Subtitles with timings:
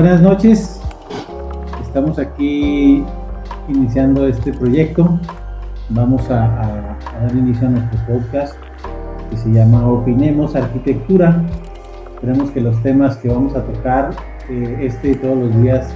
[0.00, 0.80] Buenas noches.
[1.82, 3.04] Estamos aquí
[3.68, 5.20] iniciando este proyecto.
[5.90, 8.54] Vamos a, dar inicio a nuestro podcast
[9.28, 11.44] que se llama Opinemos Arquitectura.
[12.14, 14.12] Esperemos que los temas que vamos a tocar
[14.48, 15.92] eh, este y todos los días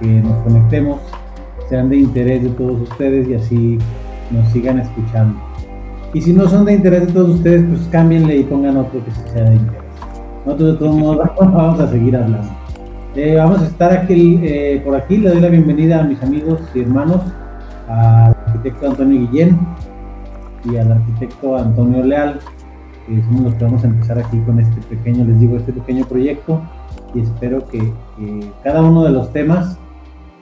[0.00, 1.00] que nos conectemos
[1.70, 3.78] sean de interés de todos ustedes y así
[4.30, 5.40] nos sigan escuchando.
[6.12, 9.10] Y si no son de interés de todos ustedes, pues cámbienle y pongan otro que
[9.32, 9.82] sea de interés.
[10.44, 12.69] Nosotros de todos modos vamos a seguir hablando.
[13.16, 15.16] Eh, vamos a estar aquí, eh, por aquí.
[15.16, 17.20] Le doy la bienvenida a mis amigos y hermanos,
[17.88, 19.58] al arquitecto Antonio Guillén
[20.64, 22.38] y al arquitecto Antonio Leal,
[23.08, 26.04] que somos los que vamos a empezar aquí con este pequeño, les digo, este pequeño
[26.04, 26.62] proyecto.
[27.12, 27.92] Y espero que,
[28.62, 29.76] cada uno de los temas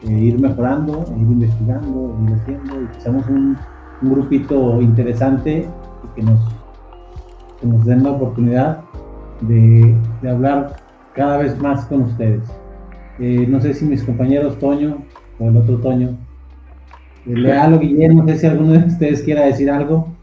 [0.06, 3.56] eh, ir mejorando, ir investigando, ir haciendo, y que seamos un,
[4.00, 5.66] grupito interesante
[6.04, 8.80] y que nos, den la oportunidad
[9.40, 10.87] de hablar
[11.18, 12.44] cada vez más con ustedes.
[13.18, 15.04] Eh, no sé si mis compañeros Toño
[15.40, 16.16] o el otro Toño,
[17.26, 20.14] eh, Leal o Guillermo, no sé si alguno de ustedes quiera decir algo.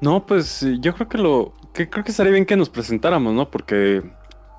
[0.00, 3.50] No, pues yo creo que lo que creo que estaría bien que nos presentáramos, ¿no?
[3.50, 4.04] Porque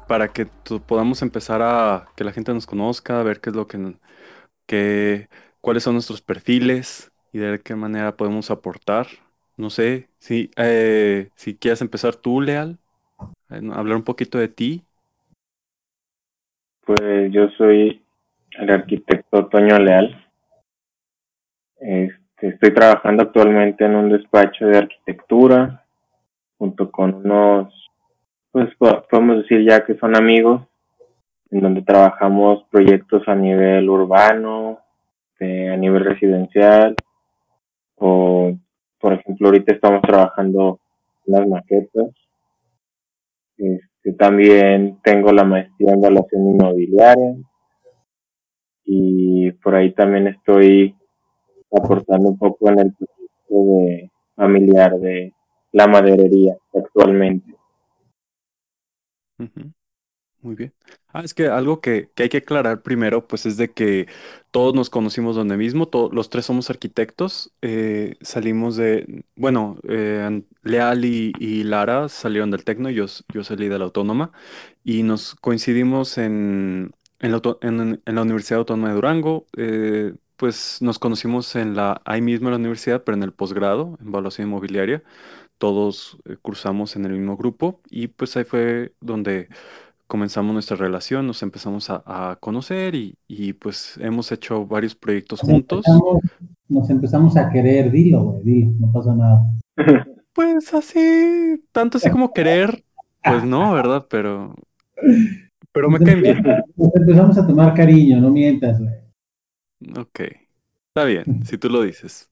[0.05, 0.47] para que
[0.85, 3.95] podamos empezar a que la gente nos conozca, a ver qué es lo que,
[4.65, 5.29] que
[5.61, 9.07] cuáles son nuestros perfiles y de qué manera podemos aportar.
[9.55, 12.79] No sé, si, eh, si quieres empezar tú, Leal,
[13.49, 14.87] hablar un poquito de ti
[16.87, 18.01] pues yo soy
[18.57, 20.25] el arquitecto Toño Leal.
[21.79, 25.83] Este, estoy trabajando actualmente en un despacho de arquitectura
[26.57, 27.91] junto con unos,
[28.51, 30.61] pues podemos decir ya que son amigos,
[31.51, 34.79] en donde trabajamos proyectos a nivel urbano,
[35.39, 35.43] a
[35.77, 36.95] nivel residencial,
[37.95, 38.57] o
[38.97, 40.79] por ejemplo ahorita estamos trabajando
[41.25, 42.07] las maquetas.
[43.57, 47.35] Este, también tengo la maestría en evaluación inmobiliaria
[48.83, 50.95] y por ahí también estoy
[51.71, 55.33] aportando un poco en el proyecto de familiar de
[55.71, 57.53] la maderería actualmente.
[60.47, 60.73] Muy bien.
[61.09, 64.07] Ah, es que algo que, hay que aclarar primero, pues es de que
[64.49, 70.41] todos nos conocimos donde mismo, todos, los tres somos arquitectos, eh, salimos de, bueno, eh,
[70.63, 74.31] Leal y, Lara salieron del Tecno, yo, yo salí de la Autónoma,
[74.85, 81.75] y nos coincidimos en, en, la, Universidad Autónoma de Durango, eh, pues nos conocimos en
[81.75, 85.03] la, ahí mismo en la universidad, pero en el posgrado, en evaluación inmobiliaria,
[85.57, 89.49] todos cursamos en el mismo grupo, y pues ahí fue donde
[90.07, 95.85] comenzamos nuestra relación, nos empezamos a, conocer y, pues hemos hecho varios proyectos juntos.
[96.69, 99.41] nos empezamos a querer, dilo, güey, dilo, no pasa nada.
[100.33, 102.83] Pues así, tanto así como querer,
[103.23, 104.05] pues no, ¿verdad?
[104.07, 104.53] Pero,
[105.71, 106.43] pero me caen bien.
[106.75, 108.93] Nos empezamos a tomar cariño, no mientas, güey.
[109.99, 110.19] Ok,
[110.89, 112.29] está bien, si tú lo dices.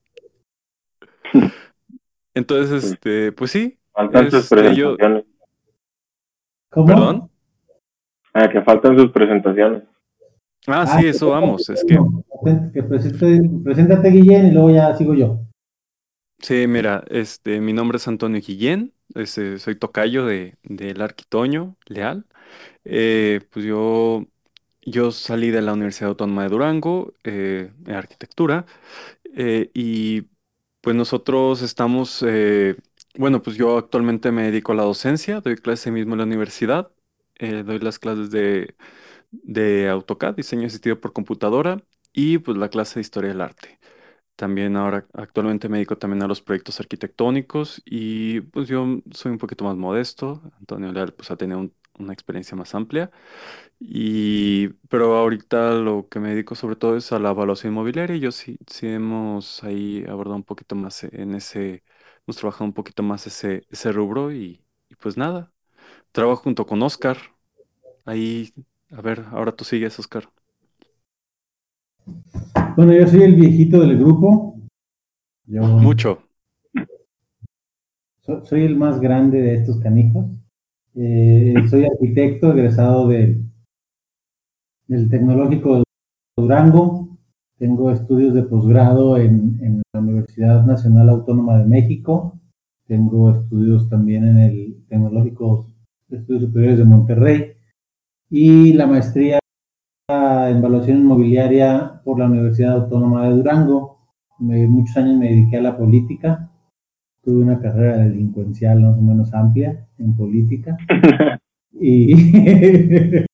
[2.35, 3.79] Entonces, este, pues sí.
[3.97, 5.25] Este, presentaciones.
[6.69, 6.85] ¿Cómo?
[6.85, 7.31] ¿Perdón?
[8.37, 9.83] Ah, que faltan sus presentaciones.
[10.67, 11.97] Ah, sí, ah, eso vamos, es que...
[12.73, 15.39] que preséntate, Guillén, y luego ya sigo yo.
[16.39, 22.25] Sí, mira, este, mi nombre es Antonio Guillén, este, soy tocayo de, del Arquitoño Leal.
[22.83, 24.25] Eh, pues yo,
[24.81, 28.65] yo salí de la Universidad Autónoma de Durango, eh, en arquitectura,
[29.33, 30.23] eh, y
[30.81, 32.23] pues nosotros estamos,
[33.17, 36.91] bueno, pues yo actualmente me dedico a la docencia, doy clase mismo en la universidad,
[37.39, 38.75] eh, doy las clases de,
[39.31, 41.83] de AutoCAD, diseño asistido por computadora,
[42.13, 43.79] y pues la clase de historia del arte.
[44.35, 49.37] También ahora actualmente me dedico también a los proyectos arquitectónicos y pues yo soy un
[49.39, 50.41] poquito más modesto.
[50.59, 53.11] Antonio Leal pues ha tenido una experiencia más amplia.
[53.79, 58.19] Y, pero ahorita lo que me dedico sobre todo es a la evaluación inmobiliaria y
[58.21, 61.83] yo sí, sí hemos ahí abordado un poquito más en ese,
[62.27, 64.65] hemos trabajado un poquito más ese, ese rubro y
[64.99, 65.53] pues nada,
[66.15, 67.17] Trabajo junto con Oscar.
[68.05, 68.53] Ahí,
[68.89, 70.29] a ver, ahora tú sigues, Oscar.
[72.77, 74.55] Bueno, yo soy el viejito del grupo.
[75.45, 76.19] Mucho.
[78.45, 80.27] soy el más grande de estos canijos.
[80.95, 83.49] Eh, soy arquitecto egresado del
[84.87, 85.83] Tecnológico de
[86.37, 87.09] Durango.
[87.57, 92.39] Tengo estudios de posgrado en, en, la Universidad Nacional Autónoma de México.
[92.87, 95.74] Tengo estudios también en el Tecnológico
[96.09, 97.53] Estudios Superiores de Monterrey
[98.29, 99.39] y la maestría
[100.07, 103.97] en evaluación inmobiliaria por la Universidad Autónoma de Durango.
[104.37, 106.51] muchos años me dediqué a la política.
[107.23, 110.77] Tuve una carrera delincuencial más o menos amplia en política.
[111.77, 112.13] Y,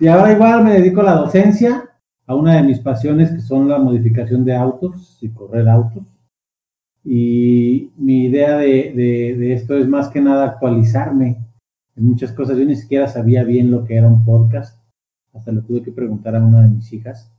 [0.00, 1.88] y ahora igual me dedico a la docencia,
[2.26, 6.02] a una de mis pasiones que son la modificación de autos y correr autos.
[7.04, 11.38] Y mi idea de, de, esto es más que nada actualizarme
[11.96, 12.58] en muchas cosas.
[12.58, 14.78] Yo ni siquiera sabía bien lo que era un podcast.
[15.32, 17.30] Hasta le tuve que preguntar a una de mis hijas,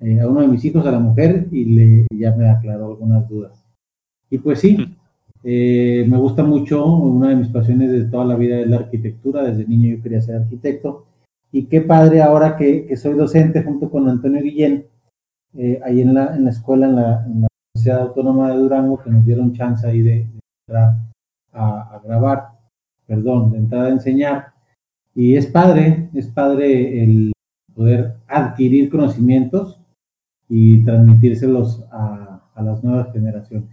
[0.00, 3.28] eh, a uno de mis hijos, a la mujer, y le, ya me aclaró algunas
[3.28, 3.64] dudas.
[4.30, 4.78] Y pues sí,
[5.44, 9.42] eh, me gusta mucho, una de mis pasiones de toda la vida es la arquitectura.
[9.42, 11.06] Desde niño yo quería ser arquitecto.
[11.50, 14.86] Y qué padre ahora que, que soy docente junto con Antonio Guillén,
[15.54, 19.02] eh, ahí en la, en la escuela, en la, en la Universidad Autónoma de Durango,
[19.02, 20.28] que nos dieron chance ahí de,
[20.66, 20.94] entrar
[21.54, 22.48] a, grabar,
[23.06, 24.52] perdón, de entrar a enseñar.
[25.14, 27.32] Y es padre, es padre el
[27.74, 29.80] poder adquirir conocimientos
[30.48, 33.70] y transmitírselos a, a las nuevas generaciones.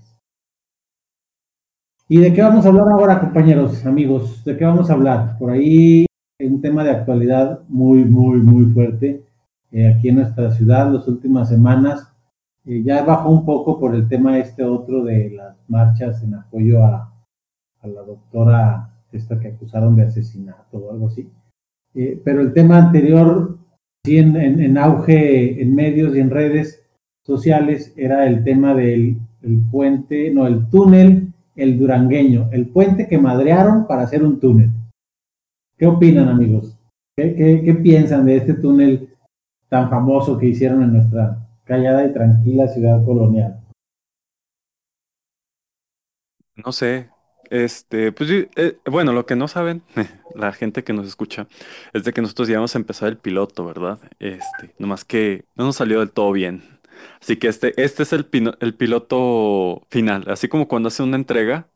[2.08, 4.44] ¿Y de qué vamos a hablar ahora, compañeros, amigos?
[4.46, 5.38] ¿De qué vamos a hablar?
[5.38, 6.06] Por ahí
[6.40, 9.26] un tema de actualidad muy, muy, muy fuerte
[9.72, 12.09] eh, aquí en nuestra ciudad las últimas semanas.
[12.70, 16.86] Eh, ya bajó un poco por el tema este otro de las marchas en apoyo
[16.86, 17.12] a,
[17.82, 21.28] la doctora esta que acusaron de asesinato o algo así.
[21.96, 23.58] Eh, pero el tema anterior,
[24.06, 26.88] sí, en, auge en medios y en redes
[27.26, 33.18] sociales, era el tema del el puente, no, el túnel el Durangueño, el puente que
[33.18, 34.70] madrearon para hacer un túnel.
[35.78, 36.78] ¿Qué opinan, amigos?
[37.18, 39.10] ¿Qué, piensan de este túnel
[39.68, 43.62] tan famoso que hicieron en nuestra callada y tranquila ciudad colonial?
[46.56, 47.10] No sé,
[47.50, 49.84] este, pues eh, bueno, lo que no saben,
[50.36, 51.48] la gente que nos escucha,
[51.94, 54.00] es de que nosotros ya vamos a empezar el piloto, ¿verdad?
[54.20, 56.64] Este, nomás que no nos salió del todo bien.
[57.22, 58.28] Así que este, este es el,
[58.60, 61.68] el piloto final, así como cuando hace una entrega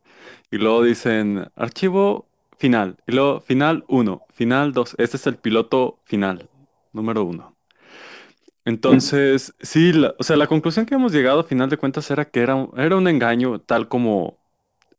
[0.52, 6.00] y luego dicen archivo final, y luego final 1, final 2, este es el piloto
[6.04, 6.50] final,
[6.92, 7.53] número 1.
[8.66, 12.40] Entonces, sí, o sea, la conclusión que hemos llegado a final de cuentas era que
[12.42, 14.38] era, era un engaño tal como,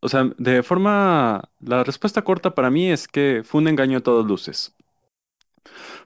[0.00, 4.02] o sea, de forma, la respuesta corta para mí es que fue un engaño a
[4.02, 4.75] todas luces.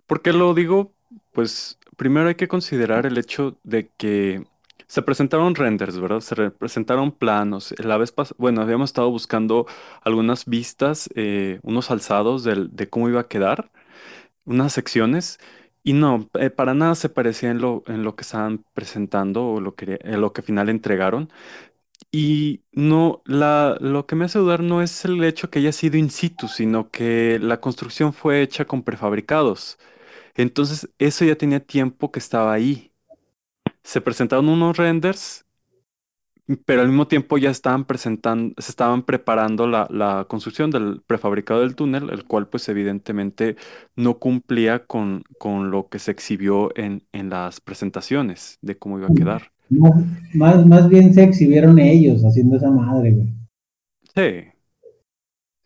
[0.06, 0.93] ¿Por qué lo digo?
[1.32, 4.44] Pues primero hay que considerar el hecho de que
[4.87, 6.20] se presentaron renders, ¿verdad?
[6.20, 7.75] Se presentaron planos.
[7.78, 9.66] La vez pasada, bueno, habíamos estado buscando
[10.02, 13.70] algunas vistas, eh, unos alzados de cómo iba a quedar,
[14.46, 15.38] unas secciones,
[15.90, 19.61] y no, eh, para nada se parecía en lo, en lo que estaban presentando o
[19.61, 21.31] lo que, en lo que final entregaron.
[22.12, 25.99] Y no, la, lo que me hace dudar no es el hecho que haya sido
[25.99, 29.79] in situ, sino que la construcción fue hecha con prefabricados.
[30.37, 32.93] Entonces, eso ya tenía tiempo que estaba ahí.
[33.84, 35.46] Se presentaron unos renders,
[36.64, 41.74] pero al mismo tiempo ya estaban presentando, se estaban preparando la, construcción del prefabricado del
[41.74, 43.56] túnel, el cual pues evidentemente
[43.96, 49.08] no cumplía con, con lo que se exhibió en, en las presentaciones de cómo iba
[49.08, 49.43] a quedar.
[50.34, 53.28] más, más bien se exhibieron ellos haciendo esa madre, güey.
[54.14, 54.48] Sí.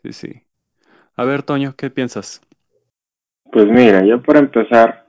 [0.02, 0.42] Sí, sí.
[1.14, 2.40] A ver, Toño, ¿qué piensas?
[3.52, 5.06] Pues mira, yo por empezar,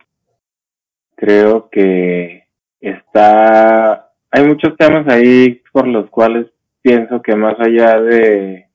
[1.15, 2.43] creo que
[2.79, 4.02] está,
[4.35, 6.47] hay muchos temas ahí por los cuales
[6.81, 8.65] pienso que más allá de,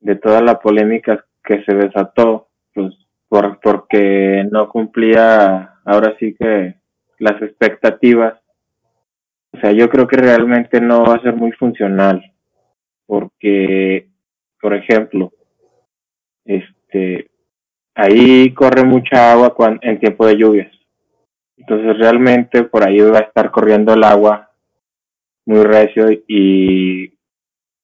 [0.00, 2.92] de toda la polémica que se desató, pues
[3.28, 6.74] por, porque no cumplía ahora sí que
[7.20, 8.34] las expectativas,
[9.52, 12.20] o sea, yo creo que realmente no va a ser muy funcional,
[13.06, 14.08] porque,
[14.60, 15.30] por ejemplo,
[16.44, 17.30] este,
[17.94, 20.72] ahí corre mucha agua en tiempo de lluvias.
[21.56, 24.51] Entonces realmente por ahí va a estar corriendo el agua
[25.44, 27.18] muy recio y,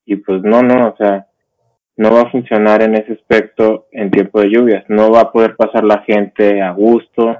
[0.04, 1.28] y pues no, no, o sea,
[1.98, 4.84] no va a funcionar en ese aspecto en tiempo de lluvias.
[4.88, 7.36] No va a poder pasar la gente a gusto.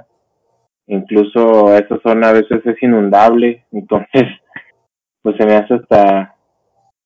[0.87, 3.65] Incluso esa zona a veces es inundable.
[3.71, 4.23] Entonces,
[5.21, 6.35] pues se me hace hasta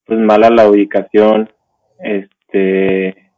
[0.05, 1.47] pues mala la ubicación.
[1.99, 3.31] Este,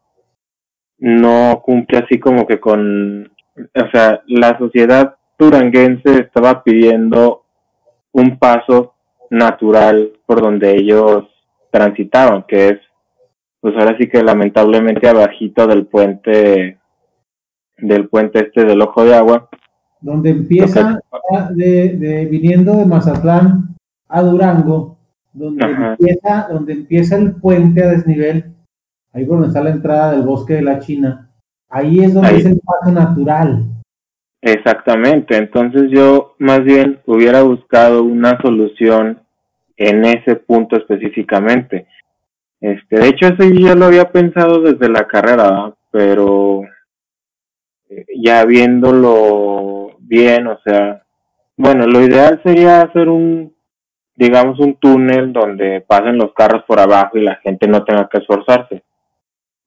[0.98, 7.44] no cumple así como que con, o sea, la sociedad turanguense estaba pidiendo
[8.14, 8.95] un paso
[9.30, 11.26] natural por donde ellos
[11.72, 12.80] transitaban, que es,
[13.60, 16.80] pues ahora sí que lamentablemente abajito del puente,
[17.78, 19.50] del puente este del ojo de agua.
[20.02, 21.00] Donde empieza,
[21.52, 23.76] de, de, viniendo de Mazatlán
[24.08, 24.98] a Durango,
[25.34, 28.56] donde empieza, donde empieza el puente a desnivel,
[29.12, 31.30] ahí por donde está la entrada del bosque de la China,
[31.70, 33.66] ahí es donde es el paso natural.
[34.46, 39.20] Exactamente, entonces yo más bien hubiera buscado una solución
[39.76, 41.88] en ese punto específicamente.
[42.62, 46.62] Este, de hecho, eso yo lo había pensado desde la carrera, pero
[47.90, 51.02] eh, ya viéndolo bien, o sea,
[51.58, 53.52] bueno, lo ideal sería hacer un,
[54.16, 58.20] digamos, un túnel donde pasen los carros por abajo y la gente no tenga que
[58.20, 58.84] esforzarse.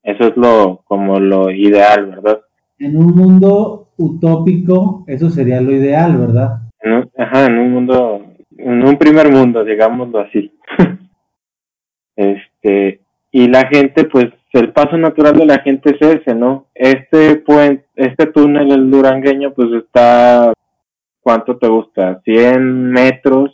[0.04, 2.42] Eso es lo, como lo ideal, ¿verdad?
[2.78, 6.60] En un mundo utópico, eso sería lo ideal, ¿verdad?
[7.16, 8.24] ajá, en un mundo,
[8.56, 10.52] en un primer mundo, digámoslo así.
[12.16, 13.00] este,
[13.32, 16.66] y la gente, pues, el paso natural de la gente es ese, ¿no?
[16.74, 20.52] Este puente, este túnel, el durangueño, pues está,
[21.20, 22.20] ¿cuánto te gusta?
[22.24, 23.52] 100 metros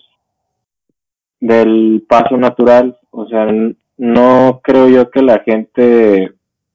[1.40, 3.46] del paso natural, o sea,
[3.96, 6.32] no creo yo que la gente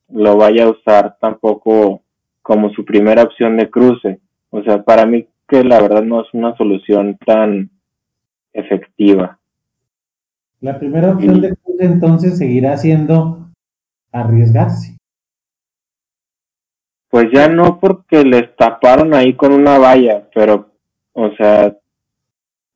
[0.09, 2.01] lo vaya a usar tampoco
[2.41, 4.19] como su primera opción de cruce.
[4.49, 7.69] O sea, para mí que la verdad no es una solución tan
[8.53, 9.39] efectiva.
[10.61, 13.49] La primera opción de cruce entonces seguirá siendo
[14.11, 14.97] arriesgarse.
[17.09, 20.71] Pues ya no porque les taparon ahí con una valla, pero,
[21.13, 21.75] o sea,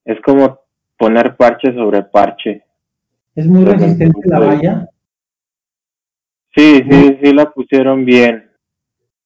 [0.05, 0.60] es como
[0.98, 2.63] poner parche sobre parche.
[3.36, 4.89] ¿Es muy resistente la valla?
[6.55, 8.50] Sí, sí, sí la pusieron bien.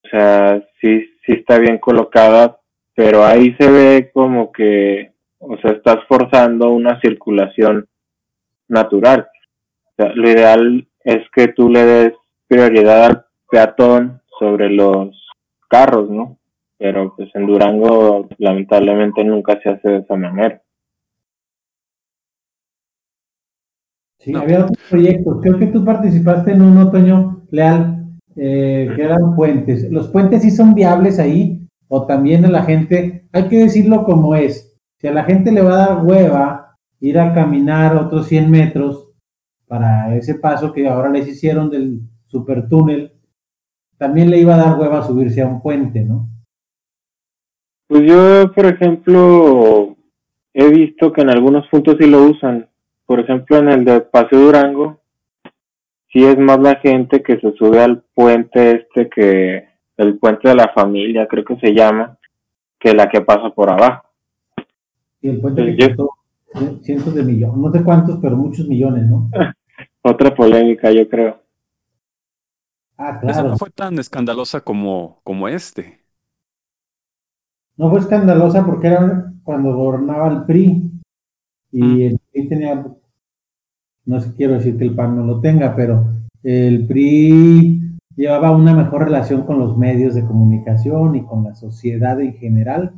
[0.07, 2.59] O sea, sí, sí está bien colocada,
[2.95, 7.87] pero ahí se ve como que, o sea, estás forzando una circulación
[8.69, 9.27] natural.
[9.83, 12.13] O sea, lo ideal es que tú le des
[12.47, 15.09] prioridad al peatón sobre los
[15.69, 16.37] carros, ¿no?
[16.77, 20.61] Pero pues en Durango lamentablemente nunca se hace de esa manera.
[24.19, 25.39] Sí, había otros proyectos.
[25.41, 27.96] Creo que tú participaste en un otoño leal
[28.37, 29.91] eh, que eran puentes.
[29.91, 31.67] ¿Los puentes sí son viables ahí?
[31.87, 35.61] ¿O también a la gente, hay que decirlo como es, si a la gente le
[35.61, 39.11] va a dar hueva ir a caminar otros 100 metros
[39.67, 43.11] para ese paso que ahora les hicieron del supertúnel,
[43.97, 46.27] también le iba a dar hueva subirse a un puente, ¿no?
[47.87, 49.95] Pues yo, por ejemplo,
[50.53, 52.67] he visto que en algunos puntos sí lo usan
[53.07, 54.99] por ejemplo, en el de Paseo Durango,
[56.11, 60.55] sí es más la gente que se sube al puente este que, el puente de
[60.55, 62.17] la familia, creo que se llama,
[62.79, 64.07] que la que pasa por abajo.
[65.21, 66.11] Y el puente que costó
[66.81, 69.29] cientos de millones, no sé cuántos, pero muchos millones, ¿no?
[70.01, 71.41] Otra polémica, yo creo.
[72.97, 73.31] Ah, claro.
[73.31, 75.99] Esa no fue tan escandalosa como, como este.
[77.75, 80.91] No fue escandalosa porque era cuando gobernaba el PRI
[81.71, 82.85] y el PRI tenía,
[84.07, 86.05] no quiero decir que el PAN no lo tenga, pero
[86.41, 92.19] el PRI llevaba una mejor relación con los medios de comunicación y con la sociedad
[92.21, 92.93] en general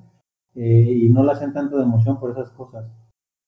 [0.56, 2.86] eh, y no la hacen tanto de emoción por esas cosas.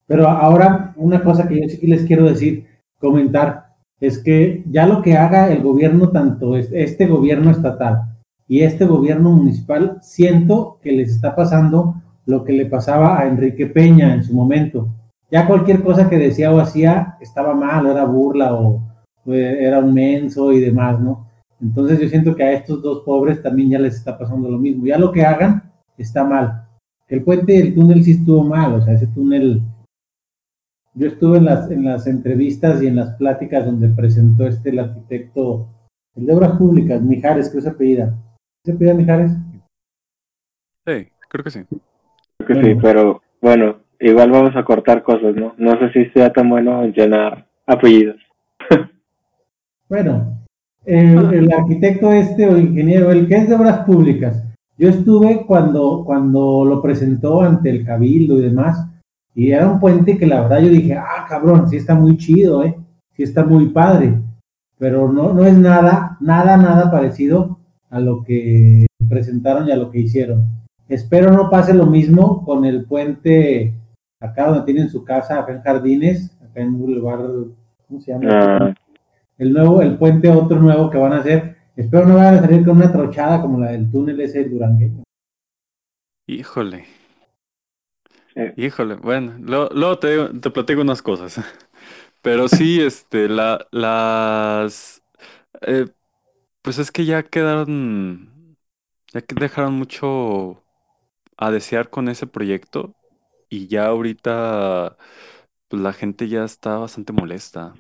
[0.08, 2.66] Pero ahora, una cosa que yo sí les quiero decir,
[3.00, 8.86] comentar, es que ya lo que haga el gobierno, tanto este gobierno estatal y este
[8.86, 14.24] gobierno municipal, siento que les está pasando lo que le pasaba a Enrique Peña en
[14.24, 14.90] su momento
[15.32, 18.84] ya cualquier cosa que decía o hacía estaba mal, era burla o,
[19.26, 21.28] era un menso y demás, ¿no?
[21.62, 24.86] Entonces yo siento que a estos dos pobres también ya les está pasando lo mismo.
[24.86, 26.68] Ya lo que hagan está mal.
[27.08, 29.62] El puente del túnel sí estuvo mal, o sea, ese túnel...
[30.94, 34.80] Yo estuve en las, en las entrevistas y en las pláticas donde presentó este el
[34.80, 35.70] arquitecto,
[36.16, 38.14] el de Obras Públicas, Mijares, que se apellida.
[38.66, 39.32] ¿Se apellida Mijares?
[40.86, 41.62] Sí, creo que sí.
[42.40, 45.54] Creo que sí, pero bueno, igual vamos a cortar cosas, ¿no?
[45.58, 48.18] No sé si sea tan bueno llenar apellidos.
[49.90, 50.42] bueno,
[50.86, 54.44] el, arquitecto este o ingeniero, el que es de obras públicas,
[54.78, 58.88] yo estuve cuando, cuando lo presentó ante el cabildo y demás,
[59.36, 62.64] y era un puente que la verdad yo dije, ah, cabrón, sí está muy chido,
[62.64, 62.76] ¿eh?
[63.16, 64.14] Sí está muy padre,
[64.80, 69.92] pero no, no es nada, nada, nada parecido a lo que presentaron y a lo
[69.92, 70.46] que hicieron.
[70.90, 73.76] Espero no pase lo mismo con el puente
[74.22, 77.48] acá donde tienen su casa, acá en Jardines, acá en Boulevard,
[77.88, 78.30] ¿cómo se llama?
[78.30, 78.74] Ah.
[79.38, 81.58] El nuevo, el puente otro nuevo que van a hacer.
[81.76, 85.04] Espero no vayan a salir con una trochada como la del túnel ese durangueño.
[86.28, 86.86] Híjole.
[88.56, 91.42] Híjole, bueno, luego, te, te, platico unas cosas.
[92.22, 95.02] Pero sí, este, la, las...
[95.62, 95.88] Eh,
[96.62, 98.56] pues es que ya quedaron...
[99.14, 100.64] Ya que dejaron mucho
[101.36, 102.96] a desear con ese proyecto
[103.52, 104.98] y ya ahorita
[105.70, 107.76] pues la gente ya está bastante molesta.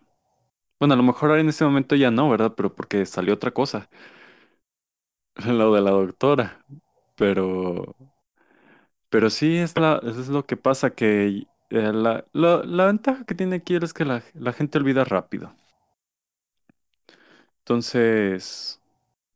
[0.80, 2.54] Bueno, a lo mejor ahora en este momento ya no, ¿verdad?
[2.58, 3.90] Pero porque salió otra cosa.
[5.46, 6.66] Lo de la doctora.
[7.16, 7.96] Pero.
[9.10, 13.58] Pero sí, es la, es lo que pasa, que eh, la, la, ventaja que tiene
[13.58, 15.54] aquí es que la, la gente olvida rápido.
[17.60, 18.82] Entonces,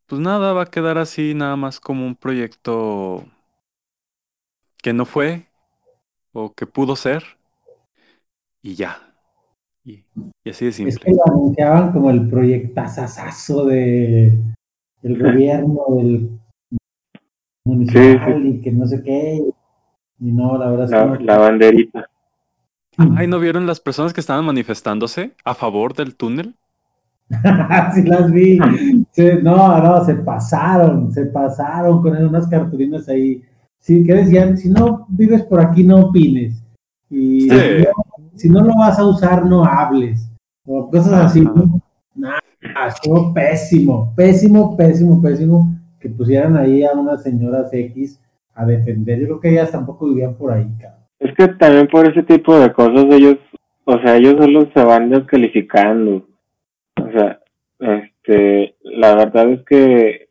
[0.08, 3.26] pues nada, va a quedar así nada más como un proyecto
[4.82, 5.48] que no fue
[6.36, 7.24] o que pudo ser
[8.62, 8.98] y ya.
[9.84, 10.04] Y,
[10.44, 11.06] y así de Es simple.
[11.06, 14.38] que lo anunciaban como el proyectazazazo de
[15.02, 16.40] del gobierno, del
[17.66, 19.42] municipal y que no sé qué.
[20.20, 21.16] Y no, la verdad es que La, no.
[21.20, 22.10] la banderita.
[22.98, 26.56] Ay, ¿no vieron las personas que estaban manifestándose a favor del túnel?
[27.96, 28.60] sí las vi.
[29.44, 33.42] No, no, se pasaron, se pasaron con unas cartulinas ahí.
[33.86, 36.60] Sí, que decían, si no vives por aquí, no opines.
[37.08, 37.50] Y Sí.
[37.50, 40.28] si, no, si no lo vas a usar, no hables.
[40.66, 41.42] O cosas así.
[41.42, 41.80] ¿no?
[42.16, 42.40] Nah,
[42.88, 48.20] estuvo pésimo, pésimo, pésimo, pésimo que pusieran ahí a unas señoras X
[48.56, 49.20] a defender.
[49.20, 51.02] Yo creo que ellas tampoco vivían por ahí, cabrón.
[51.20, 53.38] Es que también por ese tipo de cosas ellos,
[53.84, 56.26] o sea, ellos solo se van descalificando.
[57.00, 57.40] O sea,
[57.80, 60.25] este, la verdad es que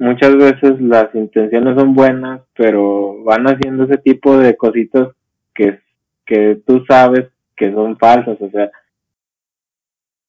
[0.00, 5.08] muchas veces las intenciones son buenas, pero van haciendo ese tipo de cositas
[5.54, 5.78] que,
[6.26, 8.70] que tú sabes que son falsas, o sea.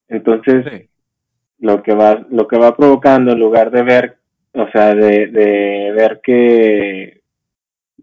[0.10, 0.90] Entonces, Sí.
[1.60, 4.18] lo que va lo que va provocando en lugar de ver
[4.54, 7.22] o sea de, de ver que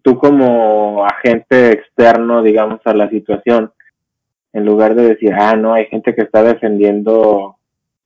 [0.03, 3.73] tú como agente externo digamos a la situación
[4.55, 7.58] en lugar de decir ah no hay gente que está defendiendo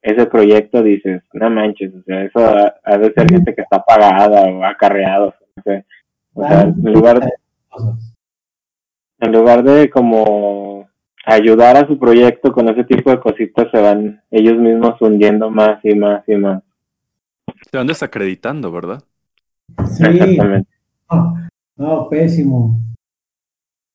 [0.02, 3.82] ese proyecto dices no manches o sea eso ha, ha de ser gente que está
[3.82, 5.84] pagada o acarreado o sea
[6.34, 7.30] en lugar de,
[9.20, 10.88] en lugar de como
[11.24, 15.78] ayudar a su proyecto con ese tipo de cositas se van ellos mismos hundiendo más
[15.84, 16.62] y más y más.
[17.70, 19.02] Se van desacreditando, ¿verdad?
[19.86, 20.70] Sí, exactamente.
[21.10, 21.34] No,
[21.76, 22.78] no, pésimo.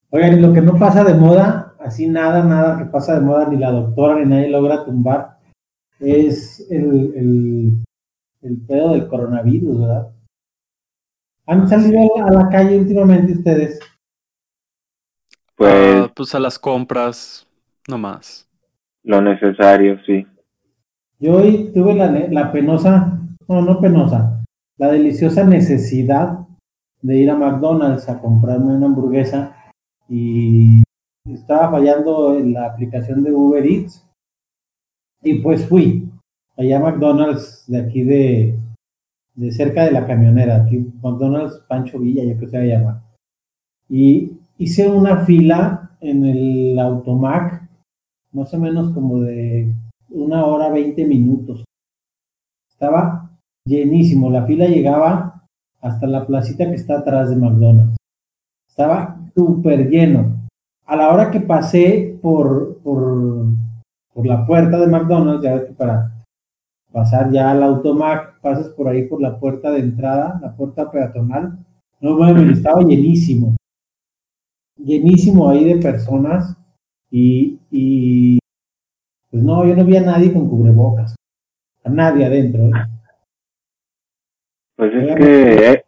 [0.10, 3.48] Oigan, y lo que no pasa de moda, así nada, nada que pasa de moda,
[3.50, 5.37] ni la doctora ni nadie logra tumbar,
[6.00, 7.84] es el, el,
[8.42, 10.14] el pedo del coronavirus, ¿verdad?
[11.48, 13.80] ¿Han salido a la calle últimamente ustedes?
[15.56, 17.48] pues Ah, pues a las compras,
[17.88, 18.48] no más.
[19.04, 20.28] lo necesario sí
[21.20, 24.44] Yo hoy tuve la, ne- la penosa, no, no penosa,
[24.78, 26.40] la deliciosa necesidad
[27.02, 29.56] de ir a McDonald's a comprarme una hamburguesa
[30.10, 30.84] y
[31.26, 34.07] estaba fallando en la aplicación de Uber Eats
[35.22, 36.10] y pues fui
[36.56, 38.60] allá a McDonald's de aquí de,
[39.36, 43.04] de cerca de la camionera, aquí McDonald's Pancho Villa, creo que se llama.
[43.90, 47.70] Y hice una fila en el Automac,
[48.34, 49.74] más o menos como de
[50.10, 51.64] una hora 20 minutos.
[52.70, 53.32] Estaba
[53.66, 55.48] llenísimo, la fila llegaba
[55.82, 57.98] hasta la placita que está atrás de McDonald's.
[58.68, 60.36] Estaba súper lleno.
[60.86, 62.80] A la hora que pasé por,
[64.18, 66.12] por la puerta de McDonald's, ya ves que para
[66.92, 71.60] pasar ya al automac, pasas por ahí por la puerta de entrada, la puerta peatonal.
[72.02, 73.56] No mames, estaba llenísimo.
[74.76, 76.58] Llenísimo ahí de personas
[77.12, 78.40] y, y
[79.30, 81.16] pues no, yo no vi a nadie con cubrebocas.
[81.84, 82.70] A nadie adentro.
[82.70, 82.72] ¿eh?
[84.78, 85.84] pues es que eh,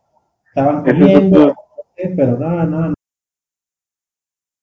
[0.50, 1.56] Estaban es comiendo, otro-
[1.98, 2.94] eh, pero no, no, no.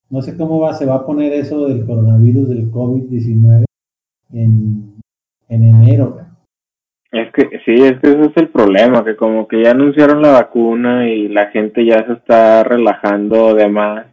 [0.08, 3.64] No sé cómo va, se va a poner eso del coronavirus, del COVID-19
[4.32, 5.00] en,
[5.48, 6.18] en enero.
[7.12, 10.32] es que sí es que ese es el problema que como que ya anunciaron la
[10.32, 14.06] vacuna y la gente ya se está relajando de más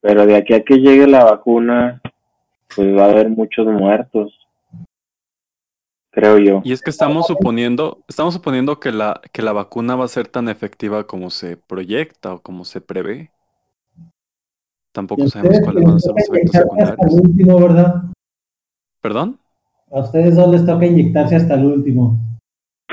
[0.00, 2.00] pero de aquí a que llegue la vacuna
[2.74, 4.32] pues va a haber muchos muertos
[6.10, 10.04] creo yo Y es que estamos suponiendo, estamos suponiendo que la, que la vacuna va
[10.04, 13.30] a ser tan efectiva como se proyecta o como se prevé.
[14.92, 17.20] Tampoco sabemos cuáles van a ser los efectos inyectarse hasta el secundarios.
[17.30, 18.02] último, ¿verdad?
[19.00, 19.38] ¿Perdón?
[19.92, 22.18] A ustedes dos les toca inyectarse hasta el último.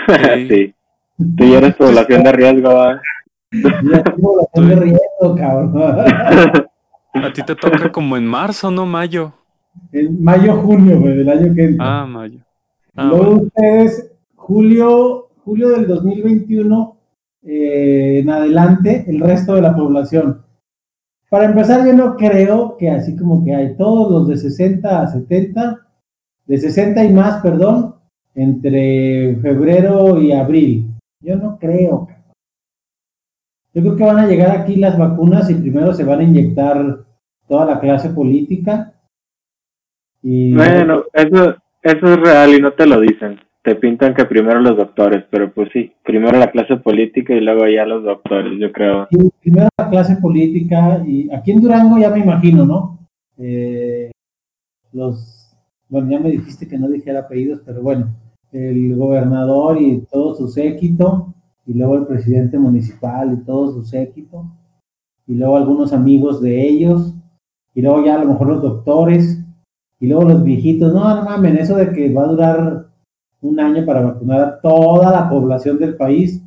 [0.07, 0.47] Sí.
[0.49, 0.73] sí
[1.17, 3.01] tú ya eres población de riesgo ¿va?
[3.51, 5.73] Ya la estoy riendo, cabrón.
[7.13, 9.33] A ti te toca como en marzo, no mayo.
[9.91, 12.01] En mayo, junio, güey, del año que entra.
[12.01, 12.39] Ah, mayo.
[12.95, 13.41] Ah, Luego bueno.
[13.43, 16.97] ustedes, julio, julio del 2021
[17.43, 20.43] eh, en adelante, el resto de la población.
[21.29, 25.07] Para empezar, yo no creo que así como que hay todos los de 60 a
[25.07, 25.87] 70,
[26.45, 27.95] de 60 y más, perdón,
[28.33, 30.87] entre febrero y abril.
[31.19, 32.07] Yo no creo.
[33.73, 36.99] Yo creo que van a llegar aquí las vacunas y primero se van a inyectar
[37.47, 38.93] toda la clase política.
[40.21, 44.61] Y bueno eso eso es real y no te lo dicen te pintan que primero
[44.61, 48.71] los doctores pero pues sí primero la clase política y luego ya los doctores yo
[48.71, 52.97] creo Y primero la clase política y aquí en Durango ya me imagino, ¿no?
[53.37, 54.09] Eh,
[54.93, 55.53] los,
[55.89, 58.07] bueno, ya me dijiste que no dijera apellidos, pero bueno,
[58.53, 61.33] el gobernador y todo su séquito,
[61.65, 64.45] y luego el presidente municipal y todo su séquito,
[65.27, 67.13] y luego algunos amigos de ellos,
[67.75, 69.43] y luego ya a lo mejor los doctores,
[69.99, 70.93] y luego los viejitos.
[70.93, 72.86] No, no mames, eso de que va a durar
[73.47, 76.43] un año para vacunar a toda la población del país,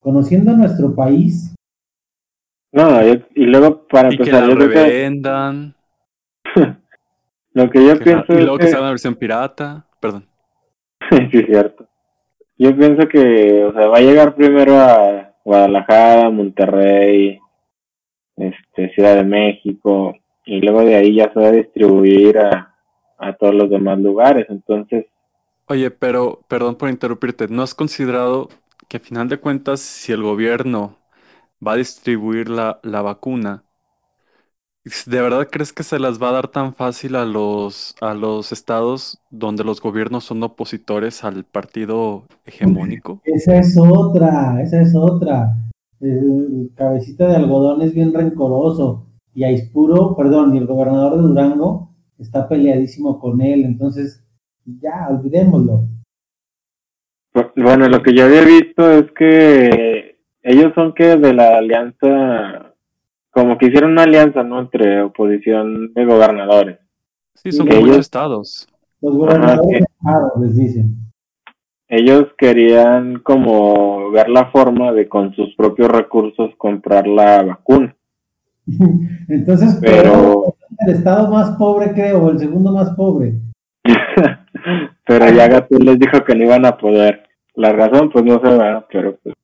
[0.00, 1.54] conociendo nuestro país.
[2.72, 5.74] No, y, luego para y que la revendan.
[7.52, 10.24] lo que yo pienso y luego que, sea una versión pirata, perdón.
[11.30, 11.86] sí, es cierto.
[12.56, 17.38] Yo pienso que, o sea, va a llegar primero a Guadalajara, Monterrey,
[18.36, 22.74] este, Ciudad de México, y luego de ahí ya se va a distribuir a,
[23.18, 24.46] a todos los demás lugares.
[24.48, 25.06] Entonces.
[25.68, 28.48] Oye, pero, perdón por interrumpirte, ¿no has considerado
[28.88, 30.96] que a final de cuentas, si el gobierno
[31.64, 33.64] va a distribuir la, la vacuna,
[35.06, 38.52] ¿De verdad crees que se las va a dar tan fácil a los, a los
[38.52, 43.20] estados donde los gobiernos son opositores al partido hegemónico?
[43.24, 45.54] Esa es otra, esa es otra.
[46.00, 51.90] El cabecita de algodón es bien rencoroso y Aispuro, perdón, y el gobernador de Durango
[52.18, 54.27] está peleadísimo con él, entonces
[54.80, 55.84] ya, olvidémoslo.
[57.56, 62.74] Bueno, lo que yo había visto es que ellos son que de la alianza
[63.30, 64.60] como que hicieron una alianza, ¿no?
[64.60, 66.78] Entre oposición de gobernadores.
[67.34, 68.66] Sí, son como ellos, estados.
[69.00, 69.84] Los gobernadores
[70.40, 70.96] les dicen.
[71.86, 77.94] Ellos querían como ver la forma de con sus propios recursos comprar la vacuna.
[79.28, 83.34] Entonces, pero el estado más pobre creo, o el segundo más pobre.
[85.04, 87.28] pero ya Gatil les dijo que no iban a poder.
[87.54, 89.34] La razón, pues no se va, pero pues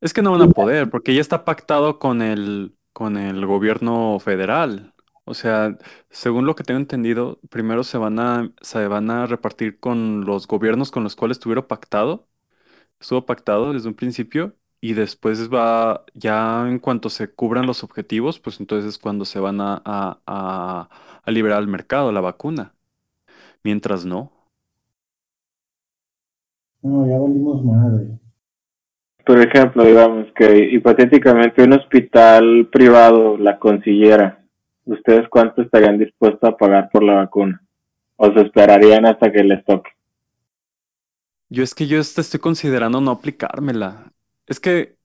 [0.00, 4.18] es que no van a poder, porque ya está pactado con el, con el gobierno
[4.20, 4.94] federal.
[5.24, 5.76] O sea,
[6.10, 10.46] según lo que tengo entendido, primero se van a, se van a repartir con los
[10.46, 12.28] gobiernos con los cuales estuvieron pactado.
[13.00, 14.56] Estuvo pactado desde un principio.
[14.82, 19.38] Y después va, ya en cuanto se cubran los objetivos, pues entonces es cuando se
[19.40, 20.88] van a, a,
[21.22, 22.74] a liberar al mercado la vacuna.
[23.64, 24.32] Mientras no.
[26.82, 28.20] No, ya volvimos madre
[29.24, 34.42] por ejemplo, digamos que hipotéticamente un hospital privado la consiguiera,
[34.84, 37.62] ¿ustedes cuánto estarían dispuestos a pagar por la vacuna?
[38.16, 39.90] ¿O se esperarían hasta que les toque?
[41.50, 44.09] Yo es que yo estoy considerando no aplicármela.
[44.50, 44.98] Es que,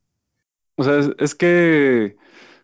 [0.78, 2.18] o sea, es, que,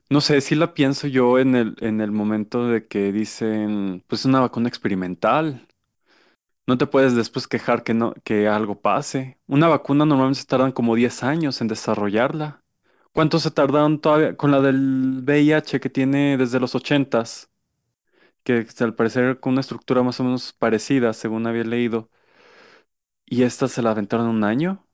[0.10, 4.22] no sé, si la pienso yo en el, en el momento de que dicen, pues
[4.22, 5.67] es una vacuna experimental.
[6.67, 9.39] No te puedes después quejar que, no, que algo pase.
[9.48, 12.63] Una vacuna normalmente se tardan como 10 años en desarrollarla.
[13.13, 17.50] ¿Cuánto se tardaron todavía con la del VIH que tiene desde los 80s?
[18.44, 22.10] Que al parecer con una estructura más o menos parecida, según había leído.
[23.26, 24.86] Y esta se la aventaron un año.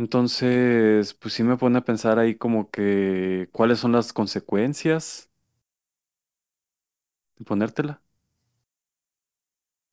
[0.00, 5.30] Entonces, pues sí me pone a pensar ahí como que cuáles son las consecuencias
[7.38, 8.00] de ponértela.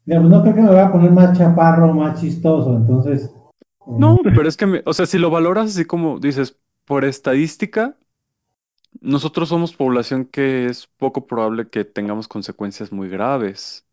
[0.05, 3.31] Pues no creo que me vaya a poner más chaparro, más chistoso, entonces.
[3.95, 7.97] No, eh, pero es que, o sea, si lo valoras así como dices, por estadística,
[9.01, 13.86] nosotros somos población que es poco probable que tengamos consecuencias muy graves.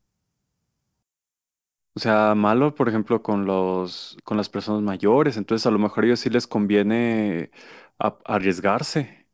[1.96, 6.02] O sea, malo, por ejemplo, con los, con las personas mayores, entonces a lo mejor
[6.04, 7.50] a ellos sí les conviene
[8.24, 9.28] arriesgarse.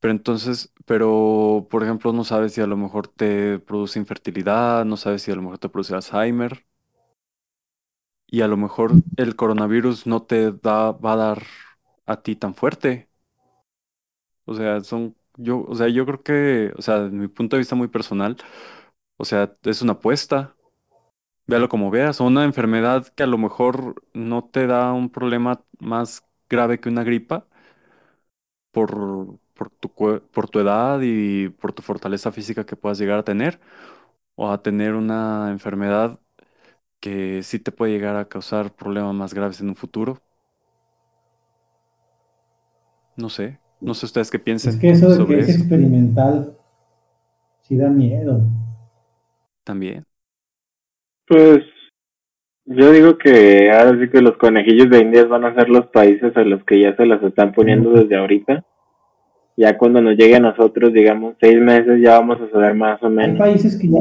[0.00, 4.96] Pero entonces, pero por ejemplo, no sabes si a lo mejor te produce infertilidad, no
[4.96, 6.64] sabes si a lo mejor te produce Alzheimer.
[8.28, 11.42] Y a lo mejor el coronavirus no te da, va a dar
[12.06, 13.08] a ti tan fuerte.
[14.44, 17.60] O sea, son, yo, o sea, yo creo que, o sea, desde mi punto de
[17.60, 18.36] vista muy personal,
[19.18, 20.55] o sea, es una apuesta.
[21.48, 25.62] Véalo como veas, o una enfermedad que a lo mejor no te da un problema
[25.78, 27.46] más grave que una gripa
[28.70, 29.90] por, por tu,
[30.30, 33.60] por tu edad y por tu fortaleza física que puedas llegar a tener
[34.36, 36.20] o a tener una enfermedad
[37.00, 40.22] que sí te puede llegar a causar problemas más graves en un futuro.
[43.16, 44.72] No sé, no sé ustedes qué piensan.
[44.72, 46.54] Es que eso de que es experimental
[47.62, 48.40] sí da miedo.
[49.64, 50.06] También.
[51.26, 51.60] Pues
[52.64, 56.36] yo digo que ahora sí que los conejillos de Indias van a ser los países
[56.36, 58.64] a los que ya se las están poniendo desde ahorita
[59.56, 63.08] ya cuando nos llegue a nosotros, digamos, seis meses, ya vamos a saber más o
[63.08, 63.40] menos.
[63.40, 63.98] Hay países que ya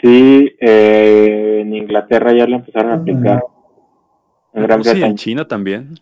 [0.00, 3.42] Sí, eh, en Inglaterra ya lo empezaron a aplicar.
[4.52, 5.06] En Gran Bretaña.
[5.06, 5.94] Sí, en China también.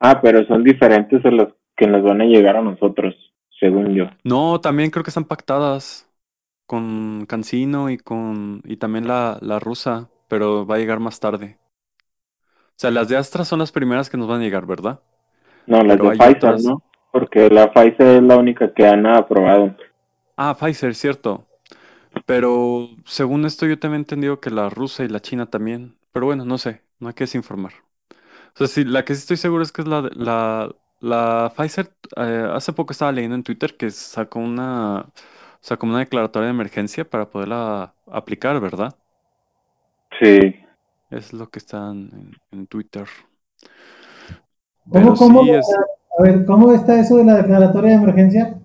[0.00, 3.14] Ah, pero son diferentes a los que nos van a llegar a nosotros.
[3.60, 4.06] según yo.
[4.24, 6.09] No, también creo que están pactadas
[6.70, 11.58] con Cancino y con y también la, la rusa, pero va a llegar más tarde.
[12.70, 15.02] O sea, las de Astra son las primeras que nos van a llegar, ¿verdad?
[15.66, 16.62] No, las Pero de Pfizer, otras.
[16.62, 16.82] ¿no?
[17.10, 19.74] Porque la Pfizer es la única que han aprobado.
[20.36, 21.46] Ah, Pfizer, cierto.
[22.26, 25.98] Pero según esto yo también he entendido que la rusa y la china también.
[26.12, 27.74] Pero bueno, no sé, no hay que desinformar.
[28.54, 31.52] O sea, sí, la que sí estoy seguro es que es la, de- la, la
[31.56, 31.94] Pfizer.
[32.16, 35.10] eh, hace poco estaba leyendo en Twitter que sacó una,
[35.60, 38.96] sacó una declaratoria de emergencia para poderla aplicar, ¿verdad?
[40.20, 40.60] Sí.
[41.10, 43.06] Es lo que está en, en Twitter.
[44.88, 45.66] ¿Cómo, Pero cómo, sí es,
[46.18, 48.58] a ver, ¿cómo está eso de la declaratoria de emergencia?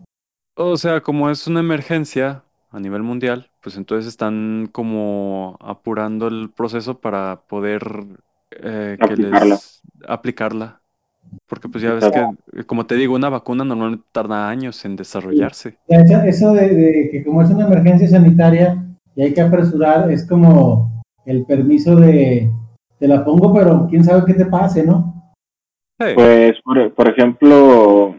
[0.55, 6.51] o sea, como es una emergencia a nivel mundial, pues entonces están como apurando el
[6.51, 7.81] proceso para poder
[8.51, 9.55] eh, que Aplicarla.
[9.55, 10.81] les aplicarla.
[11.47, 15.77] Porque pues ya ves que, como te digo, una vacuna normalmente tarda años en desarrollarse.
[15.87, 18.83] Eso, eso de, de que como es una emergencia sanitaria
[19.15, 22.49] y hay que apresurar, es como el permiso de
[22.99, 25.33] te la pongo, pero quién sabe qué te pase, ¿no?
[25.99, 26.07] Sí.
[26.13, 28.15] Pues, por, por ejemplo,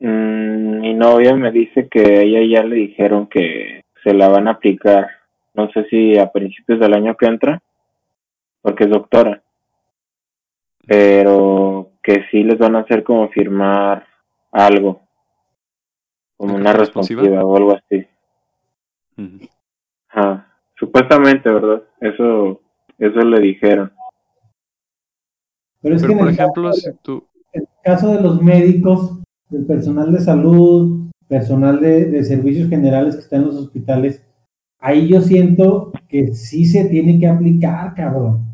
[0.00, 4.48] mm, mi novia me dice que a ella ya le dijeron que se la van
[4.48, 5.08] a aplicar,
[5.54, 7.62] no sé si a principios del año que entra,
[8.62, 9.42] porque es doctora,
[10.86, 14.06] pero que sí les van a hacer como firmar
[14.50, 15.02] algo,
[16.38, 17.20] como ¿La una responsiva?
[17.20, 18.06] responsiva o algo así.
[20.08, 20.46] Ajá.
[20.78, 21.82] Supuestamente, ¿verdad?
[22.00, 22.62] Eso,
[22.96, 23.92] eso le dijeron.
[25.82, 27.26] Pero es Pero que en por el, ejemplo, caso, si tú...
[27.52, 33.16] en el caso de los médicos, del personal de salud, personal de, de servicios generales
[33.16, 34.26] que están en los hospitales,
[34.78, 38.46] ahí yo siento que sí se tiene que aplicar, cabrón.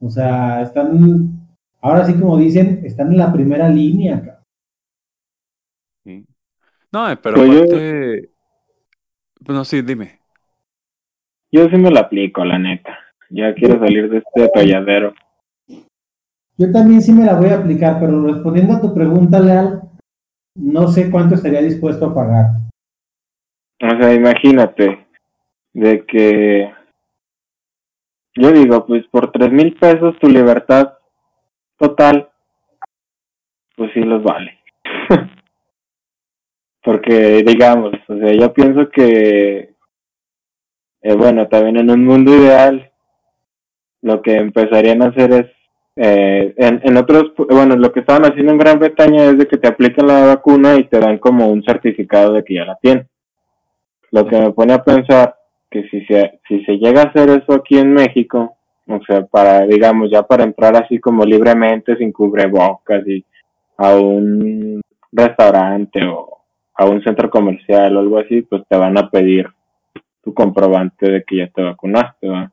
[0.00, 1.39] O sea, están,
[1.80, 4.42] ahora sí como dicen, están en la primera línea,
[6.04, 6.26] sí.
[6.92, 8.30] No, eh, pero Pues yo- aparte...
[9.40, 10.20] Bueno, sí, dime.
[11.52, 12.98] Yo sí me la aplico, la neta.
[13.30, 15.14] Ya quiero salir de este talladero.
[16.58, 19.80] Yo también sí me la voy a aplicar, pero respondiendo a tu pregunta, Leal,
[20.56, 22.46] no sé cuánto estaría dispuesto a pagar.
[23.82, 25.06] O sea, imagínate,
[25.72, 26.70] de que
[28.34, 30.94] yo digo, pues por tres mil pesos tu libertad
[31.80, 32.28] total,
[33.74, 34.58] pues sí los vale.
[36.82, 39.74] Porque, digamos, o sea, yo pienso que,
[41.02, 42.90] eh, bueno, también en un mundo ideal,
[44.02, 45.46] lo que empezarían a hacer es,
[45.96, 49.58] eh, en, en otros, bueno, lo que estaban haciendo en Gran Bretaña es de que
[49.58, 53.06] te aplican la vacuna y te dan como un certificado de que ya la tienes.
[54.10, 55.36] Lo que me pone a pensar
[55.70, 59.62] que si se, si se llega a hacer eso aquí en México, o sea, para,
[59.66, 63.24] digamos, ya para entrar así como libremente, sin cubrebocas y
[63.78, 64.80] a un
[65.12, 66.38] restaurante o
[66.74, 69.48] a un centro comercial o algo así, pues te van a pedir
[70.22, 72.52] tu comprobante de que ya te vacunaste, ¿va?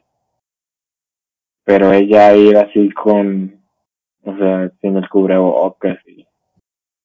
[1.63, 3.61] Pero ella ir así con,
[4.23, 6.25] o sea, sin el cubrebocas y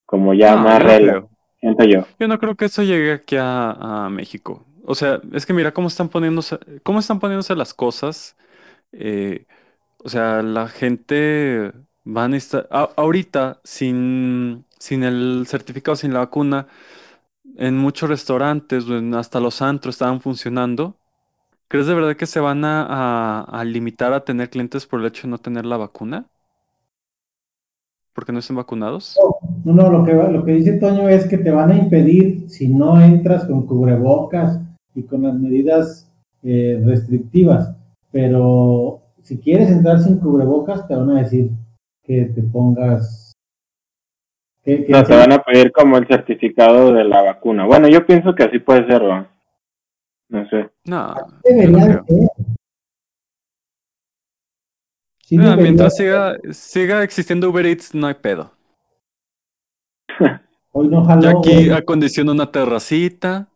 [0.06, 1.30] como ya No, más yo no regla, creo.
[1.60, 2.06] siento yo.
[2.18, 4.64] Yo no creo que eso llegue aquí a, a México.
[4.84, 8.36] O sea, es que mira cómo están poniéndose, cómo están poniéndose las cosas.
[8.92, 9.46] Eh,
[10.04, 11.72] o sea, la gente
[12.06, 16.68] va a necesitar, a- ahorita sin, sin el certificado, sin la vacuna,
[17.56, 20.98] en muchos restaurantes, hasta los antros estaban funcionando.
[21.68, 25.30] ¿Crees de verdad que se van a, limitar a tener clientes por el hecho de
[25.30, 26.26] no tener la vacuna?
[28.14, 29.26] ¿Porque no estén vacunados?
[29.64, 32.68] No, no, lo que, lo que dice Toño es que te van a impedir si
[32.68, 34.60] no entras con cubrebocas
[34.94, 36.08] y con las medidas
[36.42, 37.74] eh, restrictivas.
[38.12, 41.50] Pero si quieres entrar sin cubrebocas, te van a decir
[42.02, 43.32] que te pongas.
[44.62, 47.66] Que, que No, te van a pedir como el certificado de la vacuna.
[47.66, 49.28] Bueno, yo pienso que así puede ser, ¿va?
[50.28, 50.70] No sé.
[50.84, 52.04] No, no debería.
[55.24, 58.52] Sí Ah, debería mientras siga, siga existiendo Uber Eats, no hay pedo.
[60.72, 61.38] Hoy no Yo jaló.
[61.40, 61.70] aquí güey.
[61.72, 63.48] acondiciono una terracita,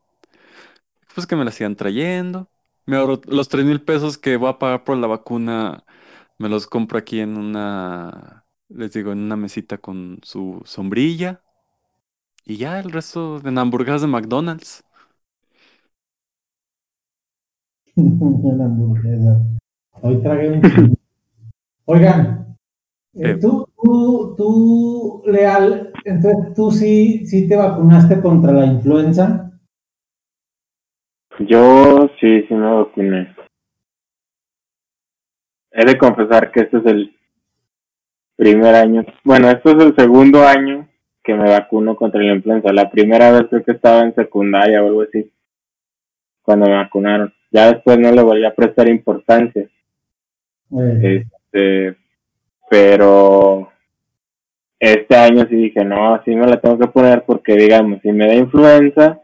[1.14, 2.48] pues que me la sigan trayendo.
[2.86, 5.84] Me ahorro los tres mil pesos que voy a pagar por la vacuna,
[6.38, 11.42] me los compro aquí en una, les digo, en una mesita con su sombrilla.
[12.46, 14.82] Y ya el resto en hamburguesas de McDonald's.
[17.96, 19.40] Hamburguesa.
[20.02, 20.62] Hoy tragué un.
[21.86, 22.46] Oigan,
[23.14, 23.40] eh, Sí.
[23.40, 29.45] tú, tú, tú, Leal, entonces tú sí, sí te vacunaste contra la influenza.
[31.40, 33.34] Yo sí, sí me vacuné.
[35.70, 37.16] He de confesar que este es el
[38.36, 39.04] primer año.
[39.24, 40.88] Bueno, este es el segundo año
[41.22, 42.72] que me vacuno contra la influenza.
[42.72, 45.30] La primera vez creo que estaba en secundaria o algo así,
[46.42, 47.32] cuando me vacunaron.
[47.50, 49.68] Ya después no le volví a prestar importancia.
[50.70, 51.96] Este,
[52.70, 53.70] pero
[54.78, 58.26] este año sí dije, no, sí me la tengo que poner porque, digamos, si me
[58.26, 59.20] da influenza,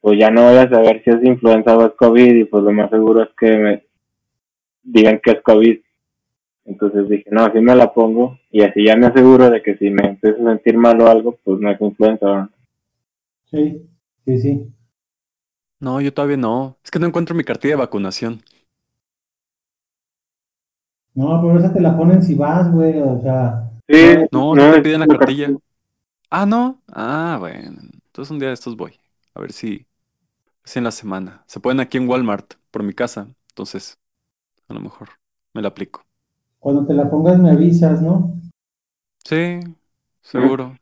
[0.00, 2.72] pues ya no voy a saber si es influenza o es COVID y pues lo
[2.72, 3.84] más seguro es que me
[4.82, 5.78] digan que es COVID.
[6.64, 9.90] Entonces dije, no, así me la pongo y así ya me aseguro de que si
[9.90, 12.48] me empiezo a sentir mal o algo, pues no es influenza.
[13.50, 13.88] Sí,
[14.24, 14.74] sí, sí.
[15.80, 16.76] No, yo todavía no.
[16.84, 18.42] Es que no encuentro mi cartilla de vacunación.
[21.14, 23.70] No, pero esa te la ponen si vas, güey, o sea.
[23.88, 25.48] Sí, no, no, te piden la cartilla.
[26.30, 26.80] Ah, no.
[26.92, 27.78] Ah, bueno.
[27.82, 28.92] Entonces un día de estos voy.
[29.34, 29.86] A ver si,
[30.64, 31.44] si en la semana.
[31.46, 33.28] Se pueden aquí en Walmart, por mi casa.
[33.50, 33.98] Entonces,
[34.68, 35.10] a lo mejor
[35.54, 36.06] me la aplico.
[36.58, 38.32] Cuando te la pongas me avisas, ¿no?
[39.24, 39.60] Sí,
[40.22, 40.76] seguro.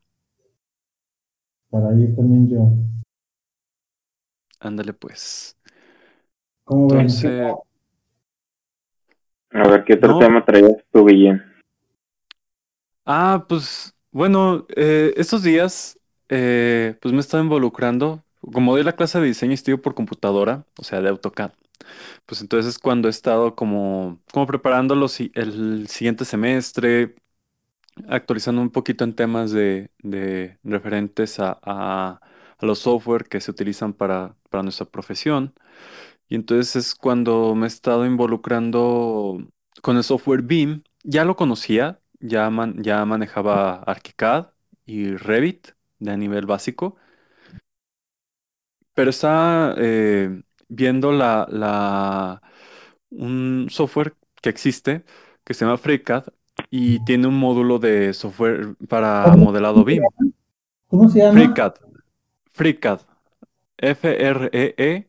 [1.71, 2.69] Para ir también yo.
[4.61, 5.57] Ándale pues.
[6.65, 7.09] ¿Cómo ven?
[7.11, 7.59] Entonces,
[9.53, 10.19] A ver, ¿qué otro No.
[10.19, 11.43] tema traías tú, Guillén?
[13.05, 18.25] ah, pues bueno, eh, estos días eh, pues me he estado involucrando.
[18.53, 21.53] Como doy la clase de diseño y estudio por computadora, o sea, de AutoCAD,
[22.27, 24.47] pues entonces es cuando he estado como, como
[25.09, 27.17] si- el siguiente semestre,
[28.09, 32.21] actualizando un poquito en temas de, de referentes a, a-
[32.59, 35.55] a los software que se utilizan para, para nuestra profesión.
[36.29, 39.39] Y entonces es cuando me he estado involucrando
[39.83, 40.83] con el software BIM.
[41.05, 44.49] Ya lo conocía, ya, man- ya manejaba ArchiCAD
[44.87, 46.97] y Revit de a nivel básico,
[48.99, 52.43] pero estaba eh, viendo la, la,
[53.11, 55.05] un software que existe
[55.45, 56.25] que se llama FreeCAD
[56.69, 60.09] y tiene un módulo de software para modelado BIM.
[60.89, 61.33] ¿Cómo se llama?
[61.33, 61.75] FreeCAD.
[62.53, 63.01] FreeCAD.
[63.79, 65.07] F-R-E-E-C-A-D.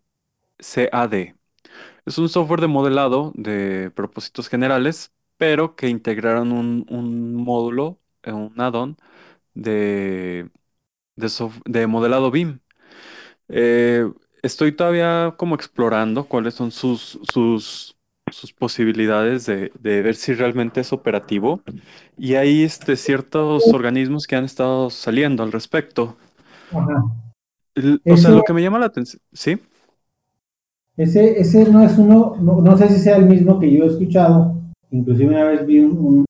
[2.06, 8.34] Es un software de modelado de propósitos generales, pero que integraron un, un módulo, eh,
[8.34, 8.98] un add-on
[9.56, 10.50] de,
[11.66, 12.60] de modelado BIM.
[13.50, 14.10] Eh,
[14.44, 17.98] estoy todavía como explorando cuáles son sus, sus,
[18.32, 21.62] sus posibilidades de, de ver si realmente es operativo.
[22.18, 26.18] Y hay este, ciertos organismos que han estado saliendo al respecto.
[26.72, 26.96] Ajá.
[27.76, 29.60] El- o sea, lo que me llama la atención, ¿sí?
[30.98, 33.88] Ese, ese no es uno, no, no sé si sea el mismo que yo he
[33.88, 34.56] escuchado.
[34.92, 36.26] Inclusive una vez vi un, un-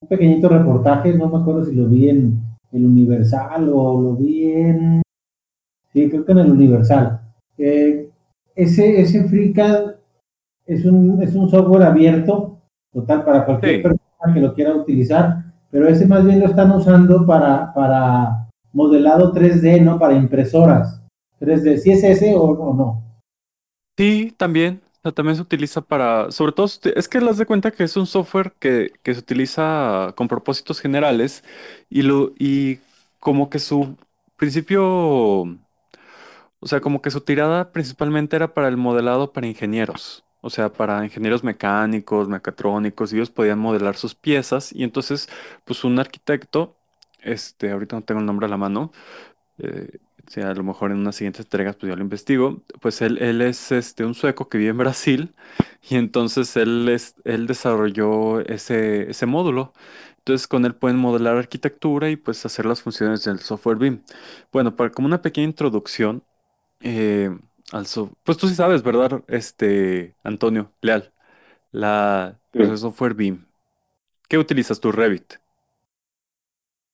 [0.00, 4.50] un pequeñito reportaje, no me acuerdo si lo vi en el Universal o lo vi
[4.52, 5.02] en...
[5.92, 7.20] Sí, creo que en el Universal.
[7.58, 8.08] Eh,
[8.54, 9.94] ese, ese FreeCAD
[10.66, 12.58] es un, es un software abierto,
[12.92, 13.82] total, para cualquier Sí.
[13.82, 19.32] persona que lo quiera utilizar, pero ese más bien lo están usando para, para modelado
[19.34, 19.98] 3D, ¿no?
[19.98, 21.02] Para impresoras.
[21.40, 23.02] 3D, ¿sí es ese o, o no?
[23.98, 24.80] Sí, también.
[25.02, 28.06] Sea, también se utiliza para, sobre todo, es que las de cuenta que es un
[28.06, 31.42] software que, que se utiliza con propósitos generales
[31.90, 32.78] y lo, y
[33.18, 33.96] como que su
[34.36, 40.24] principio, o sea, como que su tirada principalmente era para el modelado para ingenieros.
[40.40, 44.72] O sea, para ingenieros mecánicos, mecatrónicos, y ellos podían modelar sus piezas.
[44.72, 45.28] Y entonces,
[45.64, 46.76] pues un arquitecto,
[47.20, 48.92] este, ahorita no tengo el nombre a la mano,
[49.58, 49.98] eh,
[50.32, 53.42] sí, a lo mejor en unas siguientes entregas pues ya lo investigo, pues él, él
[53.42, 55.34] es este, un sueco que vive en Brasil
[55.88, 59.72] y entonces él, es, él desarrolló ese, ese módulo.
[60.18, 64.02] Entonces con él pueden modelar arquitectura y pues hacer las funciones del software BIM.
[64.52, 66.24] Bueno, para como una pequeña introducción
[66.80, 67.30] eh,
[67.72, 69.24] al software, pues tú sí sabes, ¿verdad?
[69.28, 71.12] Este, Antonio Leal,
[71.72, 73.46] la, pues, el software BIM.
[74.28, 75.41] ¿Qué utilizas tú, Revit?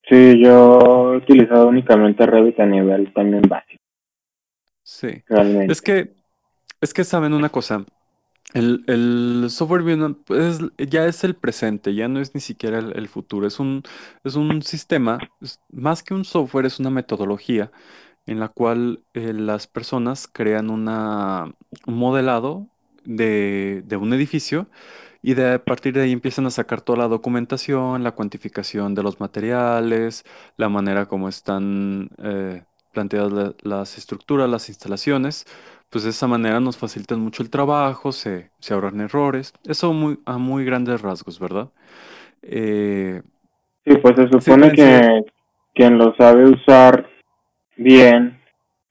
[0.08, 3.82] Sí, yo he utilizado únicamente Revit a nivel también básico,
[4.82, 5.22] Sí.
[5.28, 5.72] realmente.
[5.72, 6.14] Es que,
[6.80, 7.84] es que saben una cosa,
[8.54, 9.84] el, el software
[10.78, 13.82] ya es el presente, ya no es ni siquiera el, el futuro, es un,
[14.24, 17.70] es un sistema, es- más que un software, es una metodología
[18.26, 21.54] en la cual eh, las personas crean una,
[21.86, 22.68] un modelado
[23.04, 24.68] de, de un edificio
[25.22, 29.02] y de a partir de ahí empiezan a sacar toda la documentación, la cuantificación de
[29.02, 30.24] los materiales,
[30.56, 35.46] la manera como están eh, planteadas la- las estructuras, las instalaciones.
[35.90, 39.54] Pues de esa manera nos facilitan mucho el trabajo, se, se ahorran errores.
[39.66, 41.70] Eso muy, a muy grandes rasgos, ¿verdad?
[42.42, 43.22] Eh,
[43.84, 45.22] Sí, pues se supone que
[45.74, 47.08] quien lo sabe usar
[47.76, 48.40] bien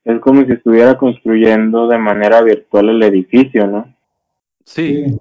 [0.05, 3.93] es como si estuviera construyendo de manera virtual el edificio, ¿no?
[4.65, 5.17] sí,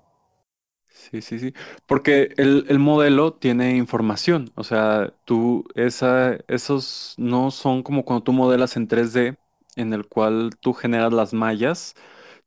[1.10, 1.22] Sí.
[1.22, 1.52] Sí, sí.
[1.86, 4.50] Porque el, el modelo tiene información.
[4.56, 9.36] O sea, tú, esa, esos no son como cuando tú modelas en 3D,
[9.76, 11.94] en el cual tú generas las mallas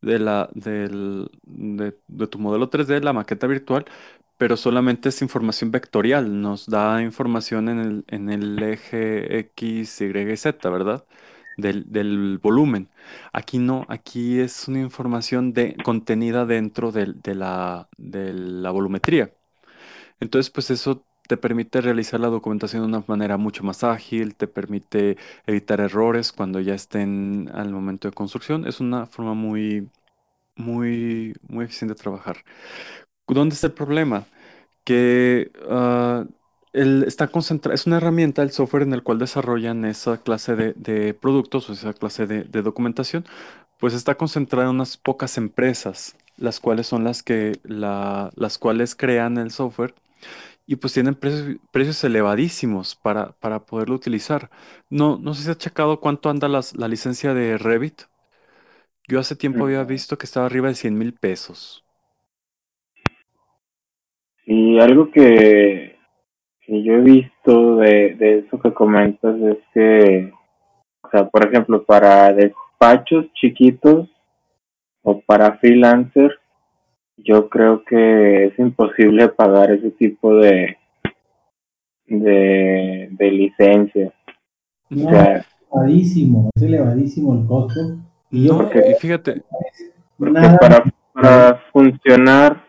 [0.01, 3.86] de la, del, de, de tu modelo 3D, la maqueta virtual,
[4.38, 6.41] pero solamente es información vectorial.
[6.41, 11.05] Nos da información en el, en el eje X, Y, Z, ¿verdad?
[11.62, 12.89] Del, del volumen.
[13.34, 19.34] Aquí no, aquí es una información de, contenida dentro de, la, de la volumetría.
[20.20, 24.47] Entonces, pues eso te permite realizar la documentación de una manera mucho más ágil, te
[24.47, 28.66] permite evitar errores cuando ya estén al momento de construcción.
[28.68, 29.89] Es una forma muy,
[30.55, 32.38] muy, muy eficiente de trabajar.
[33.28, 34.26] ¿Dónde está el problema?
[34.84, 36.26] Que ah,
[36.74, 37.30] el- está
[37.74, 41.74] es una herramienta, el software en el cual desarrollan esa clase de, de productos o
[41.74, 43.26] esa clase de, de documentación,
[43.80, 48.95] pues está concentrada en unas pocas empresas, las cuales son las que, la- las cuales
[48.95, 49.95] crean el software
[50.67, 54.49] y pues tienen precios, precios elevadísimos para, para poderlo utilizar.
[54.89, 58.03] No, no sé si has checado cuánto anda las- la licencia de Revit.
[59.09, 61.84] Yo hace tiempo había visto que estaba arriba de 100 mil pesos.
[64.45, 65.98] Y algo que,
[66.70, 70.32] que yo he visto de, de eso que comentas es que,
[71.03, 74.07] o sea, por ejemplo, para despachos chiquitos
[75.01, 76.39] o para freelancer,
[77.17, 80.78] yo creo que es imposible pagar ese tipo de,
[82.05, 84.13] de, de licencias.
[84.91, 87.97] O No, sea, es elevadísimo, es elevadísimo el costo.
[88.32, 89.41] Y yo fíjate,
[90.17, 92.63] porque nada, para, para funcionar,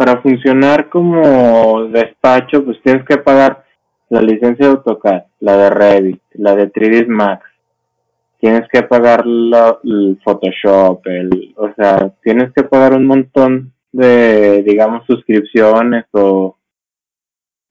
[0.00, 3.66] para funcionar como despacho, pues tienes que pagar
[4.08, 7.44] la licencia de AutoCAD, la de Revit, la de 3ds Max,
[8.38, 14.62] tienes que pagar la- el Photoshop, el, o sea, tienes que pagar un montón de,
[14.62, 16.56] digamos, suscripciones o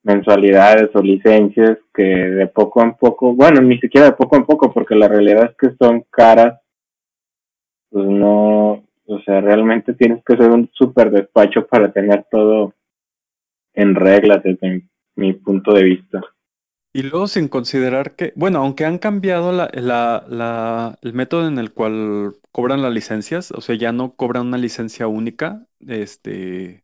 [0.04, 4.72] mensualidades o licencias que de poco en poco, bueno, ni siquiera de poco en poco,
[4.72, 6.60] porque la realidad es que son caras,
[7.90, 12.74] pues no, o sea, realmente tienes que ser un super despacho para tener todo
[13.74, 14.84] en regla desde
[15.16, 16.22] mi, punto de vista.
[16.92, 21.60] y luego sin considerar que, bueno, aunque han cambiado la, la- la- el método en
[21.60, 26.84] el cual cobran las licencias, o sea, ya no cobran una licencia única, este,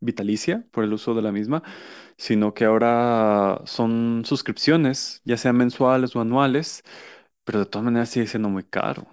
[0.00, 1.62] vitalicia por el uso de la misma,
[2.18, 6.82] sino que ahora son suscripciones, ya sean mensuales o anuales,
[7.44, 9.06] pero de todas maneras sigue siendo muy caro.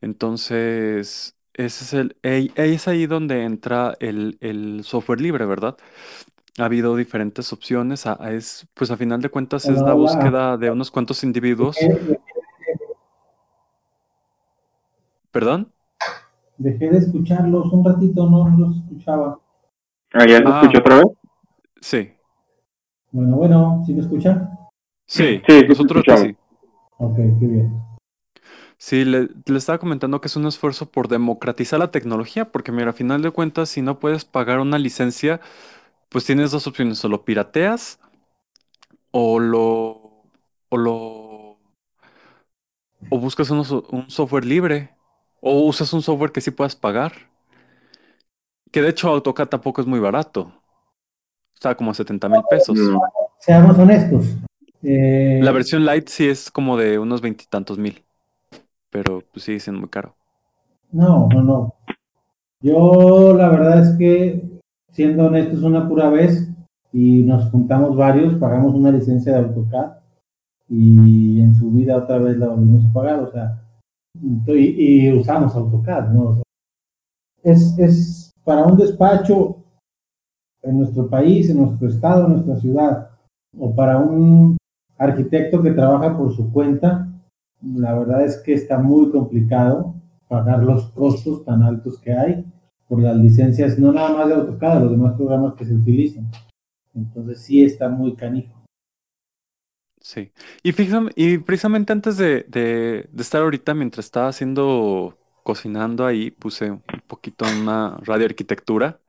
[0.00, 5.76] Entonces, ese es el, ahí- es ahí donde entra el, el software libre, ¿verdad?
[6.58, 9.94] Ha habido diferentes opciones, a- a- es, pues a final de cuentas es la hola.
[9.94, 11.76] búsqueda de unos cuantos individuos,
[15.30, 15.72] ¿perdón?
[16.58, 19.38] dejé de escucharlos un ratito, no los escuchaba.
[20.14, 20.60] Ah, ¿ya se Ah.
[20.62, 21.06] escuchó otra vez?
[21.82, 22.12] Sí,
[23.12, 24.50] Bueno, bueno, ¿sí me escuchan?
[25.06, 26.28] sí, Sí, sí te nosotros escuchamos.
[26.28, 26.36] sí.
[26.98, 27.82] Ok, qué bien.
[28.78, 32.90] Sí, le, le estaba comentando que es un esfuerzo por democratizar la tecnología, porque mira,
[32.90, 35.40] a final de cuentas, si no puedes pagar una licencia,
[36.10, 38.00] pues tienes dos opciones, o lo pirateas
[39.10, 40.26] o lo,
[40.68, 41.58] o lo,
[43.10, 43.64] o buscas un
[44.10, 44.94] software libre,
[45.40, 47.30] o usas un software que sí puedas pagar,
[48.72, 50.52] que de hecho AutoCAD tampoco es muy barato,
[51.54, 52.76] está como a 70 mil pesos.
[52.76, 53.00] No.
[53.38, 54.26] Seamos honestos.
[54.82, 58.04] eh, La versión Lite sí es como de unos veintitantos mil,
[58.96, 60.14] pero pues sigue siendo muy caro.
[60.90, 61.74] No, no, no.
[62.62, 64.58] Yo la verdad es que,
[64.90, 66.48] siendo honestos, una pura vez
[66.94, 69.98] y nos juntamos varios, pagamos una licencia de AutoCAD
[70.70, 73.62] y en su vida otra vez la volvimos a pagar, o sea,
[74.46, 76.42] y, usamos AutoCAD, ¿no?
[77.42, 79.58] Es, es para un despacho
[80.62, 83.10] en nuestro país, en nuestro estado, en nuestra ciudad,
[83.58, 84.56] o para un
[84.96, 87.12] arquitecto que trabaja por su cuenta,
[87.62, 89.94] la verdad es que está muy complicado
[90.28, 92.44] pagar los costos tan altos que hay
[92.88, 96.30] por las licencias, no nada más de AutoCAD, los demás programas que se utilizan.
[96.94, 98.54] Entonces sí está muy canijo.
[100.00, 100.32] Sí.
[100.62, 106.70] Y fíjame, y precisamente antes de, de- estar ahorita, mientras estaba haciendo, cocinando ahí, puse
[106.70, 109.00] un poquito una radioarquitectura.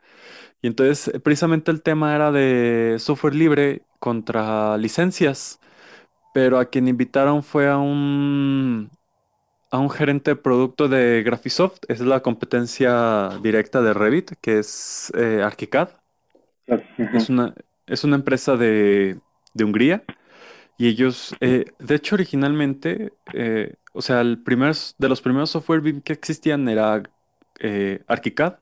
[0.61, 5.59] Y entonces, precisamente el tema era de software libre contra licencias.
[6.33, 8.91] Pero a quien invitaron fue a un,
[9.71, 11.79] a un gerente de producto de Graphisoft.
[11.89, 15.89] Es la competencia directa de Revit, que es eh, ArchiCAD.
[17.11, 17.53] Es una,
[17.85, 19.19] es una empresa de,
[19.53, 20.03] de Hungría.
[20.77, 25.81] Y ellos, eh, de hecho, originalmente, eh, o sea, el primer, de los primeros software
[25.81, 27.03] BIM que existían era
[27.59, 28.59] eh, ArchiCAD.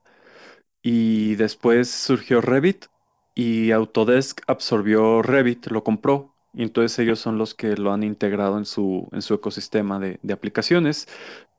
[0.83, 2.87] Y después surgió Revit
[3.35, 6.34] y Autodesk absorbió Revit, lo compró.
[6.55, 10.19] Y entonces ellos son los que lo han integrado en su, en su ecosistema de,
[10.23, 11.07] de aplicaciones.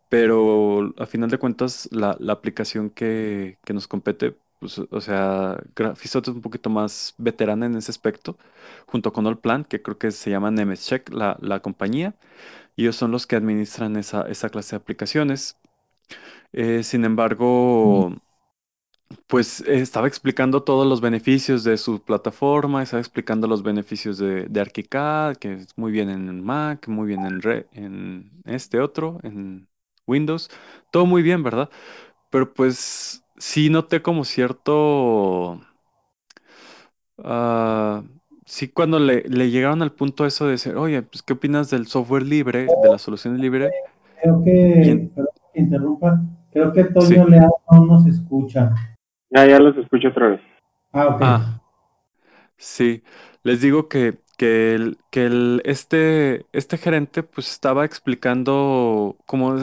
[0.09, 5.59] Pero a final de cuentas, la, la aplicación que, que nos compete, pues, o sea,
[5.75, 8.39] Graphisoft es un poquito más veterana en ese aspecto,
[8.87, 12.15] junto con Allplan, que creo que se llama Nemescheck, la, la compañía.
[12.77, 15.59] Y ellos son los que administran esa, esa clase de aplicaciones.
[16.53, 18.17] Eh, sin embargo,
[19.27, 24.61] pues estaba explicando todos los beneficios de su plataforma, estaba explicando los beneficios de, de
[24.61, 29.69] ArchiCAD, que es muy bien en Mac, muy bien en, Re- en este otro, en
[30.07, 30.51] Windows,
[30.91, 31.71] todo muy bien, ¿verdad?
[32.31, 35.61] Pero pues sí noté como cierto,
[37.19, 38.03] ah,
[38.45, 41.87] sí cuando le, le llegaron al punto eso de decir, oye, pues ¿qué opinas del
[41.87, 43.75] software libre, de las soluciones libres?
[44.21, 45.11] Creo que,
[45.55, 48.75] interrumpa, creo que Toño sí, Leal no nos escucha.
[49.31, 50.41] Ya, ya los escucho otra vez.
[50.93, 51.21] Ah, ok.
[51.21, 51.61] ah,
[52.59, 53.03] sí,
[53.43, 59.57] les digo que, que, el, que el, este, este gerente pues estaba explicando, como,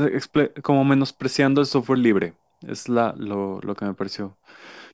[0.64, 2.36] como menospreciando el software libre,
[2.68, 4.38] es la, lo, lo que me pareció.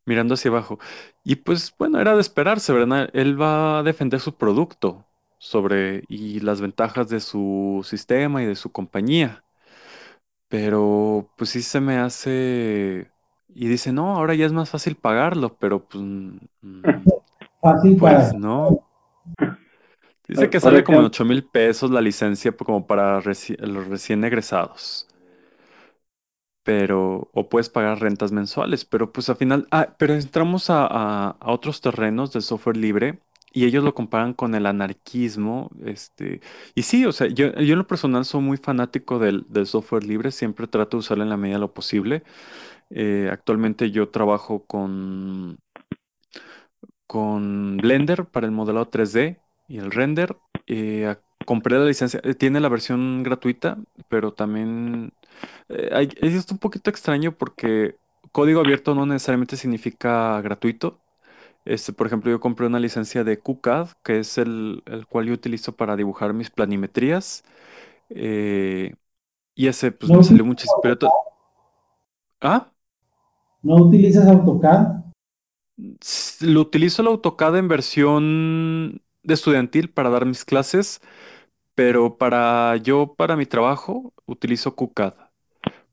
[0.05, 0.79] mirando hacia abajo.
[1.23, 3.09] Y pues bueno, era de esperarse, ¿verdad?
[3.13, 5.05] Él va a defender su producto
[5.39, 9.43] sobre y las ventajas de su sistema y de su compañía.
[10.47, 13.11] Pero pues sí se me hace...
[13.53, 16.03] Y dice, no, ahora ya es más fácil pagarlo, pero pues,
[17.61, 18.33] Fácil pues para.
[18.33, 18.83] no.
[20.29, 23.85] Dice que sale como en ejemplo, 8 mil pesos la licencia como para reci- los
[23.87, 25.07] recién egresados.
[26.63, 31.29] pero, o puedes pagar rentas mensuales, pero pues al final, ah, pero entramos a, a-
[31.39, 33.19] a otros terrenos del software libre
[33.51, 36.41] y ellos lo comparan con el anarquismo, este,
[36.75, 40.03] y sí, o sea, yo, yo en lo personal soy muy fanático del, del software
[40.03, 42.23] libre, siempre trato de usarlo en la medida de lo posible.
[42.91, 45.59] Eh, actualmente yo trabajo con,
[47.07, 50.37] con Blender para el modelado 3D y el render.
[50.67, 51.15] Eh,
[51.45, 53.77] compré la licencia, eh, tiene la versión gratuita,
[54.09, 55.13] pero también
[55.69, 57.97] eh, hay- es un poquito extraño porque
[58.31, 60.99] código abierto no necesariamente significa gratuito.
[61.65, 65.33] Este, por ejemplo, yo compré una licencia de QCAD, que es el, el cual yo
[65.33, 67.43] utilizo para dibujar mis planimetrías.
[68.11, 68.95] eh,
[69.55, 70.79] y ese pues ¿No me salió muchísimo.
[70.81, 70.97] Pero
[72.41, 72.71] ¿Ah?
[73.63, 74.99] No utilizas AutoCAD?
[76.41, 81.01] Lo utilizo el AutoCAD en versión de estudiantil para dar mis clases,
[81.75, 85.15] pero para yo, para mi trabajo, utilizo QCAD.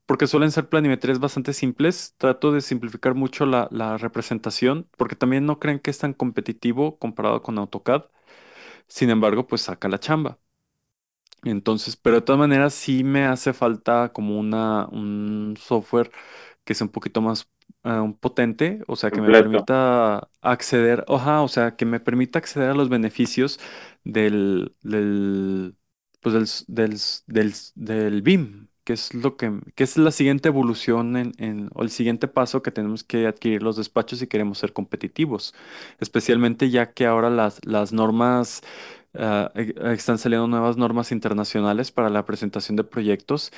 [0.07, 2.15] Porque suelen ser planimetrías bastante simples.
[2.19, 6.99] Trato de simplificar mucho la, la representación, porque también no creen que es tan competitivo
[6.99, 8.05] comparado con AutoCAD.
[8.89, 10.39] Sin embargo, pues saca la chamba.
[11.45, 16.11] Entonces, pero de todas maneras sí me hace falta como una, un software
[16.65, 17.49] que sea un poquito más
[17.87, 22.71] eh, potente, o sea, que me permita acceder, ajá, o sea, que me permita acceder
[22.71, 23.61] a los beneficios
[24.05, 25.77] del, del,
[26.21, 31.17] pues del, del, del, del BIM, que es lo que, que es la siguiente evolución
[31.17, 34.73] en, en- o el siguiente paso que tenemos que adquirir los despachos si queremos ser
[34.73, 35.55] competitivos,
[36.01, 38.63] especialmente ya que ahora las, las normas
[39.15, 43.53] ah, e- están saliendo nuevas normas internacionales para la presentación de proyectos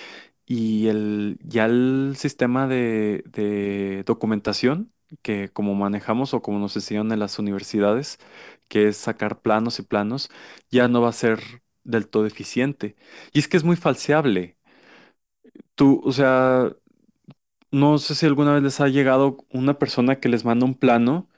[0.48, 4.92] y el, ya el sistema de, de documentación
[5.22, 8.18] que como manejamos o como nos enseñan en las universidades,
[8.68, 10.30] que es sacar planos y planos,
[10.70, 11.40] ya no va a ser
[11.84, 12.96] del todo eficiente.
[13.34, 14.58] Y es que es muy falseable.
[15.74, 16.72] Tú, o sea,
[17.70, 21.28] no sé si alguna vez les ha llegado una persona que les manda un plano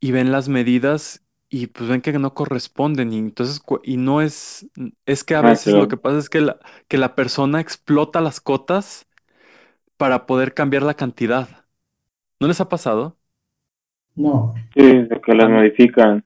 [0.00, 4.66] y ven las medidas y pues ven que no corresponden y entonces y no es
[5.06, 8.20] es que a Ah, veces lo que pasa es que la, que la persona explota
[8.22, 9.08] las cotas
[9.98, 11.66] para poder cambiar la cantidad.
[12.40, 13.18] ¿No les ha pasado?
[14.14, 14.54] No.
[14.72, 16.24] Sí, de que las modifican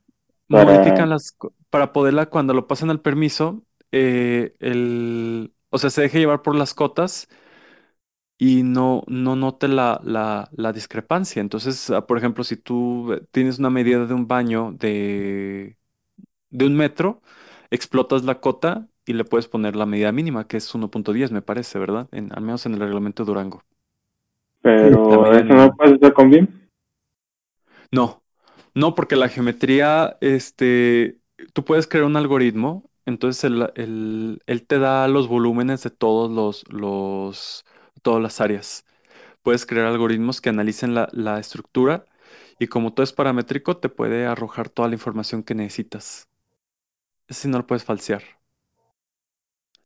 [0.49, 1.37] modifican las
[1.70, 6.55] para poderla cuando lo pasan al permiso eh, el o sea se deje llevar por
[6.57, 7.29] las cotas
[8.39, 11.41] y no, no note la, la, la discrepancia.
[11.41, 15.78] Entonces, ah, por ejemplo, si tú eh, tienes una medida de un baño de,
[16.51, 17.22] de un metro,
[17.70, 21.78] explotas la cota y le puedes poner la medida mínima, que es 1.10, me parece,
[21.78, 22.09] ¿verdad?
[22.12, 23.62] En, al menos en el reglamento de Durango.
[24.62, 26.49] Pero eso no puedes hacer con BIM.
[27.91, 28.24] no,
[28.74, 31.18] no, porque la geometría, este,
[31.53, 36.30] tú puedes crear un algoritmo, entonces el, el- él te da los volúmenes de todos
[36.30, 37.64] los, los,
[38.03, 38.84] todas las áreas.
[39.42, 42.07] Puedes crear algoritmos que analicen la, estructura
[42.59, 46.28] y como todo es paramétrico, te puede arrojar toda la información que necesitas.
[47.28, 48.22] Sí no lo puedes falsear.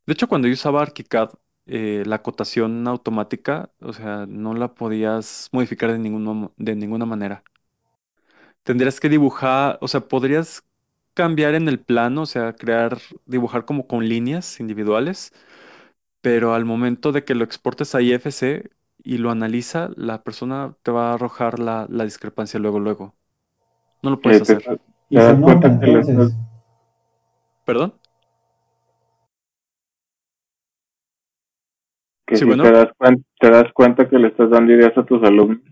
[0.06, 1.30] De hecho, cuando yo usaba ArchiCAD,
[1.66, 7.44] eh, la acotación automática, o sea, no la podías modificar de ningún de ninguna manera.
[8.62, 10.62] Tendrías que dibujar, o sea, podrías
[11.14, 15.32] cambiar en el plano, o sea, crear, dibujar como con líneas individuales,
[16.20, 18.70] pero al momento de que lo exportes a IFC
[19.02, 23.14] y lo analiza, la persona te va a arrojar la, la discrepancia luego, luego.
[24.02, 24.80] No lo puedes hacer.
[27.64, 27.94] ¿Perdón?
[32.26, 35.22] Que si te, das cuenta, te das cuenta que le estás dando ideas a tus
[35.22, 35.62] alumnos.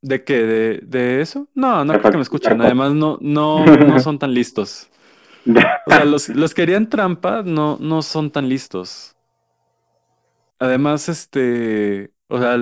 [0.00, 0.42] ¿De qué?
[0.44, 1.48] ¿De, de eso?
[1.54, 2.60] No, no creo que me escuchen.
[2.60, 4.88] Además, no, no, no son tan listos.
[5.86, 9.16] O sea, los, los que harían trampa no, no son tan listos.
[10.58, 12.58] Además, este, o sea,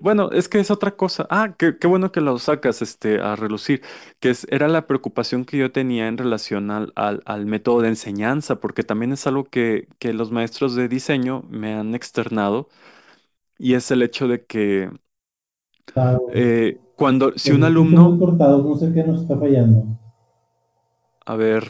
[0.00, 1.26] bueno, es que es otra cosa.
[1.28, 3.82] Ah, qué, qué, bueno que lo sacas este, a relucir,
[4.18, 7.88] que es, era la preocupación que yo tenía en relación al, al, al método de
[7.88, 12.68] enseñanza, porque también es algo que, que, los maestros de diseño me han externado,
[13.58, 14.90] y es el hecho de que
[16.32, 18.16] eh, cuando, si un alumno...
[18.16, 19.84] no sé qué nos está fallando.
[21.26, 21.68] A ver,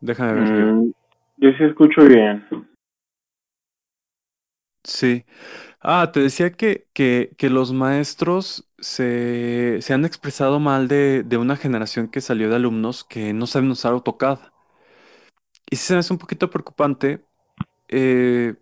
[0.00, 0.54] déjame ver.
[0.54, 0.90] Mm,
[1.38, 2.44] yo sí escucho bien.
[4.82, 5.24] Sí.
[5.80, 11.38] Ah, te decía que, que, que los maestros se, se han expresado mal de, de
[11.38, 14.40] una generación que salió de alumnos que no saben usar AutoCAD.
[15.70, 17.24] Y sí se me hace un poquito preocupante
[17.88, 18.56] eh,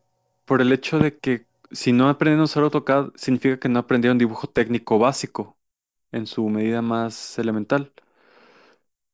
[0.47, 4.19] por el hecho de que si no aprenden a usar AutoCAD, significa que no aprendieron
[4.19, 5.59] dibujo técnico básico
[6.13, 7.93] en su medida más elemental.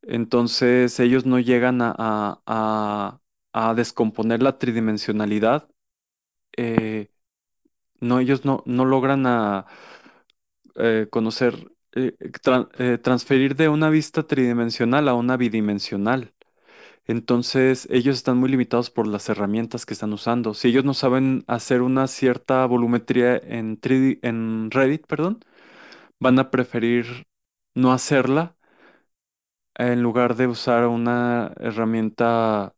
[0.08, 3.20] Entonces ellos no llegan a, a,
[3.52, 5.68] a descomponer la tridimensionalidad
[6.56, 7.10] eh,
[8.00, 9.66] no, ellos no, no logran a,
[10.76, 16.34] eh, conocer, eh, transferir de una vista tridimensional a una bidimensional.
[17.06, 20.54] Entonces, ellos están muy limitados por las herramientas que están usando.
[20.54, 23.80] Si ellos no saben hacer una cierta volumetría en,
[24.22, 25.40] en Reddit, perdón,
[26.20, 27.26] van a preferir
[27.74, 28.53] no hacerla
[29.76, 32.74] en lugar de usar una herramienta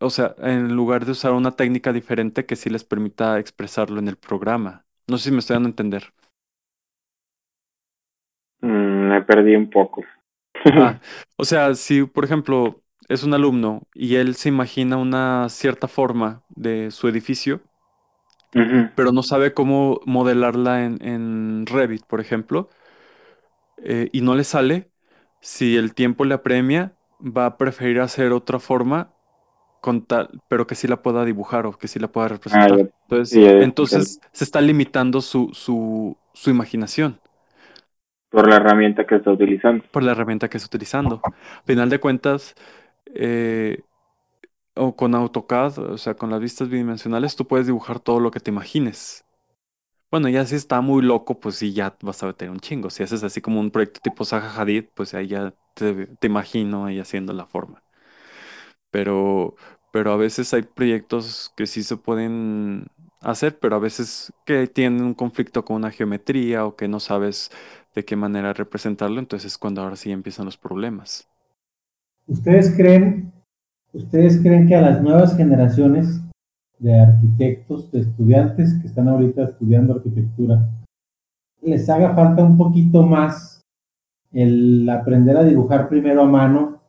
[0.00, 4.08] o sea, en lugar de usar una técnica diferente que sí les permita expresarlo en
[4.08, 4.86] el programa.
[5.08, 6.14] No sé si me estoy dando a entender.
[8.62, 10.02] Mm, me perdí un poco.
[10.76, 11.00] Ah,
[11.36, 16.44] o sea, si por ejemplo es un alumno y él se imagina una cierta forma
[16.48, 17.62] de su edificio,
[18.94, 22.70] pero no sabe cómo modelarla en, en Revit, por ejemplo,
[23.78, 24.90] eh, y no le sale,
[25.44, 29.10] si el tiempo le apremia, va a preferir hacer otra forma
[30.48, 32.72] pero que sí la pueda dibujar o que sí la pueda representar.
[32.72, 37.20] Ah, entonces, entonces se está limitando su, su, su, imaginación.
[38.30, 39.84] Por la herramienta que está utilizando.
[39.90, 41.20] Por la herramienta que está utilizando.
[41.22, 42.54] A final de cuentas,
[43.14, 43.82] eh,
[44.74, 48.40] o con AutoCAD, o sea, con las vistas bidimensionales, tú puedes dibujar todo lo que
[48.40, 49.23] te imagines.
[50.14, 52.88] Bueno, ya si está muy loco, pues sí, ya vas a tener un chingo.
[52.88, 56.84] Si haces así como un proyecto tipo Zaha Hadid, pues ahí ya te, te imagino
[56.86, 57.82] ahí haciendo la forma.
[58.92, 59.56] Pero,
[59.92, 62.86] pero a veces hay proyectos que sí se pueden
[63.22, 67.50] hacer, pero a veces que tienen un conflicto con una geometría o que no sabes
[67.96, 71.28] de qué manera representarlo, entonces es cuando ahora sí empiezan los problemas.
[72.28, 73.32] ¿Ustedes creen,
[73.92, 76.20] ustedes creen que a las nuevas generaciones
[76.84, 80.68] de arquitectos, de estudiantes que están ahorita estudiando arquitectura,
[81.62, 83.62] les haga falta un poquito más
[84.32, 86.82] el aprender a dibujar primero a mano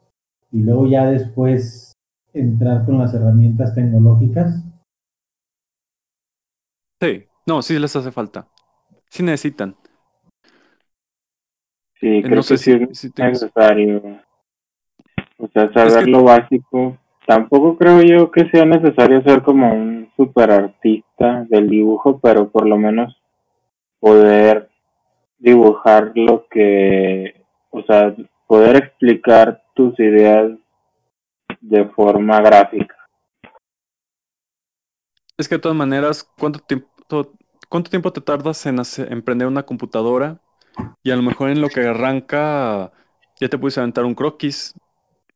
[0.52, 1.94] y luego ya después
[2.34, 4.62] entrar con las herramientas tecnológicas?
[7.02, 8.50] Sí, no, sí les hace falta.
[9.10, 9.78] Sí necesitan.
[12.02, 14.20] Sí, eh, creo que sí es necesario.
[15.38, 16.98] O sea, saber lo básico.
[17.26, 22.68] Tampoco creo yo que sea necesario ser como un super artista del dibujo, pero por
[22.68, 23.16] lo menos
[24.00, 24.70] poder
[25.40, 28.16] dibujar lo que, o sea,
[28.48, 30.52] poder explicar tus ideas
[31.62, 32.96] de forma gráfica.
[35.38, 36.88] Es que de todas maneras, ¿cuánto tiempo,
[37.70, 38.78] cuánto tiempo te tardas en
[39.10, 40.40] emprender una computadora?
[41.04, 42.92] Y a lo mejor en lo que arranca
[43.40, 44.74] ya te puedes aventar un croquis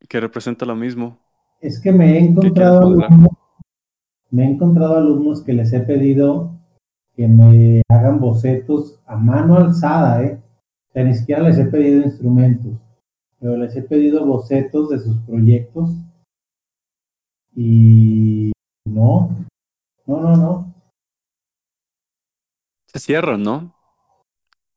[0.07, 1.19] que representa lo mismo.
[1.59, 3.31] Es que me he encontrado alumnos,
[4.31, 6.51] me he encontrado alumnos que les he pedido
[7.15, 10.39] que me hagan bocetos a mano alzada, ¿eh?
[10.87, 12.77] O sea, ni siquiera les he pedido instrumentos,
[13.39, 15.89] pero les he pedido bocetos de sus proyectos
[17.53, 18.53] y
[18.85, 19.29] no,
[20.07, 20.73] no, no, no.
[22.85, 23.73] Se cierran, ¿no?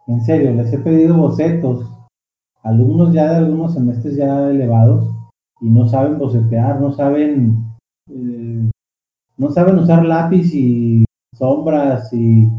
[0.09, 1.87] En serio, les he pedido bocetos.
[2.63, 5.12] Alumnos ya de algunos semestres ya elevados
[5.63, 7.65] y no saben bocetear, no saben,
[8.11, 8.71] eh,
[9.37, 11.05] no saben usar lápiz y
[11.39, 12.51] sombras y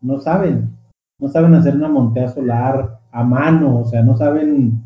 [0.00, 0.70] no saben,
[1.20, 4.82] no saben hacer una montea solar a mano, o sea, no saben,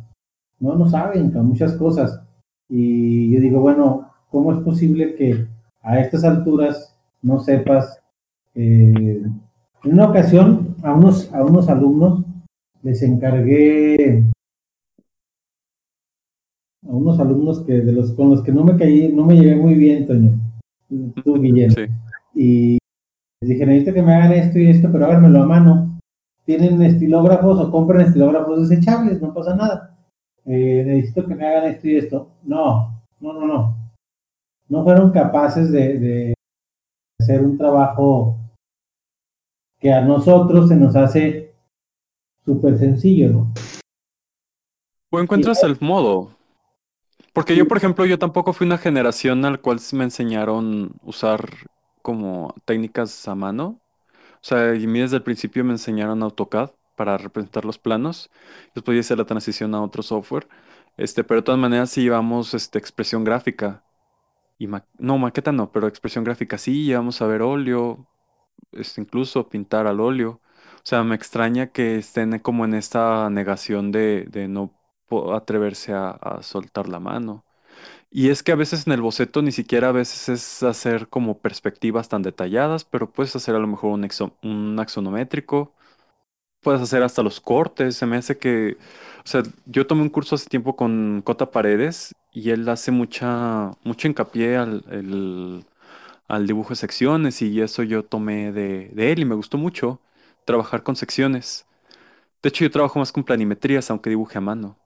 [0.58, 2.20] no, no saben muchas cosas.
[2.68, 5.46] Y yo digo, bueno, ¿cómo es posible que
[5.82, 8.00] a estas alturas no sepas?
[8.54, 9.22] Eh,
[9.84, 12.24] en una ocasión a unos, a unos alumnos
[12.82, 14.24] les encargué
[16.86, 19.56] a unos alumnos que de los con los que no me caí, no me llevé
[19.56, 20.32] muy bien, Toño,
[21.24, 21.94] tú, Guillermo.
[22.34, 22.78] Y
[23.40, 26.00] les dije, necesito que me hagan esto y esto, pero háganmelo a mano.
[26.44, 29.96] Tienen estilógrafos o compren estilógrafos desechables, no pasa nada.
[30.46, 32.30] Eh, necesito que me hagan esto y esto.
[32.42, 33.76] No, no, no, no.
[34.68, 36.34] No fueron capaces de, de
[37.20, 38.36] hacer un trabajo
[39.78, 41.54] que a nosotros se nos hace
[42.44, 43.52] súper sencillo, ¿no?
[45.10, 46.39] O encuentras el modo.
[47.32, 51.70] Porque yo, por ejemplo, yo tampoco fui una generación al cual me enseñaron usar
[52.02, 53.80] como técnicas a mano.
[54.36, 58.30] O sea, y a mí desde el principio me enseñaron AutoCAD para representar los planos.
[58.74, 60.48] Después hice la transición a otro software.
[60.96, 63.84] Este, pero de todas maneras sí llevamos este, expresión gráfica.
[64.58, 64.68] Y
[64.98, 68.08] no, maqueta no, pero expresión gráfica sí, llevamos a ver óleo,
[68.72, 70.40] este, incluso pintar al óleo.
[70.78, 74.79] O sea, me extraña que estén como en esta negación de, de no
[75.34, 77.44] atreverse a, soltar la mano.
[78.10, 81.38] Y es que a veces en el boceto ni siquiera a veces es hacer como
[81.38, 84.08] perspectivas tan detalladas, pero puedes hacer a lo mejor un,
[84.42, 85.74] un axonométrico,
[86.62, 87.96] puedes hacer hasta los cortes.
[87.96, 88.76] Se me hace que,
[89.24, 93.72] o sea, yo tomé un curso hace tiempo con Cota Paredes y él hace mucha,
[93.84, 95.64] mucho hincapié al,
[96.28, 100.00] al dibujo de secciones y eso yo tomé de él y me gustó mucho
[100.44, 101.66] trabajar con secciones.
[102.42, 104.79] De hecho, yo trabajo más con planimetrías, aunque dibuje a mano.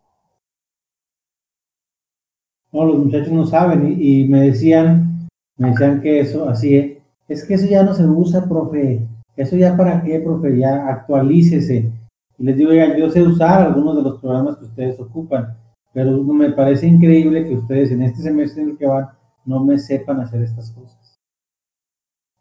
[2.75, 6.99] No, los muchachos no saben y, me decían, me decían que eso, así es,
[7.29, 9.07] es que eso ya no se usa, profe,
[9.37, 11.93] eso ya para qué, profe, ya actualícese.
[12.37, 15.57] Y les digo, ya, yo sé usar algunos de los programas que ustedes ocupan,
[15.93, 19.07] pero me parece increíble que ustedes en este semestre en el que van
[19.47, 21.17] no me sepan hacer estas cosas.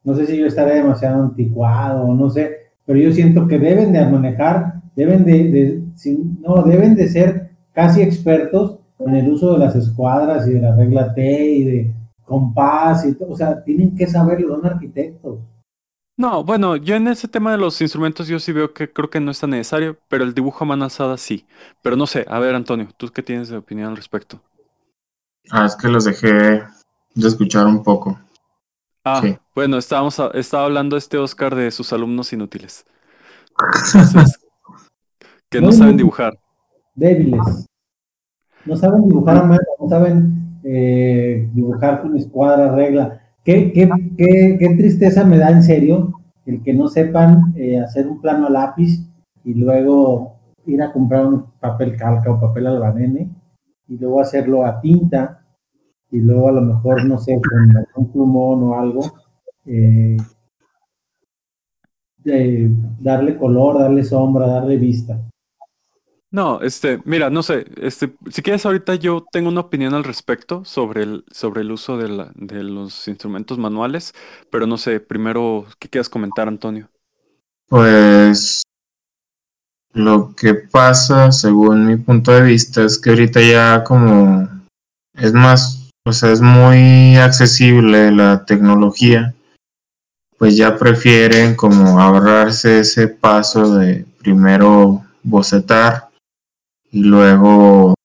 [0.03, 4.03] No sé si yo estaré demasiado anticuado no sé, pero yo siento que deben de
[4.03, 5.83] manejar, deben de, de
[6.39, 10.75] no, deben de ser casi expertos en el uso de las escuadras y de la
[10.75, 15.39] regla T y de compás y todo, o sea, tienen que saberlo, son arquitectos.
[16.15, 19.19] No, bueno, yo en ese tema de los instrumentos yo sí veo que creo que
[19.19, 21.47] no es tan necesario, pero el dibujo a mano alzada sí.
[21.81, 24.39] Pero no sé, a ver Antonio, ¿tú qué tienes de opinión al respecto?
[25.49, 26.63] Ah, es que los dejé
[27.15, 28.19] de escuchar un poco.
[29.03, 29.21] Ah,
[29.53, 32.85] bueno, estábamos estaba hablando este Oscar de sus alumnos inútiles.
[33.93, 34.39] Entonces,
[35.49, 36.37] que no saben dibujar.
[36.95, 37.67] Débiles
[38.65, 43.21] no saben dibujar a mano, no saben eh, dibujar con escuadra, regla.
[43.43, 46.13] ¿Qué, qué, qué, qué, tristeza me da en serio
[46.45, 49.05] el que no sepan eh, hacer un plano a lápiz
[49.43, 53.29] y luego ir a comprar un papel calca o papel albanene
[53.87, 55.41] y luego hacerlo a tinta
[56.09, 59.01] y luego a lo mejor, no sé, con un plumón o algo,
[59.65, 60.17] eh,
[62.99, 65.19] darle color, darle sombra, darle vista.
[66.33, 70.65] No, este, mira, no sé, este, si quieres ahorita yo tengo una opinión al respecto
[70.65, 74.15] sobre el, sobre el uso de, la, de los instrumentos manuales,
[74.49, 76.89] pero no sé, primero, ¿qué quieres comentar, Antonio?
[77.67, 78.63] Pues
[79.93, 84.49] lo que pasa, según mi punto de vista, es que ahorita ya como
[85.13, 89.35] es más, o sea, es muy accesible la tecnología,
[90.39, 96.11] pues ya prefieren como ahorrarse ese paso de primero bocetar
[96.93, 97.95] y luego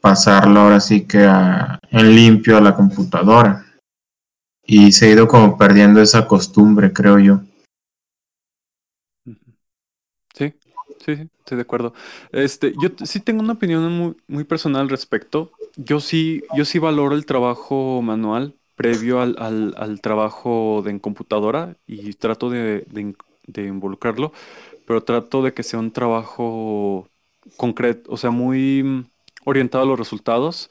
[0.00, 3.66] pasarlo ahora sí que en limpio a la computadora.
[4.64, 7.40] Y se ha ido como perdiendo esa costumbre, creo yo.
[10.34, 10.54] Sí,
[11.04, 11.92] sí, sí, estoy de acuerdo.
[12.32, 15.52] Este, yo sí tengo una opinión muy, muy personal al respecto.
[15.76, 20.98] Yo sí, yo sí valoro el trabajo manual previo al, al, al trabajo de en
[20.98, 22.86] computadora y trato de,
[23.46, 24.32] de involucrarlo,
[24.86, 27.08] pero trato de que sea un trabajo
[27.56, 29.04] concreto, o sea, muy mm,
[29.44, 30.70] orientado a los resultados.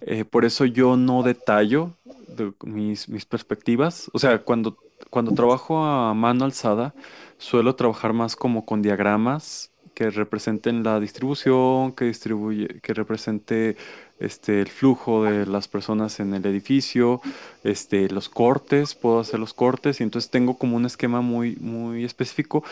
[0.00, 1.94] Eh, por eso yo no detallo
[2.62, 4.10] mis, mis, perspectivas.
[4.12, 4.76] O sea, cuando,
[5.10, 6.94] cuando trabajo a mano alzada,
[7.38, 13.76] suelo trabajar más como con diagramas que representen la distribución, que distribuye, que represente
[14.20, 17.20] este, el flujo de las personas en el edificio,
[17.64, 22.04] este, los cortes, puedo hacer los cortes, y entonces tengo como un esquema muy, muy
[22.04, 22.62] específico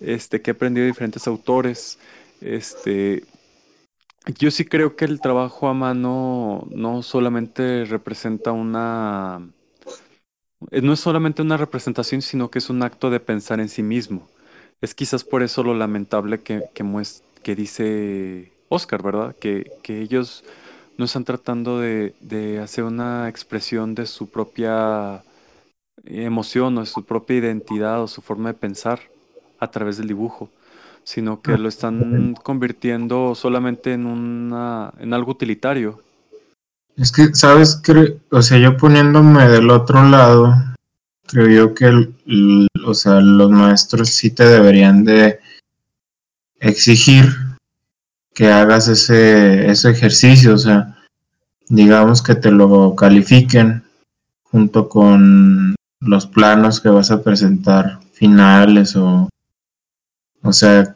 [0.00, 1.98] este, que he aprendido de diferentes autores.
[2.40, 3.24] Este,
[4.38, 9.40] yo sí creo que el trabajo a mano no solamente representa una,
[10.70, 13.82] Eh, No es solamente una representación, sino que es un acto de pensar en sí
[13.82, 14.28] mismo.
[14.80, 19.36] Es quizás por eso lo lamentable que, que, dice Oscar, ¿verdad?
[19.38, 20.44] Que, que ellos
[20.98, 25.24] no están tratando de, de hacer una expresión de su propia
[26.04, 29.00] emoción o de su propia identidad o su forma de pensar
[29.58, 30.50] a través del dibujo,
[31.06, 36.02] sino que lo están convirtiendo solamente en una, en algo utilitario.
[36.96, 37.80] Es que, ¿sabes?
[37.80, 40.52] Cre- o sea, yo poniéndome del otro lado,
[41.28, 45.38] creo yo que, el- el- o sea, los maestros sí te deberían de
[46.58, 47.26] exigir
[48.34, 50.96] que hagas ese, ese ejercicio, o sea,
[51.68, 53.84] digamos que te lo califiquen
[54.42, 59.28] junto con los planos que vas a presentar finales o,
[60.42, 60.95] o sea,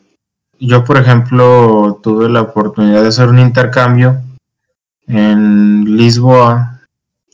[0.61, 4.21] yo por ejemplo tuve la oportunidad de hacer un intercambio
[5.07, 6.81] en Lisboa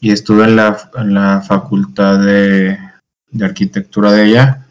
[0.01, 2.79] y estuve en la, en la facultad de,
[3.31, 4.67] de arquitectura de allá.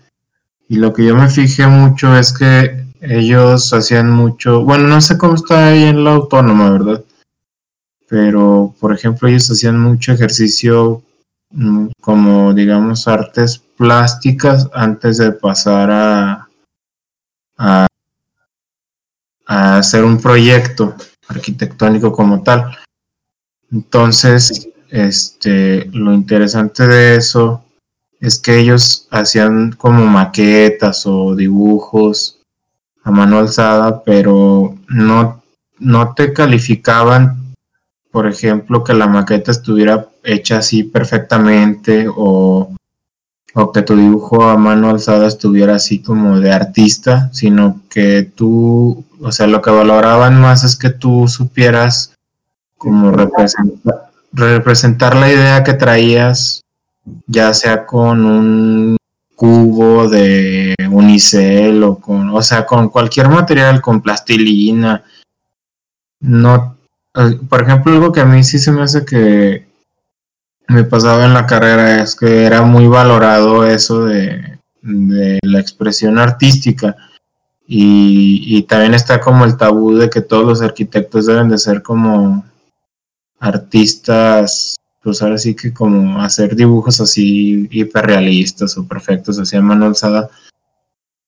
[0.68, 5.18] Y lo que yo me fijé mucho es que ellos hacían mucho, bueno, no sé
[5.18, 7.04] cómo está ahí en la autónoma, ¿verdad?
[8.08, 11.04] Pero, por ejemplo, ellos hacían mucho ejercicio
[11.52, 16.48] mm, como, digamos, artes plásticas antes de pasar a,
[17.58, 17.88] a,
[19.46, 20.96] a hacer un proyecto
[21.28, 22.78] arquitectónico como tal.
[23.72, 27.64] Entonces, este, lo interesante de eso
[28.20, 32.40] es que ellos hacían como maquetas o dibujos
[33.04, 35.44] a mano alzada, pero no,
[35.80, 37.54] no te calificaban,
[38.12, 42.76] por ejemplo, que la maqueta estuviera hecha así perfectamente o,
[43.58, 49.06] o que tu dibujo a mano alzada estuviera así como de artista, sino que tú,
[49.22, 52.14] o sea, lo que valoraban más es que tú supieras
[52.78, 56.62] como representar, representar la idea que traías,
[57.28, 58.98] ya sea con un
[59.38, 65.02] cubo de unicel o con, o sea, con cualquier material, con plastilina.
[66.20, 66.76] No,
[67.16, 69.66] eh, por ejemplo, algo que a mí sí se me hace que
[70.68, 76.96] me pasaba en la carrera es que era muy valorado eso de, la expresión artística.
[77.68, 81.82] Y, y también está como el tabú de que todos los arquitectos deben de ser
[81.82, 82.46] como
[83.40, 89.86] artistas, pues ahora sí que como hacer dibujos así hiperrealistas o perfectos, así a mano
[89.86, 90.30] alzada.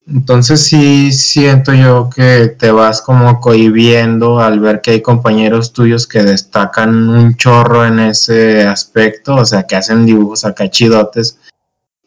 [0.10, 6.08] Entonces sí siento yo que te vas como cohibiendo al ver que hay compañeros tuyos
[6.08, 11.38] que destacan un chorro en ese aspecto, o sea, que hacen dibujos acá chidotes.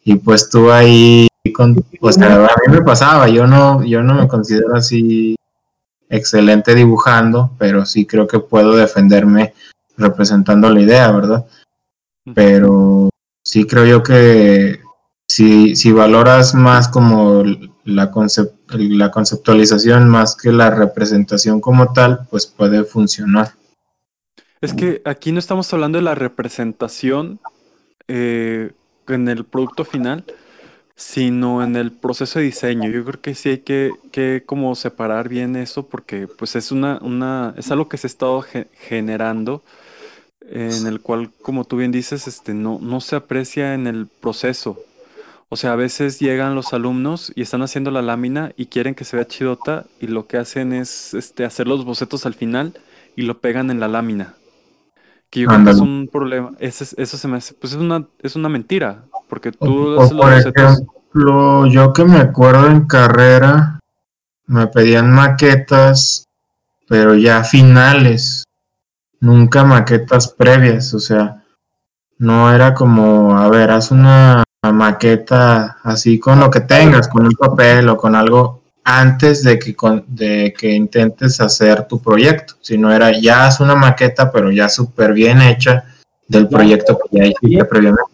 [0.03, 4.15] Y pues tú ahí con, o sea, a mí me pasaba, yo no, yo no
[4.15, 5.35] me considero así
[6.09, 9.53] excelente dibujando, pero sí creo que puedo defenderme
[9.95, 11.45] representando la idea, ¿verdad?
[12.33, 13.09] Pero
[13.43, 14.81] sí creo yo que
[15.27, 17.43] si, si valoras más como
[17.83, 23.53] la, concep la conceptualización más que la representación como tal, pues puede funcionar.
[24.61, 27.39] Es que aquí no estamos hablando de la representación
[28.07, 28.71] eh,
[29.07, 30.23] en el producto final,
[30.95, 32.89] sino en el proceso de diseño.
[32.89, 36.99] Yo creo que sí hay que, que como separar bien eso porque pues es una,
[37.01, 39.63] una es algo que se ha estado ge generando
[40.51, 44.83] en el cual, como tú bien dices, este, no, no se aprecia en el proceso.
[45.53, 49.03] O sea, a veces llegan los alumnos y están haciendo la lámina y quieren que
[49.03, 52.73] se vea chidota y lo que hacen es este, hacer los bocetos al final
[53.17, 54.35] y lo pegan en la lámina.
[55.29, 56.53] Que yo creo que es un problema.
[56.57, 60.17] Eso se me hace, pues es una, es una mentira, porque tú o, haces o
[60.21, 60.79] por los bocetos.
[60.79, 63.81] ejemplo, yo que me acuerdo en carrera,
[64.45, 66.29] me pedían maquetas,
[66.87, 68.45] pero ya finales,
[69.19, 71.43] nunca maquetas previas, o sea,
[72.17, 77.33] no era como, a ver, haz una maqueta así con lo que tengas, con un
[77.33, 82.91] papel o con algo antes de que, con, de que intentes hacer tu proyecto, sino
[82.91, 85.85] era ya haz una maqueta, pero ya súper bien hecha
[86.27, 88.11] del proyecto que ya hiciste previamente.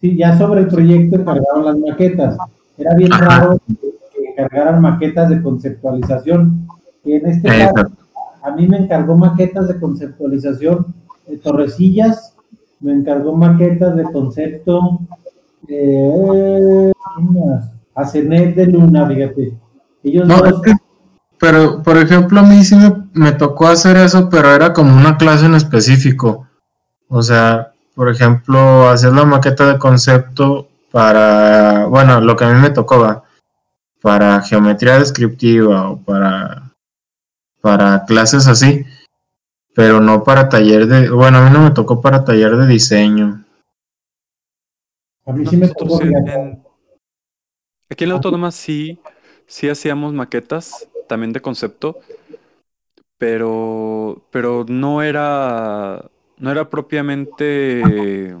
[0.00, 2.36] Sí, ya sobre el proyecto cargaron las maquetas.
[2.76, 3.24] Era bien Ajá.
[3.24, 6.66] raro que, que, cargaran maquetas de conceptualización.
[7.04, 7.82] En este Exacto.
[7.82, 7.96] caso,
[8.42, 10.94] a mí me encargó maquetas de conceptualización
[11.28, 12.34] de Torrecillas,
[12.80, 15.00] me encargó maquetas de concepto
[15.68, 16.92] eh,
[17.94, 19.52] a Cenet de Luna, fíjate.
[20.02, 20.48] Ellos no, dos...
[20.48, 20.72] es que,
[21.38, 25.16] pero, por ejemplo, a mí sí me, me, tocó hacer eso, pero era como una
[25.16, 26.46] clase en específico.
[27.08, 32.60] O sea, por ejemplo, hacer la maqueta de concepto para, bueno, lo que a mí
[32.60, 33.24] me tocó, va,
[34.00, 36.72] para geometría descriptiva o para,
[37.60, 38.84] para clases así,
[39.74, 43.44] pero no para taller de, bueno, a mí no me tocó para taller de diseño.
[45.30, 46.32] A mí No, sí me nosotros tocó sí, fíjate.
[46.34, 46.62] en-
[47.88, 48.98] aquí en la Ah, autónoma sí,
[49.46, 51.98] sí hacíamos maquetas, también de concepto,
[53.18, 58.34] pero, pero no era, no era propiamente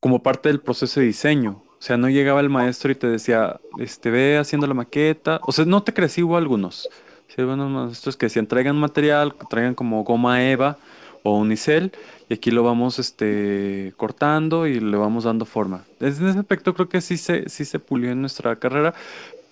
[0.00, 1.62] como parte del proceso de diseño.
[1.78, 5.40] O sea, no llegaba el maestro y te decía, este, ve haciendo la maqueta.
[5.44, 6.88] O sea, no te crecí, hubo algunos.
[7.28, 10.78] Sí, algunos maestros que decían, traigan material, traigan como goma eva
[11.22, 11.92] o unicel,
[12.28, 15.84] y aquí lo vamos este, cortando y le vamos dando forma.
[16.00, 18.94] Desde ese aspecto creo que sí se, sí se pulió en nuestra carrera,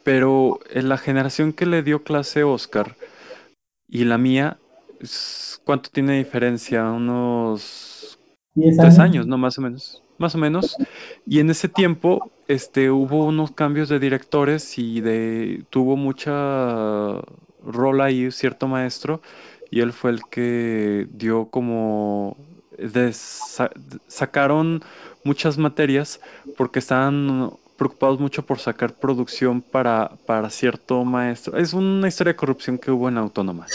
[0.05, 2.97] pero en la generación que le dio clase Oscar
[3.89, 4.59] y la mía,
[5.65, 6.85] ¿cuánto tiene diferencia?
[6.85, 8.19] Unos
[8.55, 9.39] 10 tres años, ¿no?
[9.39, 10.03] Más o menos.
[10.19, 10.77] Más o menos.
[11.27, 17.21] Y en ese tiempo, este, hubo unos cambios de directores y de tuvo mucha
[17.65, 19.21] rol ahí cierto maestro
[19.71, 22.37] y él fue el que dio como
[24.07, 24.83] sacaron
[25.25, 26.21] muchas materias
[26.57, 31.59] porque estaban preocupados mucho por sacar producción para, para cierto maestro.
[31.59, 33.67] Es una historia de corrupción que hubo en autónoma.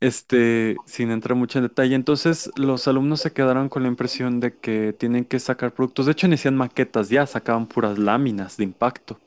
[0.00, 1.94] Este, sin entrar mucho en detalle.
[1.94, 6.06] Entonces, los alumnos se quedaron con la impresión de que tienen que sacar productos.
[6.06, 9.18] De hecho, ni hacían maquetas ya, sacaban puras láminas de impacto.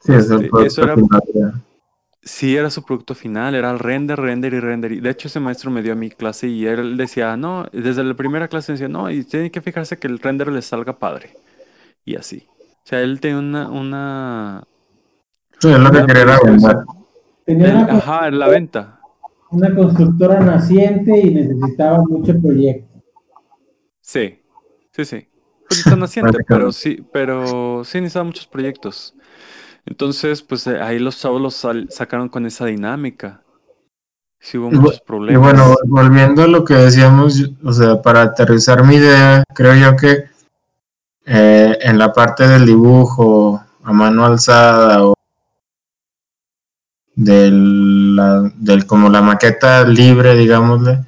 [0.00, 0.94] Sí, Este, eso era-.
[2.26, 4.90] Sí, era su producto final, era el render, render y render.
[4.90, 8.02] Y de hecho, ese maestro me dio a mi clase y él decía, no, desde
[8.02, 11.36] la primera clase decía, no, y tienen que fijarse que el render les salga padre.
[12.04, 12.48] Y así.
[12.48, 14.64] O sea, él tenía una, una...
[15.60, 16.38] Sí, es lo que quería.
[17.44, 19.00] Tenía ajá, la venta.
[19.50, 23.02] una constructora naciente y necesitaba mucho proyecto.
[24.00, 24.42] Sí,
[24.92, 25.28] sí, sí.
[25.68, 29.15] Pues está naciente, pero sí, pero sí necesitaba muchos proyectos.
[29.86, 33.42] Entonces, pues eh, ahí los chavos los sal- sacaron con esa dinámica.
[34.40, 35.42] Sí hubo Y muchos Y problemas.
[35.42, 40.24] bueno, volviendo a lo que decíamos, o sea, para aterrizar mi idea, creo yo que
[41.24, 45.14] eh, en la parte del dibujo a mano alzada o
[47.14, 51.04] del, la- del como la maqueta libre, digámosle,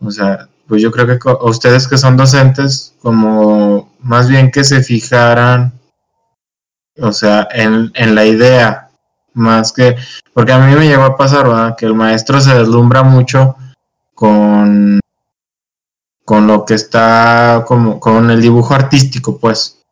[0.00, 4.82] o sea, pues yo creo que ustedes que son docentes, como más bien que se
[4.82, 5.72] fijaran,
[6.98, 8.90] o sea, en, en la idea,
[9.34, 9.96] más que,
[10.34, 11.76] porque a mí me llegó a pasar, ¿verdad?
[11.76, 13.56] Que el maestro se deslumbra mucho
[14.14, 15.00] con,
[16.24, 19.82] con lo que está como con el dibujo artístico, pues.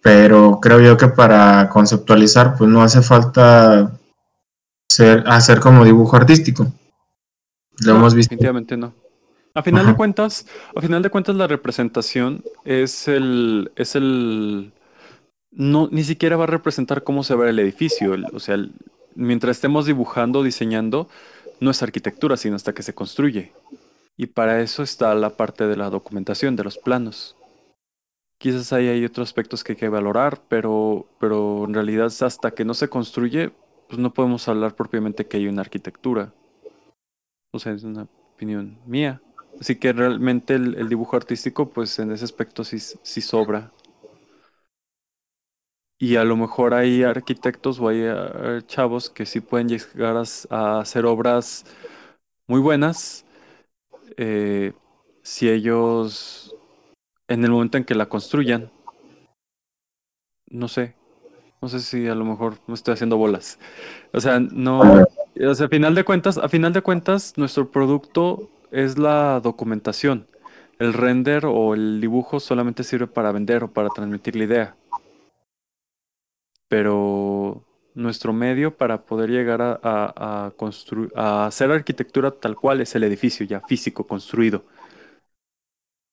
[0.00, 3.92] Pero creo yo que para conceptualizar, pues no hace falta
[4.88, 6.64] ser, hacer como dibujo artístico.
[7.84, 8.30] Lo No, hemos visto.
[8.30, 8.94] Definitivamente no.
[9.54, 14.72] A final de cuentas, a final de cuentas la representación es el, es el,
[15.52, 18.16] no, ni siquiera va a representar cómo se va el edificio.
[18.32, 18.56] o sea,
[19.14, 21.08] mientras estemos dibujando, diseñando,
[21.60, 23.52] no es arquitectura, sino hasta que se construye.
[24.16, 27.36] Y para eso está la parte de la documentación, de los planos.
[28.38, 32.64] Quizás ahí hay otros aspectos que hay que valorar, pero, pero en realidad hasta que
[32.64, 33.52] no se construye,
[33.88, 36.32] pues no podemos hablar propiamente que hay una arquitectura.
[37.52, 39.20] O sea, es una opinión mía.
[39.60, 43.70] Así que realmente el, el dibujo artístico, pues en ese aspecto sí, sí sobra.
[46.02, 50.80] Y a lo mejor hay arquitectos o hay eh, chavos que sí pueden llegar a,
[50.80, 51.64] hacer obras
[52.48, 53.24] muy buenas
[54.16, 54.72] eh,
[55.22, 56.56] si ellos,
[57.28, 58.68] en el momento en que la construyan,
[60.50, 60.96] no sé,
[61.60, 63.60] no sé si a lo mejor me estoy haciendo bolas.
[64.12, 68.50] O sea, no, o sea, a final de cuentas, a final de cuentas, nuestro producto
[68.72, 70.26] es la documentación.
[70.80, 74.76] El render o el dibujo solamente sirve para vender o para transmitir la idea.
[76.72, 77.62] Pero
[77.94, 82.94] nuestro medio para poder llegar a, a, a construir, a hacer arquitectura tal cual es
[82.94, 84.64] el edificio ya físico, construido.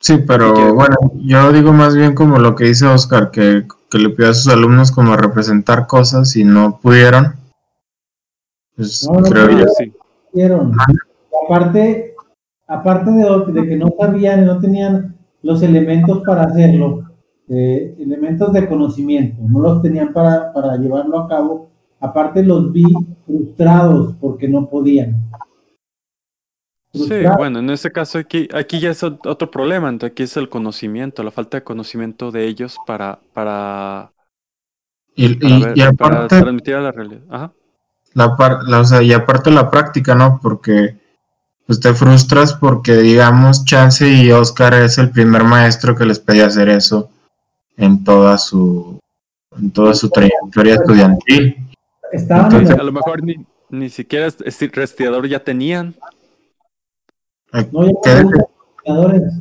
[0.02, 3.98] Sí, pero que- bueno, yo digo más bien como lo que dice Oscar, que, que
[4.00, 7.36] le pidió a sus alumnos como representar cosas y no pudieron.
[8.76, 9.66] Pues No, no creo yo.
[9.66, 9.70] pudieron.
[9.78, 9.94] Sí.
[10.34, 10.74] hicieron.
[11.46, 12.16] Aparte,
[12.68, 17.09] aparte de, de que no sabían y no tenían los elementos para hacerlo,
[17.50, 21.70] eh, elementos de conocimiento, no los tenían para, para llevarlo a cabo.
[22.00, 22.84] Aparte los vi
[23.26, 25.30] frustrados porque no podían.
[26.94, 30.38] Sí, bueno, en este caso aquí, aquí ya es ot- otro problema, entonces aquí es
[30.38, 34.12] el conocimiento, la falta de conocimiento de ellos para, para,
[35.16, 37.22] Y, para, y- ver- y para aparte, transmitir a la realidad.
[37.30, 37.52] Ajá.
[38.16, 40.40] la par- la- o sea, y aparte la práctica, ¿no?
[40.42, 40.98] Porque
[41.68, 46.48] pues te frustras porque digamos Chance y Oscar es el primer maestro que les pedía
[46.48, 47.10] hacer eso
[47.80, 49.00] en toda su
[49.58, 51.58] en toda su trayectoria estudiantil.
[52.12, 53.36] Estaban Entonces, en A lo mejor ni,
[53.70, 55.96] ni siquiera est- esti- respirador ya tenían.
[57.72, 58.32] no, ya ¿Qué- no son
[58.78, 59.34] diseñadores.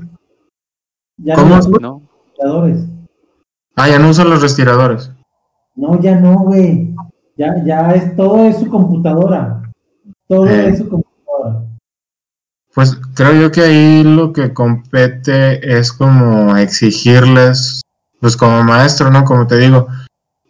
[1.18, 1.48] Ya ¿Cómo?
[1.80, 2.02] ¿no?
[2.26, 2.80] respiradores.
[3.76, 5.10] Ah, ya no usan los respiradores.
[5.76, 6.94] No, ya no, güey.
[7.36, 9.62] Ya, ya es todo es su computadora.
[10.26, 10.68] Todo Eh.
[10.70, 11.64] es su computadora.
[12.74, 17.80] Pues creo yo que ahí lo que compete es como exigirles,
[18.20, 19.24] pues como maestro, ¿no?
[19.24, 19.86] Como te digo,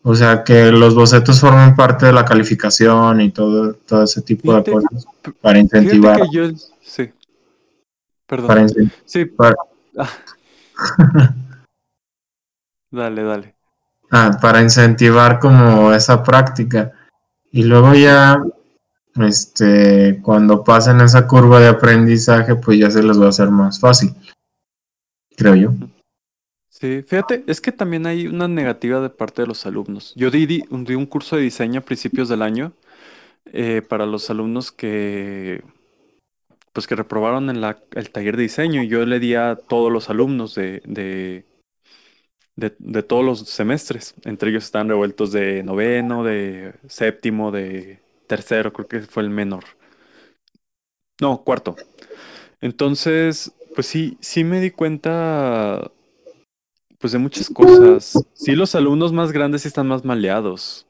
[0.03, 4.55] o sea, que los bocetos formen parte de la calificación y todo, todo ese tipo
[4.55, 5.07] de cosas
[5.41, 6.21] para incentivar.
[6.23, 6.49] Que yo,
[6.81, 7.11] sí.
[8.27, 8.47] Perdón.
[8.47, 9.25] Para incen- Sí.
[9.25, 9.57] para-
[9.99, 11.35] Ah.
[12.91, 13.55] Dale, dale.
[14.11, 16.93] ah, para incentivar como esa práctica.
[17.51, 18.43] Y luego ya,
[19.17, 23.79] este, cuando pasen esa curva de aprendizaje, pues ya se les va a hacer más
[23.81, 24.15] fácil,
[25.37, 25.71] creo yo.
[26.81, 30.13] Sí, fíjate, es que también hay una negativa de parte de los alumnos.
[30.17, 32.73] Yo di, di- un, curso de diseño a principios del año
[33.53, 35.63] eh, para los alumnos que,
[36.73, 39.93] pues que reprobaron en la, el taller de diseño y yo le di a todos
[39.93, 41.45] los alumnos de, de,
[42.57, 44.15] de, de todos los semestres.
[44.25, 49.65] Entre ellos están revueltos de noveno, de séptimo, de tercero, creo que fue el menor.
[51.21, 51.77] No, cuarto.
[52.61, 55.91] Entonces, pues sí, sí me di cuenta,
[56.99, 58.25] pues de muchas cosas.
[58.35, 60.87] Sí, los alumnos más grandes sí están más maleados.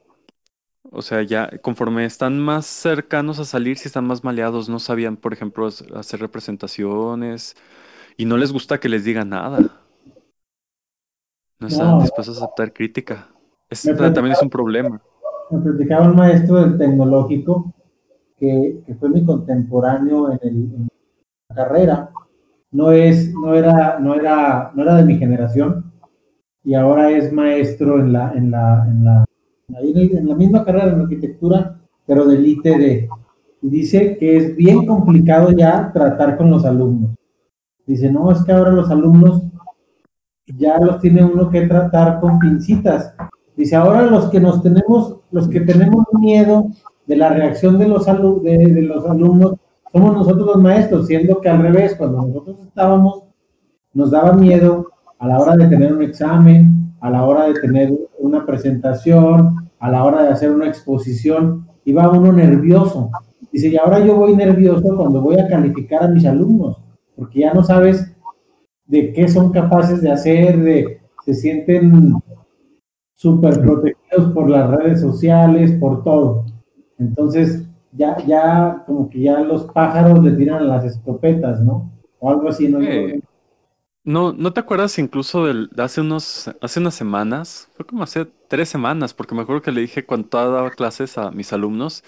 [0.91, 4.69] O sea, ya conforme están más cercanos a salir, sí están más maleados.
[4.69, 7.55] No sabían, por ejemplo, hac- hacer representaciones
[8.17, 9.59] y no les gusta que les digan nada.
[11.59, 12.01] No están No.
[12.01, 13.27] dispuestos a aceptar crítica.
[13.69, 15.01] Este también es un problema.
[15.51, 17.73] Me platicaba un maestro del tecnológico
[18.37, 20.87] que, que fue mi contemporáneo en, el, en
[21.49, 22.09] la carrera.
[22.71, 25.88] No es, no era, no era, no era de mi generación
[26.63, 29.25] y ahora es maestro en la, en la, en la,
[29.69, 33.07] en, la misma carrera en arquitectura, pero del ITD.
[33.61, 37.11] Y dice que es bien complicado ya tratar con los alumnos.
[37.85, 39.43] Dice, no, es que ahora los alumnos
[40.57, 43.13] ya los tiene uno que tratar con pincitas.
[43.55, 46.67] Dice, ahora los que nos tenemos, los que tenemos miedo
[47.05, 49.55] de la reacción de los, alu- de los alumnos,
[49.91, 53.23] somos nosotros los maestros, siendo que al revés, cuando nosotros estábamos,
[53.93, 54.87] nos daba miedo
[55.19, 59.91] a la hora de tener un examen, a la hora de tener una presentación, a
[59.91, 63.11] la hora de hacer una exposición, iba uno nervioso.
[63.51, 66.81] Dice, y ahora yo voy nervioso cuando voy a calificar a mis alumnos,
[67.15, 68.15] porque ya no sabes
[68.85, 72.13] de qué son capaces de hacer, de, se sienten
[73.13, 76.45] súper protegidos por las redes sociales, por todo.
[76.97, 81.91] Entonces, ya, ya, como que ya los pájaros le tiran las escopetas, ¿no?
[82.19, 82.79] O algo así, ¿no?
[84.03, 87.69] No, ¿no te acuerdas incluso del, de hace unos, hace unas semanas?
[87.75, 91.31] Fue como hace tres semanas, porque me acuerdo que le dije cuando daba clases a
[91.31, 92.03] mis alumnos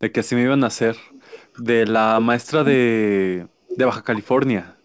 [0.00, 0.96] de que así me iban a hacer,
[1.56, 4.76] de la maestra de, de Baja California,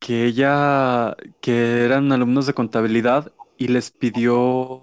[0.00, 4.82] que ella, que eran alumnos de contabilidad y les pidió,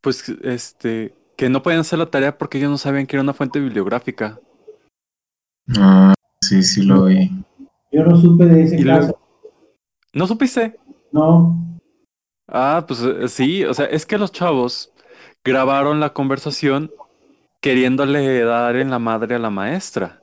[0.00, 3.34] pues, este, que no podían hacer la tarea porque ellos no sabían que era una
[3.34, 4.40] fuente bibliográfica.
[5.78, 7.30] Ah, sí, sí lo vi.
[7.92, 9.18] Yo no supe de ese luego- caso.
[10.12, 10.76] ¿No supiste?
[11.12, 11.56] No,
[12.52, 14.92] Ah, pues eh, sí, o sea, es que los chavos
[15.44, 16.90] grabaron la conversación
[17.60, 20.20] queriéndole dar en la madre a la maestra,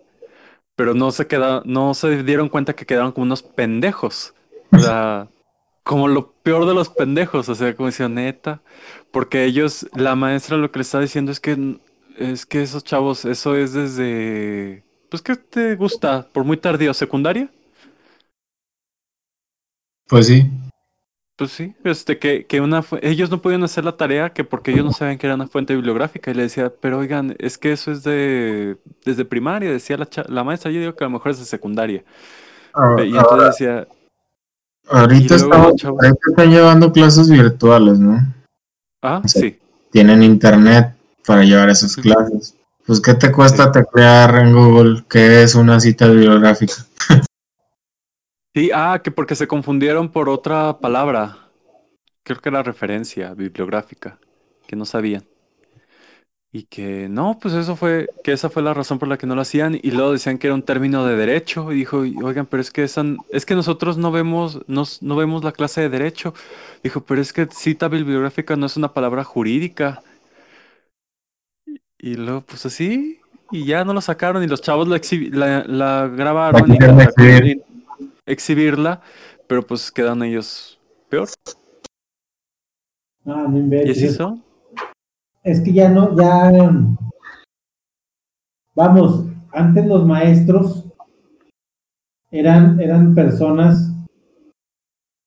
[0.76, 4.34] pero no se queda, no se dieron cuenta que quedaron como unos pendejos,
[4.73, 5.30] o sea,
[5.84, 8.61] como lo peor de los pendejos, o sea, como decía neta,
[9.11, 11.77] porque ellos, la maestra lo que le está diciendo es que
[12.18, 16.27] es que esos chavos, eso es desde, pues, ¿qué te gusta?
[16.34, 17.49] ¿Por muy tardío, secundaria?
[20.07, 20.49] Pues sí.
[21.38, 24.84] Pues sí, este, que, que una ellos no podían hacer la tarea que porque ellos
[24.85, 27.91] no sabían que era una fuente bibliográfica y le decía, pero oigan, es que eso
[27.91, 31.38] es de desde primaria, decía la, la maestra, yo digo que a lo mejor es
[31.38, 32.03] de secundaria.
[32.73, 33.88] Ah, Y entonces decía,
[34.89, 38.17] ahorita, y luego estamos- los chavos- ahorita están llevando clases virtuales, ¿no?
[39.03, 39.39] ah, Sí.
[39.39, 39.59] sí,
[39.91, 42.55] Tienen internet para llevar esas clases.
[42.88, 46.73] Pues, ¿qué te cuesta teclear en Google qué es una cita bibliográfica?
[48.55, 51.49] sí, ah, que porque se confundieron por otra palabra,
[52.23, 54.19] creo que era referencia bibliográfica,
[54.68, 55.26] que no sabían.
[56.51, 59.35] Y que no, pues eso fue, que esa fue la razón por la que no
[59.35, 59.77] lo hacían.
[59.81, 61.72] Y luego decían que era un término de derecho.
[61.72, 65.15] Y dijo, "Y, oigan, pero es que esa, es que nosotros no vemos, nos- no
[65.18, 66.34] vemos la clase de derecho.
[66.84, 70.01] Dijo, pero es que cita bibliográfica no es una palabra jurídica.
[71.99, 73.19] Y luego, pues así,
[73.52, 74.44] y ya no lo sacaron.
[74.44, 77.64] Y los chavos la, exhibi- la, la grabaron y quisieron la- exhibir.
[78.26, 79.02] exhibirla,
[79.48, 80.80] pero pues quedan ellos
[81.10, 81.28] peor.
[83.26, 83.98] ah, no ¿Y inventes.
[83.98, 84.44] así son?
[85.44, 86.52] Es que ya no, ya.
[88.76, 90.84] Vamos, antes los maestros
[92.30, 93.91] eran, eran personas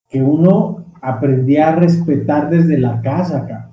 [0.08, 3.69] que uno aprendía a respetar desde la casa, acá.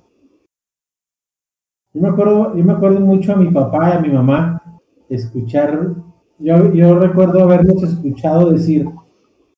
[1.97, 4.61] Yo me acuerdo, yo me acuerdo mucho a mi papá y a mi mamá
[5.09, 5.95] escuchar,
[6.37, 8.87] yo, yo recuerdo haberlos escuchado decir,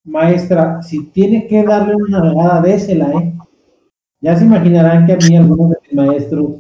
[0.06, 3.34] maestra, si tiene que darle una navegada, désela, ¿eh?
[4.22, 6.52] Ya se imaginarán que a mí algunos de mis maestros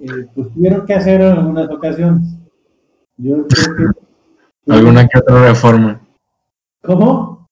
[0.00, 2.34] eh, pues tuvieron que hacer en algunas ocasiones.
[3.16, 4.72] Yo creo que...
[4.72, 6.00] ¿Alguna que otra reforma?
[6.82, 7.48] ¿Cómo?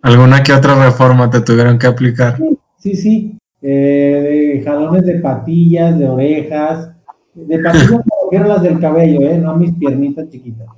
[0.00, 2.38] ¿Alguna que otra reforma te tuvieron que aplicar?
[2.78, 3.38] Sí, sí.
[3.60, 6.89] Eh, de jalones de patillas, de orejas.
[7.34, 9.38] De patillas me las del cabello, ¿eh?
[9.38, 10.68] No a mis piernitas chiquitas.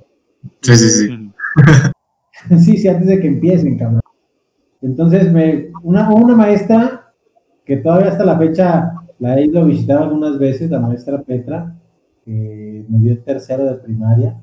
[0.61, 1.31] Sí, sí, sí.
[2.59, 4.01] sí, sí, antes de que empiecen, cabrón.
[4.81, 7.13] Entonces, me, una, una maestra
[7.65, 11.75] que todavía hasta la fecha la he ido a visitar algunas veces, la maestra Petra,
[12.25, 14.35] que me dio tercero de primaria.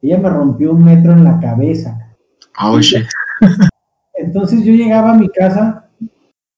[0.00, 2.16] Ella me rompió un metro en la cabeza.
[2.62, 3.06] Oh, shit.
[4.14, 5.90] Entonces yo llegaba a mi casa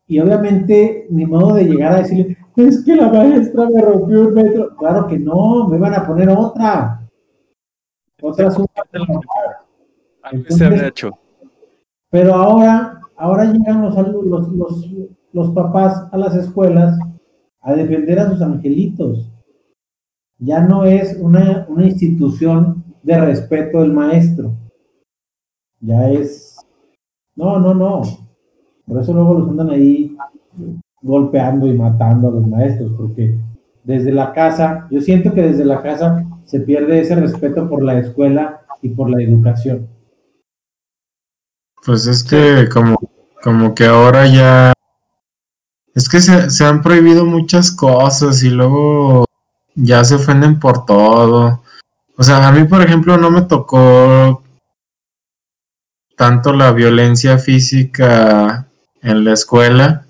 [0.06, 2.36] y obviamente ni modo de llegar a decirle,
[2.66, 4.76] es que la maestra me rompió un metro.
[4.76, 7.09] Claro que no, me van a poner otra.
[8.20, 8.51] Otra
[10.48, 11.10] se había hecho.
[12.10, 14.86] Pero ahora, ahora llegan los, los, los,
[15.32, 16.98] los papás a las escuelas
[17.60, 19.30] a defender a sus angelitos.
[20.39, 24.55] Ya no es una, una institución de respeto del maestro.
[25.80, 26.56] Ya es.
[27.35, 28.02] No, no, no.
[28.86, 30.16] Por eso luego los andan ahí
[31.01, 33.39] golpeando y matando a los maestros, porque
[33.85, 37.99] desde la casa, yo siento que desde la casa se pierde ese respeto por la
[37.99, 39.89] escuela y por la educación.
[41.85, 42.97] Pues es que como,
[43.43, 44.73] como que ahora ya
[45.95, 49.25] es que se, se, han prohibido muchas cosas y luego
[49.75, 51.62] ya se ofenden por todo.
[52.16, 54.43] O sea, a mí, por ejemplo, no me tocó
[56.16, 58.69] tanto la violencia física
[59.03, 60.05] en la escuela,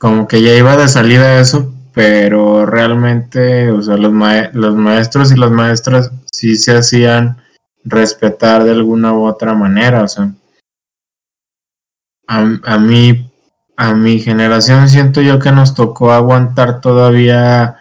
[0.00, 5.50] como que ya iba de salida eso, pero realmente, o sea, los, maestros y las
[5.50, 7.36] maestras sí se hacían
[7.84, 10.32] respetar de alguna u otra manera, o sea,
[12.26, 13.30] a, mí
[13.76, 17.76] a mi generación siento yo que nos tocó aguantar todavía,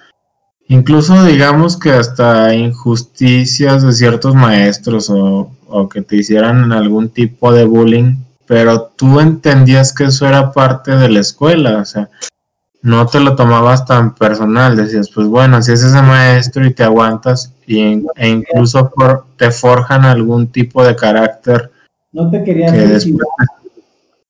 [0.67, 7.63] incluso digamos que hasta injusticias de ciertos maestros o, que te hicieran algún tipo de
[7.63, 8.17] bullying,
[8.49, 12.09] pero tú entendías que eso era parte de la escuela, o sea,
[12.81, 16.81] no te lo tomabas tan personal, decías, pues bueno, si es ese maestro y te
[16.83, 18.91] aguantas y, e incluso
[19.37, 21.69] te forjan algún tipo de carácter.
[22.11, 23.05] No te querías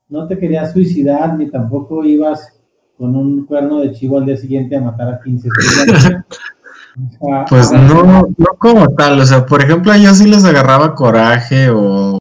[0.09, 2.59] no te querías suicidar ni tampoco ibas
[2.97, 5.47] con un cuerno de chivo al día siguiente a matar a 15
[7.49, 12.19] Pues no, no como tal, o sea, por ejemplo, yo sí les agarraba coraje o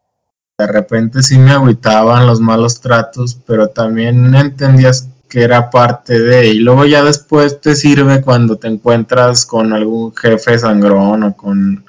[0.58, 6.48] de repente sí me agüitaban los malos tratos, pero también entendías que era parte de,
[6.48, 11.84] y luego ya después te sirve cuando te encuentras con algún jefe sangrón o con,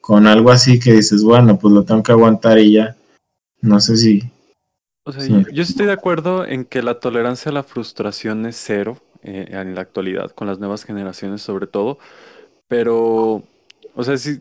[0.00, 2.96] con algo así que dices, bueno, pues lo tengo que aguantar y ya.
[3.60, 4.30] No sé si,
[5.08, 8.98] o sea, yo, estoy de acuerdo en que la tolerancia a la frustración es cero
[9.22, 11.98] eh, en la actualidad, con las nuevas generaciones sobre todo,
[12.68, 13.42] pero,
[13.98, 14.40] o sea, si,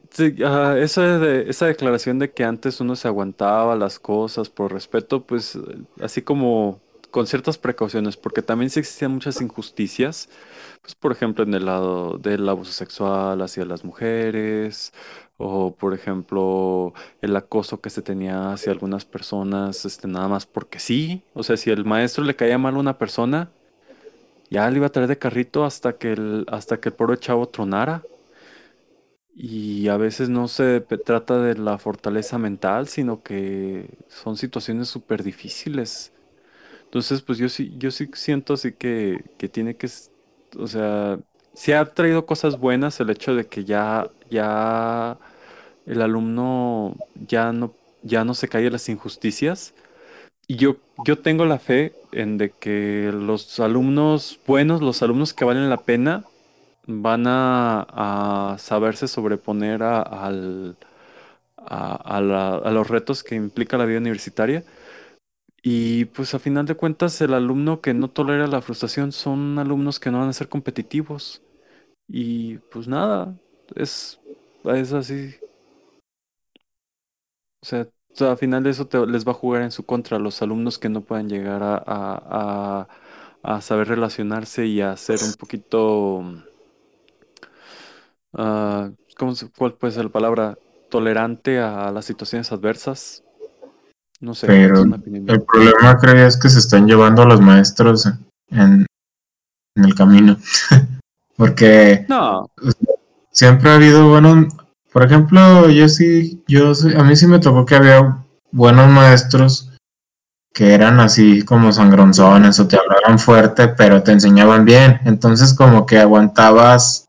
[0.77, 5.57] esa, de, esa declaración de que antes uno se aguantaba las cosas por respeto, pues
[5.99, 6.79] así como
[7.09, 10.29] con ciertas precauciones, porque también sí existían muchas injusticias,
[10.83, 14.93] pues por ejemplo en el lado del abuso sexual hacia las mujeres,
[15.37, 16.93] o por ejemplo
[17.23, 21.57] el acoso que se tenía hacia algunas personas, este, nada más porque sí, o sea,
[21.57, 23.49] si el maestro le caía mal a una persona,
[24.51, 27.47] ya le iba a traer de carrito hasta que el, hasta que el pobre chavo
[27.47, 28.03] tronara.
[29.39, 35.23] Y a veces no se trata de la fortaleza mental, sino que son situaciones súper
[35.23, 36.11] difíciles.
[36.85, 39.89] Entonces, pues yo sí, yo sí siento así que, que tiene que,
[40.57, 41.19] o sea,
[41.53, 45.17] se ha traído cosas buenas el hecho de que ya, ya
[45.85, 46.95] el alumno
[47.27, 47.73] ya no,
[48.03, 49.73] ya no se cae en las injusticias.
[50.47, 55.45] Y yo, yo tengo la fe en de que los alumnos buenos, los alumnos que
[55.45, 56.25] valen la pena,
[56.87, 60.77] van a, saberse sobreponer a, al,
[61.57, 64.63] a, los retos que implica la vida universitaria.
[65.63, 69.99] Y pues a final de cuentas el alumno que no tolera la frustración son alumnos
[69.99, 71.41] que no van a ser competitivos.
[72.07, 73.35] Y pues nada,
[73.75, 74.19] es,
[74.65, 75.35] es así.
[77.61, 77.87] O sea,
[78.31, 80.89] al final de eso les va a jugar en su contra a los alumnos que
[80.89, 82.87] no puedan llegar a,
[83.61, 86.23] saber relacionarse y a ser un poquito,
[88.37, 90.57] uh, ¿cómo ¿cuál puede ser la palabra?
[90.89, 93.23] Tolerante a las situaciones adversas.
[94.19, 98.07] No sé, Pero el problema creo es que se están llevando a los maestros
[98.49, 98.85] en,
[99.75, 100.37] en el camino.
[101.37, 102.49] Porque No,
[103.31, 104.47] siempre ha habido buenos,
[104.91, 108.17] por ejemplo, yo sí, yo a mí sí me tocó que había
[108.51, 109.71] buenos maestros
[110.51, 114.99] que eran así como sangronzones o te hablaban fuerte, pero te enseñaban bien.
[115.05, 117.06] Entonces como que aguantabas,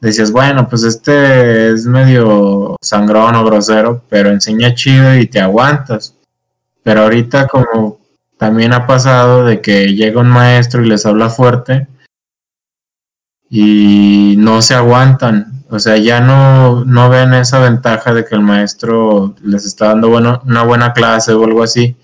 [0.00, 6.14] decías, bueno, pues este es medio sangrón o grosero, pero enseña chido y te aguantas.
[6.82, 7.98] Pero ahorita como
[8.38, 11.86] también ha pasado de que llega un maestro y les habla fuerte
[13.48, 15.64] y no se aguantan.
[15.70, 20.08] O sea, ya no, no ven esa ventaja de que el maestro les está dando
[20.08, 21.96] bueno, una buena clase o algo así.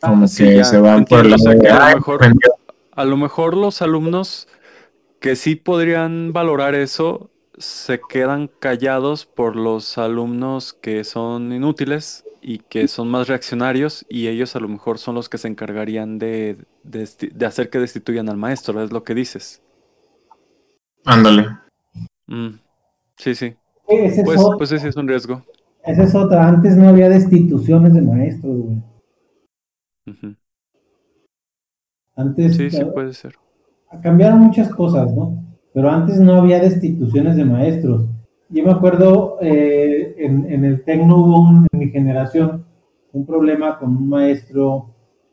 [0.00, 2.14] Como Ah, sí, que ya, se van por o sea, que a lo "Ay, mejor-
[2.16, 2.54] aprendió".
[2.94, 4.48] a lo mejor los alumnos
[5.22, 12.58] que sí podrían valorar eso se quedan callados por los alumnos que son inútiles y
[12.58, 16.56] que son más reaccionarios y ellos a lo mejor son los que se encargarían de,
[16.82, 19.62] de hacer que destituyan al maestro, es lo que dices.
[21.04, 21.46] Ándale.
[22.26, 22.48] Mm,
[23.16, 23.54] Sí, sí.
[23.86, 25.42] Ese es, Pues, pues ese es un riesgo.
[25.84, 26.48] esa es otra.
[26.48, 28.82] Antes no había destituciones de maestros, güey.
[32.16, 33.41] Antes Sí, sí puede ser.
[34.00, 35.42] Cambiaron muchas cosas, ¿no?
[35.74, 38.04] Pero antes no había destituciones de maestros.
[38.50, 42.64] Yo me acuerdo, eh, en, en el Tecno hubo un- en mi generación
[43.12, 44.86] un problema con un maestro,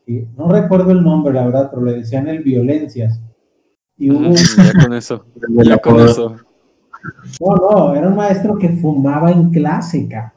[0.06, 3.22] que no recuerdo el nombre, la verdad, pero le decían el violencias.
[3.98, 5.26] Y hubo, Ujú, Ya con eso.
[5.66, 6.36] Ya con eso.
[7.40, 10.34] no, no, era un maestro que fumaba en clase, cabrón.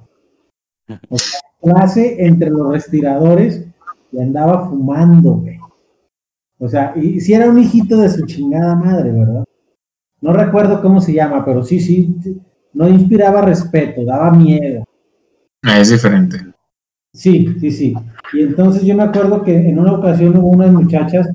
[1.09, 3.65] O sea, clase entre los respiradores
[4.13, 5.43] y andaba fumando.
[6.63, 9.45] O sea, y si era un hijito de su chingada madre, ¿verdad?
[10.21, 12.17] No recuerdo cómo se llama, pero sí, sí,
[12.75, 14.85] no inspiraba respeto, daba miedo.
[15.65, 16.39] Ah, Es diferente.
[17.13, 17.95] Sí, sí, sí.
[18.33, 21.29] Y entonces yo me acuerdo que en una ocasión hubo unas muchachas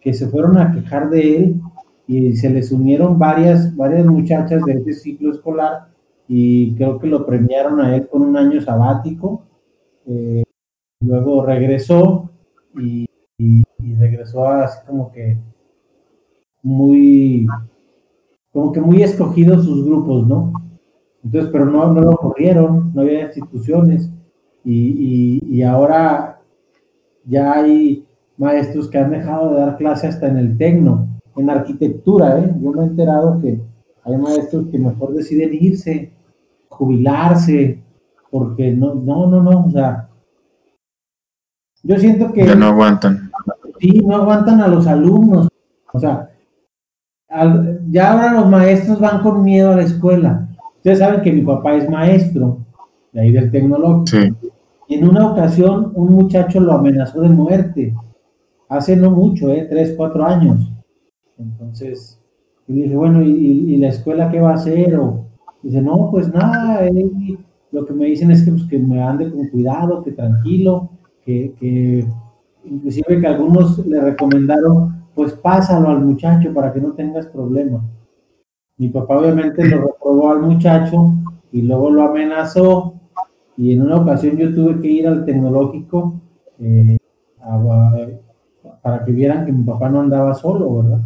[0.00, 1.60] que se fueron a quejar de él
[2.08, 5.88] y se les unieron varias, varias muchachas de ese ciclo escolar
[6.28, 9.44] y creo que lo premiaron a él con un año sabático.
[10.06, 10.42] Eh,
[11.00, 12.30] luego regresó
[12.78, 13.06] y,
[13.38, 15.36] y- y regresó así como que
[16.62, 17.46] muy,
[18.52, 20.52] como que muy escogidos sus grupos, ¿no?
[21.24, 24.08] Entonces, pero no, no lo corrieron, no había instituciones
[24.64, 26.38] y, y- ahora
[27.24, 28.04] ya hay
[28.36, 31.06] maestros que han dejado de dar clase hasta en el tecno,
[31.36, 32.52] en arquitectura, ¿eh?
[32.60, 33.60] Yo me he enterado que
[34.04, 36.12] hay maestros que mejor deciden irse,
[36.68, 37.78] jubilarse,
[38.30, 40.08] porque no, no, no, no, o sea,
[41.84, 43.30] yo siento que Ya no aguantan.
[43.82, 45.48] Sí, no aguantan a los alumnos,
[45.92, 46.28] o sea,
[47.28, 50.48] al- ya ahora los maestros van con miedo a la escuela.
[50.76, 52.58] Ustedes saben que mi papá es maestro,
[53.12, 54.06] de ahí del tecnológico.
[54.06, 54.32] Sí.
[54.88, 57.94] Y en una ocasión un muchacho lo amenazó de muerte.
[58.68, 59.66] Hace no mucho, ¿eh?
[59.68, 60.72] Tres, cuatro años.
[61.38, 62.18] Entonces,
[62.68, 64.96] y dije, bueno, ¿y, y- y la escuela qué va a hacer?
[64.96, 65.26] O,
[65.62, 67.10] dice, no, pues nada, eh,
[67.72, 70.90] lo que me dicen es que, pues, que me ande con cuidado, que tranquilo,
[71.24, 72.06] que, que
[72.64, 77.82] inclusive que algunos le recomendaron, pues pásalo al muchacho para que no tengas problemas.
[78.78, 81.14] Mi papá obviamente lo reprobó al muchacho
[81.52, 82.94] y luego lo amenazó
[83.56, 86.20] y en una ocasión yo tuve que ir al tecnológico
[86.58, 86.98] eh,
[88.82, 91.04] para que vieran que mi papá no andaba solo, ¿verdad?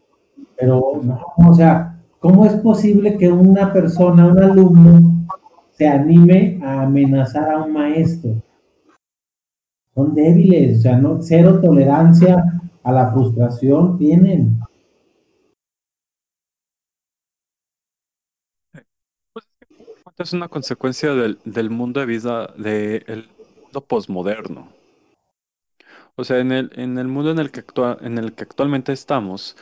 [0.56, 1.02] Pero,
[1.36, 5.26] o sea, ¿cómo es posible que una persona, un alumno,
[5.72, 8.30] se anime a amenazar a un maestro?
[9.96, 12.44] Son débiles, o sea, no, cero tolerancia
[12.84, 14.60] a la frustración tienen.
[20.18, 23.28] Es una consecuencia del, del mundo de vida del
[23.62, 24.68] mundo posmoderno.
[26.16, 28.92] O sea, en el, en el mundo en el que actua- en el que actualmente
[28.92, 29.56] estamos,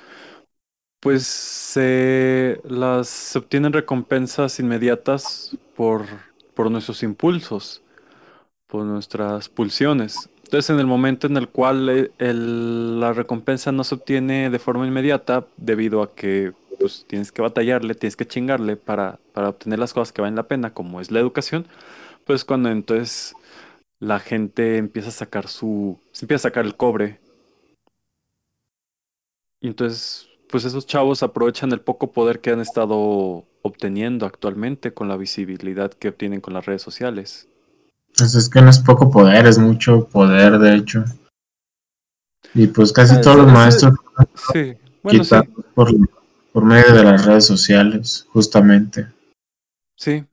[1.00, 6.04] pues se las obtienen recompensas inmediatas por,
[6.54, 7.82] por nuestros impulsos,
[8.66, 10.28] por nuestras pulsiones.
[10.44, 14.58] Entonces, en el momento en el cual eh, el- la recompensa no se obtiene de
[14.58, 19.78] forma inmediata, debido a que pues, tienes que batallarle, tienes que chingarle para, para obtener
[19.78, 21.66] las cosas que valen la pena, como es la educación,
[22.26, 23.34] pues cuando entonces
[24.00, 27.20] la gente empieza a sacar su, se empieza a sacar el cobre.
[29.60, 35.08] Y entonces, pues esos chavos aprovechan el poco poder que han estado obteniendo actualmente con
[35.08, 37.48] la visibilidad que obtienen con las redes sociales.
[38.16, 41.04] Pues es que no es poco poder, es mucho poder, de hecho.
[42.54, 43.94] Y pues casi Ah, todos los maestros
[44.52, 45.34] Sí, bueno, sí,
[45.74, 45.90] por,
[46.52, 49.08] por medio de las redes sociales, justamente.
[49.96, 50.24] sí,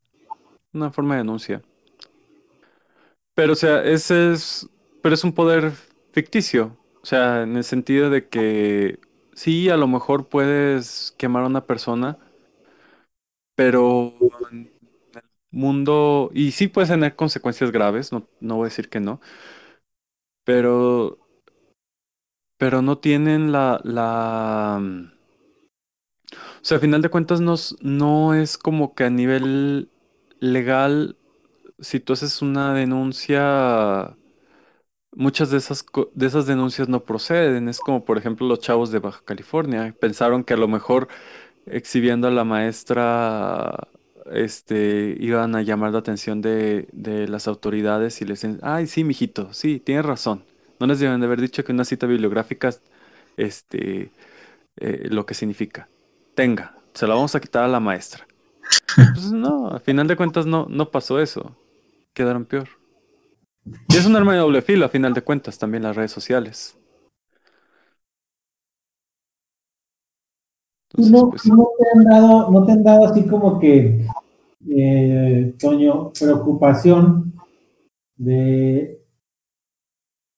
[0.74, 1.62] una forma de denuncia.
[3.34, 4.70] Pero, o sea, ese es
[5.02, 5.72] pero es un poder
[6.12, 6.78] ficticio.
[7.02, 9.00] O sea, en el sentido de que
[9.34, 12.20] sí, a lo mejor puedes quemar a una persona,
[13.56, 14.14] pero
[15.52, 19.22] mundo, y sí puedes tener consecuencias graves, no, no voy a decir que no,
[20.44, 21.18] pero,
[22.58, 28.94] pero no tienen la, la, o sea, a final de cuentas no, no es como
[28.96, 29.90] que a nivel
[30.40, 31.18] legal,
[31.80, 34.16] si tú haces una denuncia,
[35.14, 37.70] muchas de esas, de esas denuncias no proceden.
[37.70, 39.96] Es como, por ejemplo, los chavos de Baja California.
[40.00, 41.08] Pensaron que a lo mejor
[41.66, 43.90] exhibiendo a la maestra,
[44.32, 49.04] este, iban a llamar la atención de, de las autoridades y les dicen, ay, sí,
[49.04, 50.44] mijito, sí, tienes razón.
[50.80, 52.74] No les deben de haber dicho que una cita bibliográfica,
[53.38, 54.12] este,
[54.78, 55.90] eh, lo que significa.
[56.36, 58.28] Tenga, se la vamos a quitar a la maestra.
[58.96, 61.56] Pues no, al final de cuentas no, no pasó eso.
[62.14, 62.68] Quedaron peor.
[63.90, 66.78] Y es un arma de doble filo, a final de cuentas, también las redes sociales.
[70.94, 74.06] Entonces, no, pues, no te han dado, no te han dado así como que,
[74.70, 77.34] eh, Toño, preocupación
[78.18, 79.02] de,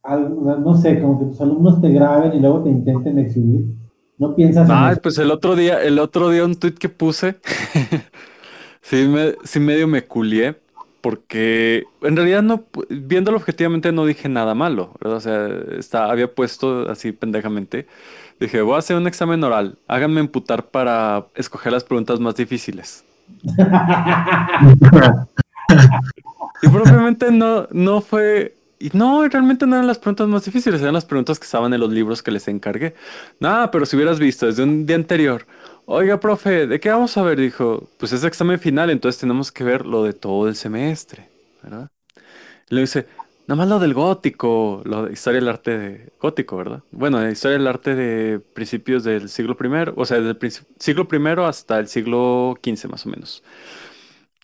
[0.03, 3.75] algo, no sé, como que tus alumnos te graben y luego te intenten exhibir?
[4.17, 5.01] ¿No piensas en Ay, eso?
[5.01, 7.37] pues el otro día, el otro día un tweet que puse,
[8.81, 10.55] sí, me, sí medio me culié,
[11.01, 15.17] porque en realidad no, viéndolo objetivamente no dije nada malo, ¿verdad?
[15.17, 15.47] O sea,
[15.77, 17.87] está, había puesto así pendejamente,
[18.43, 23.03] dije, voy a hacer un examen oral, háganme emputar para escoger las preguntas más difíciles.
[26.61, 28.55] Y probablemente no, no fue.
[28.79, 31.79] Y no, realmente no eran las preguntas más difíciles, eran las preguntas que estaban en
[31.79, 32.95] los libros que les encargué.
[33.39, 35.45] Nada, pero si hubieras visto desde un día anterior,
[35.85, 37.39] oiga, profe, ¿de qué vamos a ver?
[37.39, 41.29] Dijo, pues es examen final, entonces tenemos que ver lo de todo el semestre,
[41.61, 41.89] ¿verdad?
[42.67, 43.07] Le dice,
[43.47, 46.83] nada más lo del gótico, lo de historia del arte gótico, ¿verdad?
[46.91, 50.37] Bueno, de historia del arte de principios del siglo primero, o sea, del
[50.79, 53.43] siglo primero hasta el siglo XV más o menos.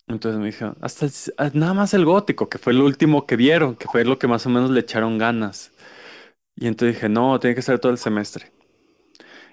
[0.08, 1.06] Entonces me dijeron, hasta
[1.54, 4.44] nada más el gótico, que fue el último que vieron, que fue lo que más
[4.46, 5.72] o menos le echaron ganas.
[6.56, 8.52] Y entonces dije, no, tiene que ser todo el semestre.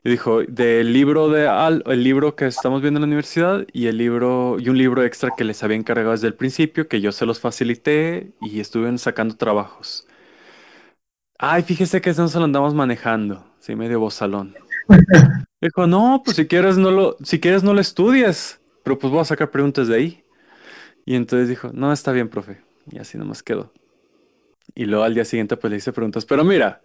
[0.08, 3.88] Y dijo, del libro de Al, el libro que estamos viendo en la universidad y
[3.88, 7.12] el libro, y un libro extra que les había encargado desde el principio, que yo
[7.12, 10.08] se los facilité y estuvieron sacando trabajos.
[11.38, 14.56] Ay, fíjese que eso no se lo andamos manejando, sí, medio bozalón.
[15.62, 19.20] Dijo, no, pues si quieres no lo, si quieres no lo estudies, pero pues voy
[19.20, 20.24] a sacar preguntas de ahí.
[21.06, 22.62] Y entonces dijo, no, está bien, profe.
[22.90, 23.74] Y así nomás quedó.
[24.74, 26.24] Y luego al día siguiente pues le hice preguntas.
[26.26, 26.82] Pero mira,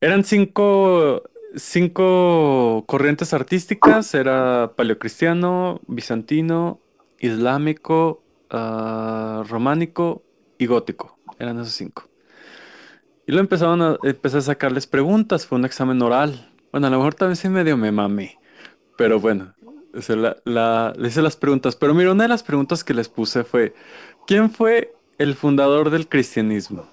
[0.00, 1.22] eran cinco,
[1.56, 4.14] cinco corrientes artísticas.
[4.14, 6.80] Era paleocristiano, bizantino,
[7.18, 10.22] islámico, ah, románico
[10.58, 11.18] y gótico.
[11.38, 12.04] Eran esos cinco.
[13.26, 15.46] Y luego empezaron a, empecé a sacarles preguntas.
[15.46, 16.50] Fue un examen oral.
[16.72, 18.38] Bueno, a lo mejor también medio me mamé.
[18.96, 19.54] Pero bueno,
[20.44, 21.76] la- le hice las preguntas.
[21.76, 23.74] Pero mira, una de las preguntas que les puse fue,
[24.26, 26.88] ¿quién fue el fundador del cristianismo?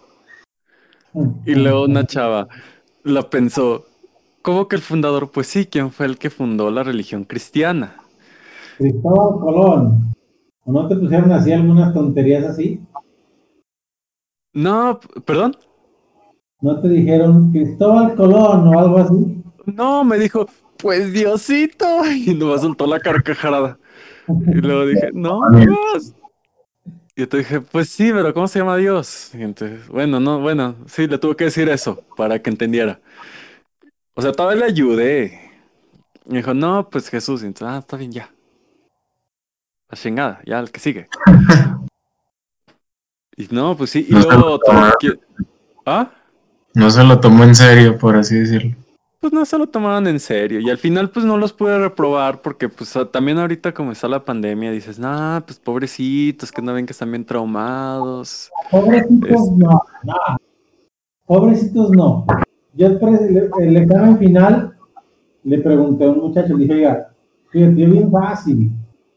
[1.45, 2.47] Y luego una chava
[3.03, 3.88] la pensó,
[4.41, 5.29] ¿cómo que el fundador?
[5.31, 7.95] Pues sí, ¿quién fue el que fundó la religión cristiana?
[8.77, 10.13] Cristóbal Colón.
[10.65, 12.79] ¿O no te pusieron así algunas tonterías así?
[14.53, 15.55] No, perdón.
[16.61, 19.43] ¿No te dijeron Cristóbal Colón o algo así?
[19.65, 20.47] No, me dijo,
[20.77, 21.85] pues Diosito.
[22.25, 23.77] Y no soltó la carcajada.
[24.27, 26.13] Y luego dije, no, Dios.
[27.15, 29.31] Y te dije, pues sí, pero ¿cómo se llama Dios?
[29.33, 32.99] Y entonces, bueno, no, bueno, sí, le tuve que decir eso para que entendiera.
[34.19, 35.39] O sea, todavía le ayudé.
[36.25, 37.41] Y me dijo, no, pues Jesús.
[37.41, 38.29] Y entonces, ah, está bien, ya.
[39.89, 41.07] La chingada, ya, el que sigue.
[43.37, 44.59] Y no, pues sí, y No luego
[44.99, 45.17] que-
[45.85, 46.11] ¿Ah?
[46.73, 48.75] No se lo tomó en serio, por así decirlo.
[49.21, 50.59] Pues no se lo tomaban en serio.
[50.59, 54.23] Y al final, pues no los pude reprobar porque, pues también ahorita como está la
[54.25, 58.51] pandemia, dices, nah, pues pobrecitos, que no ven que están bien traumados.
[58.69, 60.37] Pobrecitos Es- no, no.
[61.25, 62.25] Pobrecitos no.
[62.73, 64.73] Yo el, examen final
[65.43, 67.07] le pregunté a un muchacho, le dije, oiga,
[67.49, 68.71] fíjate, yo bien fácil.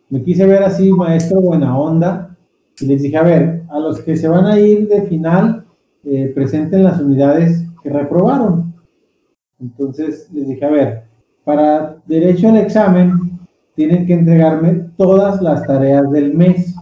[0.09, 2.37] Me quise ver así, maestro, buena onda.
[2.81, 5.65] Y les dije, a ver, a los que se van a ir de final,
[6.05, 8.74] eh, presenten las unidades que reprobaron.
[9.61, 11.03] Entonces les dije, a ver,
[11.45, 13.39] para derecho al examen,
[13.74, 16.74] tienen que entregarme todas las tareas del mes.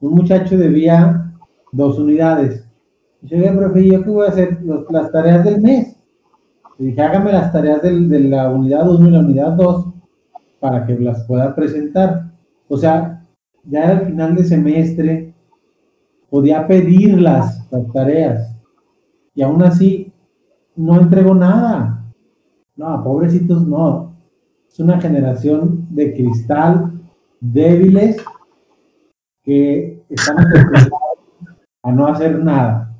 [0.00, 1.32] Un muchacho debía
[1.72, 2.64] dos unidades.
[3.24, 4.58] Y yo, "Oiga, profe, ¿y ¿yo qué voy a hacer?
[4.90, 5.96] Las tareas del mes.
[6.78, 9.86] Le dije, hágame las tareas del- de la unidad 1 y la unidad 2
[10.60, 12.30] para que las pueda presentar.
[12.68, 13.24] O sea,
[13.64, 15.34] ya al final de semestre
[16.30, 18.50] podía pedirlas, las tareas.
[19.36, 20.12] y aún así
[20.76, 22.04] no entregó nada.
[22.76, 24.14] No, pobrecitos no.
[24.68, 26.92] Es una generación de cristal
[27.40, 28.16] débiles
[29.42, 30.92] que están acostumbrados
[31.82, 32.93] a no hacer nada.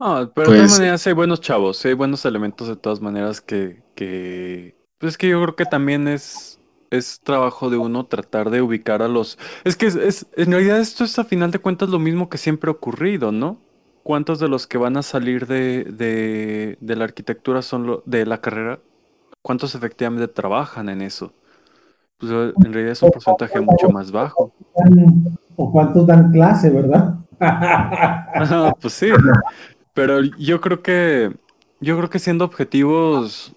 [0.00, 3.82] No, pero de todas maneras hay buenos chavos, hay buenos elementos de todas maneras que,
[3.94, 4.74] que...
[4.96, 6.58] Pues es que yo creo que también es,
[6.90, 9.38] es trabajo de uno tratar de ubicar a los...
[9.62, 12.38] Es que es, es, en realidad esto es a final de cuentas lo mismo que
[12.38, 13.58] siempre ha ocurrido, ¿no?
[14.02, 18.24] ¿Cuántos de los que van a salir de, de, de la arquitectura son lo, de
[18.24, 18.80] la carrera?
[19.42, 21.34] ¿Cuántos efectivamente trabajan en eso?
[22.16, 24.54] Pues en realidad es un porcentaje mucho más bajo.
[25.56, 27.16] ¿O cuántos dan clase, verdad?
[28.80, 29.10] pues sí.
[29.94, 31.32] Pero yo creo que,
[31.80, 33.52] yo creo que siendo objetivos,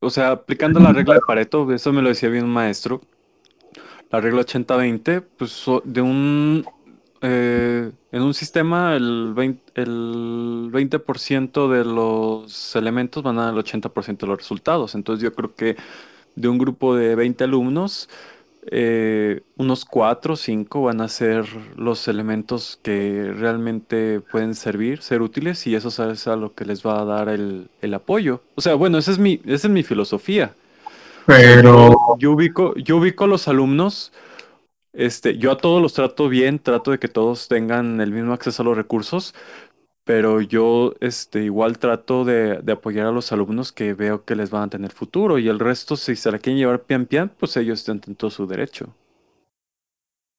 [0.00, 3.02] o sea, aplicando la regla de Pareto, eso me lo decía bien un maestro,
[4.10, 6.64] la regla 80-20, pues de un,
[7.20, 13.60] eh, en un sistema el 20%, el 20 de los elementos van a dar el
[13.60, 14.94] 80% de los resultados.
[14.94, 15.76] Entonces yo creo que
[16.34, 18.08] de un grupo de 20 alumnos,
[18.68, 25.22] eh, unos cuatro o cinco van a ser los elementos que realmente pueden servir, ser
[25.22, 28.42] útiles, y eso es a lo que les va a dar el, apoyo.
[28.56, 30.54] O sea, bueno, esa es mi, esa es mi filosofía.
[31.26, 34.12] Pero yo, ubico, yo ubico a los alumnos,
[34.92, 38.62] este, yo a todos los trato bien, trato de que todos tengan el mismo acceso
[38.62, 39.34] a los recursos,
[40.06, 44.62] pero yo este, igual trato de, apoyar a los alumnos que veo que les van
[44.62, 47.80] a tener futuro y el resto, si se la quieren llevar pian pian, pues ellos
[47.80, 48.94] están en todo su derecho.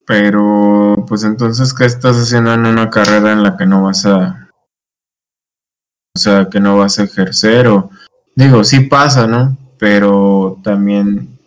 [0.06, 4.50] Pero, pues entonces, ¿qué estás haciendo en una carrera en la que no vas a...
[6.16, 7.90] O sea, que no vas a ejercer o...
[8.36, 9.58] Digo, sí pasa, ¿no?
[9.78, 11.38] Pero también,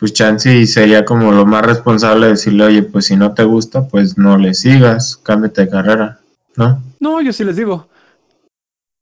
[0.00, 4.18] pues chance sería como lo más responsable decirle, oye, pues si no te gusta, pues
[4.18, 6.20] no le sigas, cámbiate de carrera.
[6.56, 6.89] ¿no?
[7.00, 7.88] No, yo sí les digo.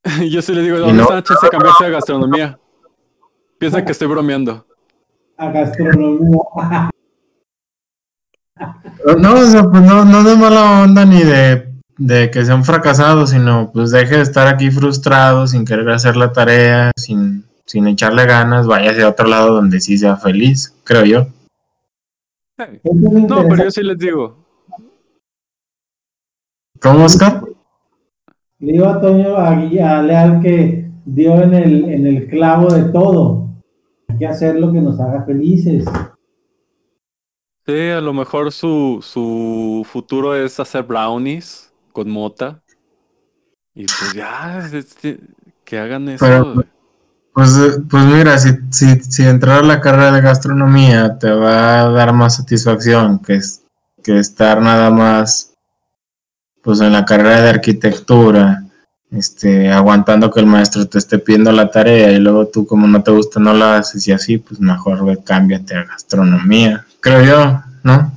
[0.30, 1.02] yo sí les digo, ¿dónde no?
[1.02, 2.58] está chance cambiarse a gastronomía?
[3.58, 4.64] Piensa que estoy bromeando.
[5.36, 6.90] A gastronomía.
[9.18, 13.30] no, o sea, pues no, no de mala onda ni de, de que sean fracasados,
[13.30, 18.26] sino pues deje de estar aquí frustrado, sin querer hacer la tarea, sin, sin echarle
[18.26, 21.26] ganas, vaya hacia otro lado donde sí sea feliz, creo yo.
[22.84, 24.48] No, pero yo sí les digo,
[26.80, 27.42] ¿Cómo, Oscar?
[28.60, 29.54] Le digo a Toño, a,
[30.02, 33.48] Leal que dio en el, en el clavo de todo.
[34.08, 35.84] Hay que hacer lo que nos haga felices.
[37.64, 42.60] Sí, a lo mejor su, su futuro es hacer brownies con mota.
[43.74, 45.20] Y pues ya, este,
[45.64, 46.54] que hagan eso.
[47.32, 51.90] pues, pues mira, si, si, si entrar a la carrera de gastronomía te va a
[51.90, 53.38] dar más satisfacción que,
[54.02, 55.54] que estar nada más
[56.68, 58.62] pues en la carrera de arquitectura,
[59.10, 63.02] este, aguantando que el maestro te esté pidiendo la tarea y luego tú como no
[63.02, 67.62] te gusta no la haces y así, pues mejor ve, cámbiate a gastronomía, creo yo,
[67.82, 68.12] ¿no?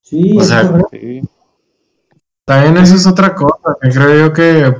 [0.00, 0.62] Sí, o sea,
[2.46, 4.74] también eso es otra cosa, que creo yo que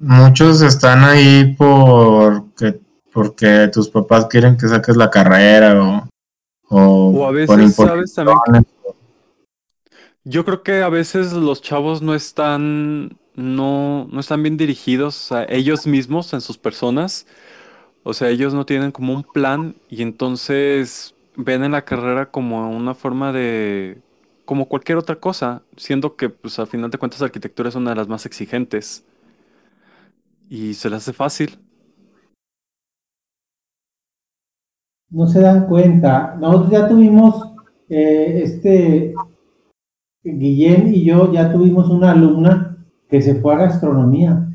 [0.00, 2.80] muchos están ahí porque,
[3.12, 6.08] porque tus papás quieren que saques la carrera o,
[6.70, 8.14] o, a veces, ¿sabes?
[8.14, 8.66] También
[10.28, 15.44] yo creo que a veces los chavos no están, no, no están bien dirigidos a
[15.44, 17.26] ellos mismos, en sus personas.
[18.02, 22.70] O sea, ellos no tienen como un plan y entonces ven en la carrera como
[22.70, 24.02] una forma de,
[24.44, 27.90] como cualquier otra cosa, siendo que pues al final de cuentas la arquitectura es una
[27.90, 29.04] de las más exigentes
[30.50, 31.58] y se les hace fácil.
[35.10, 36.36] No se dan cuenta.
[36.38, 37.54] Nosotros ya tuvimos
[37.88, 39.14] eh, este
[40.22, 42.76] Guillén y yo ya tuvimos una alumna
[43.08, 44.46] que se fue a gastronomía.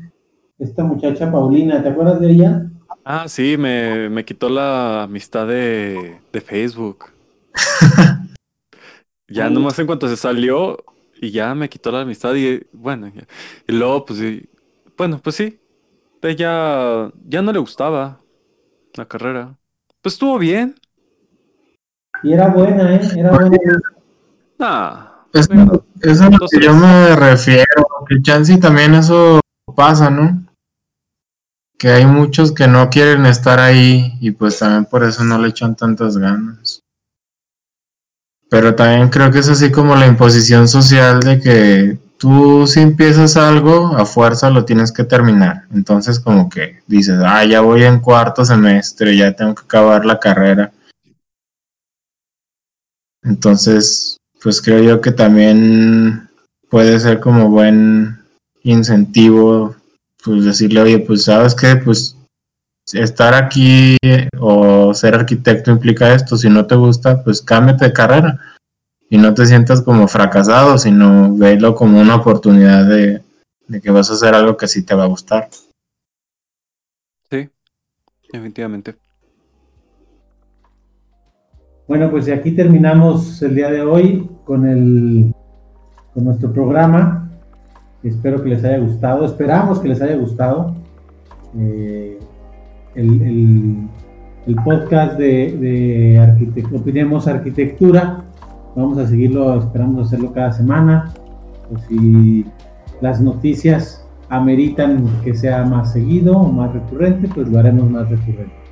[0.58, 2.70] Esta muchacha Paulina, ¿te acuerdas de ella?
[3.04, 7.06] Ah, sí, me, quitó la amistad de, Facebook.
[9.28, 10.78] ya nomás en cuanto se salió
[11.20, 13.12] y ya me quitó la amistad y bueno,
[13.68, 14.20] y luego pues
[14.96, 15.58] bueno, pues sí,
[16.22, 18.20] ella ya no le gustaba
[18.94, 19.56] la carrera.
[20.00, 20.74] Pues estuvo bien.
[22.22, 23.00] Y era buena, ¿eh?
[23.16, 25.13] Era buena.
[25.34, 29.40] Ah, es, lo que yo me refiero, que chance también eso
[29.74, 30.46] pasa, ¿no?
[31.76, 35.48] Que hay muchos que no quieren estar ahí y pues también por eso no le
[35.48, 36.82] echan tantas ganas.
[38.48, 43.36] Pero también creo que es así como la imposición social de que tú si empiezas
[43.36, 45.64] algo, a fuerza lo tienes que terminar.
[45.74, 50.20] Entonces como que dices, ah, ya voy en cuarto semestre, ya tengo que acabar la
[50.20, 50.72] carrera.
[53.24, 54.13] Entonces,
[54.44, 56.28] pues creo yo que también
[56.68, 58.18] puede ser como buen
[58.62, 59.74] incentivo,
[60.22, 62.14] pues decirle, oye, pues sabes que, pues
[62.92, 63.96] estar aquí
[64.38, 68.38] o ser arquitecto implica esto, si no te gusta, pues cámbiate de carrera
[69.08, 73.22] y no te sientas como fracasado, sino velo como una oportunidad de,
[73.66, 75.48] de que vas a hacer algo que sí te va a gustar.
[77.30, 77.48] Sí,
[78.30, 79.03] definitivamente.
[81.86, 85.34] Bueno, pues aquí terminamos el día de hoy con el
[86.14, 87.28] con nuestro programa.
[88.02, 90.74] Espero que les haya gustado, esperamos que les haya gustado.
[91.58, 92.18] Eh,
[92.94, 93.86] el,
[94.64, 98.24] podcast de, de Opinemos Arquitectura.
[98.74, 101.12] Vamos a seguirlo, esperamos hacerlo cada semana.
[101.70, 102.46] Pues si
[103.02, 108.63] las noticias ameritan que sea más seguido o más recurrente, pues lo haremos más recurrente.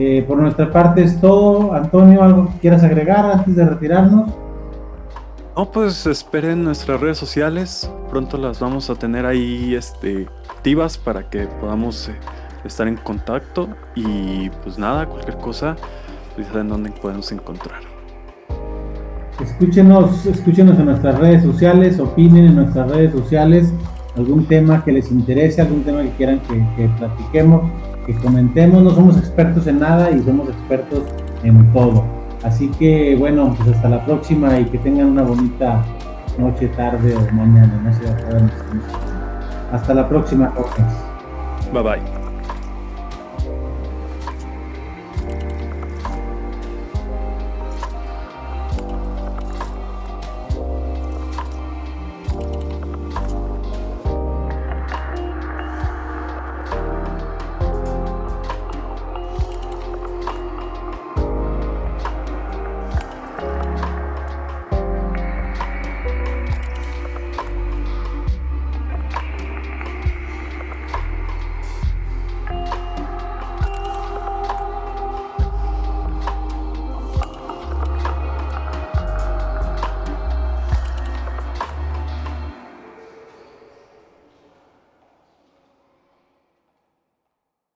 [0.00, 1.74] Eh, por nuestra parte es todo.
[1.74, 4.30] Antonio, ¿algo que quieras agregar antes de retirarnos?
[5.56, 7.90] No, pues esperen nuestras redes sociales.
[8.08, 12.12] Pronto las vamos a tener ahí este, activas para que podamos eh,
[12.64, 13.68] estar en contacto.
[13.96, 15.74] Y pues nada, cualquier cosa,
[16.36, 17.80] pues saben dónde podemos encontrar.
[19.42, 23.72] Escúchenos, escúchenos en nuestras redes sociales, opinen en nuestras redes sociales
[24.16, 27.62] algún tema que les interese, algún tema que quieran que, que platiquemos,
[28.08, 28.82] que comentemos.
[28.82, 31.04] No somos expertos en nada y somos expertos
[31.44, 32.04] en todo.
[32.42, 35.84] Así que bueno, pues hasta la próxima y que tengan una bonita
[36.38, 37.80] noche, tarde o mañana.
[37.84, 38.00] No sé,
[39.72, 40.82] hasta la próxima, Jorge.
[41.72, 42.17] Bye bye.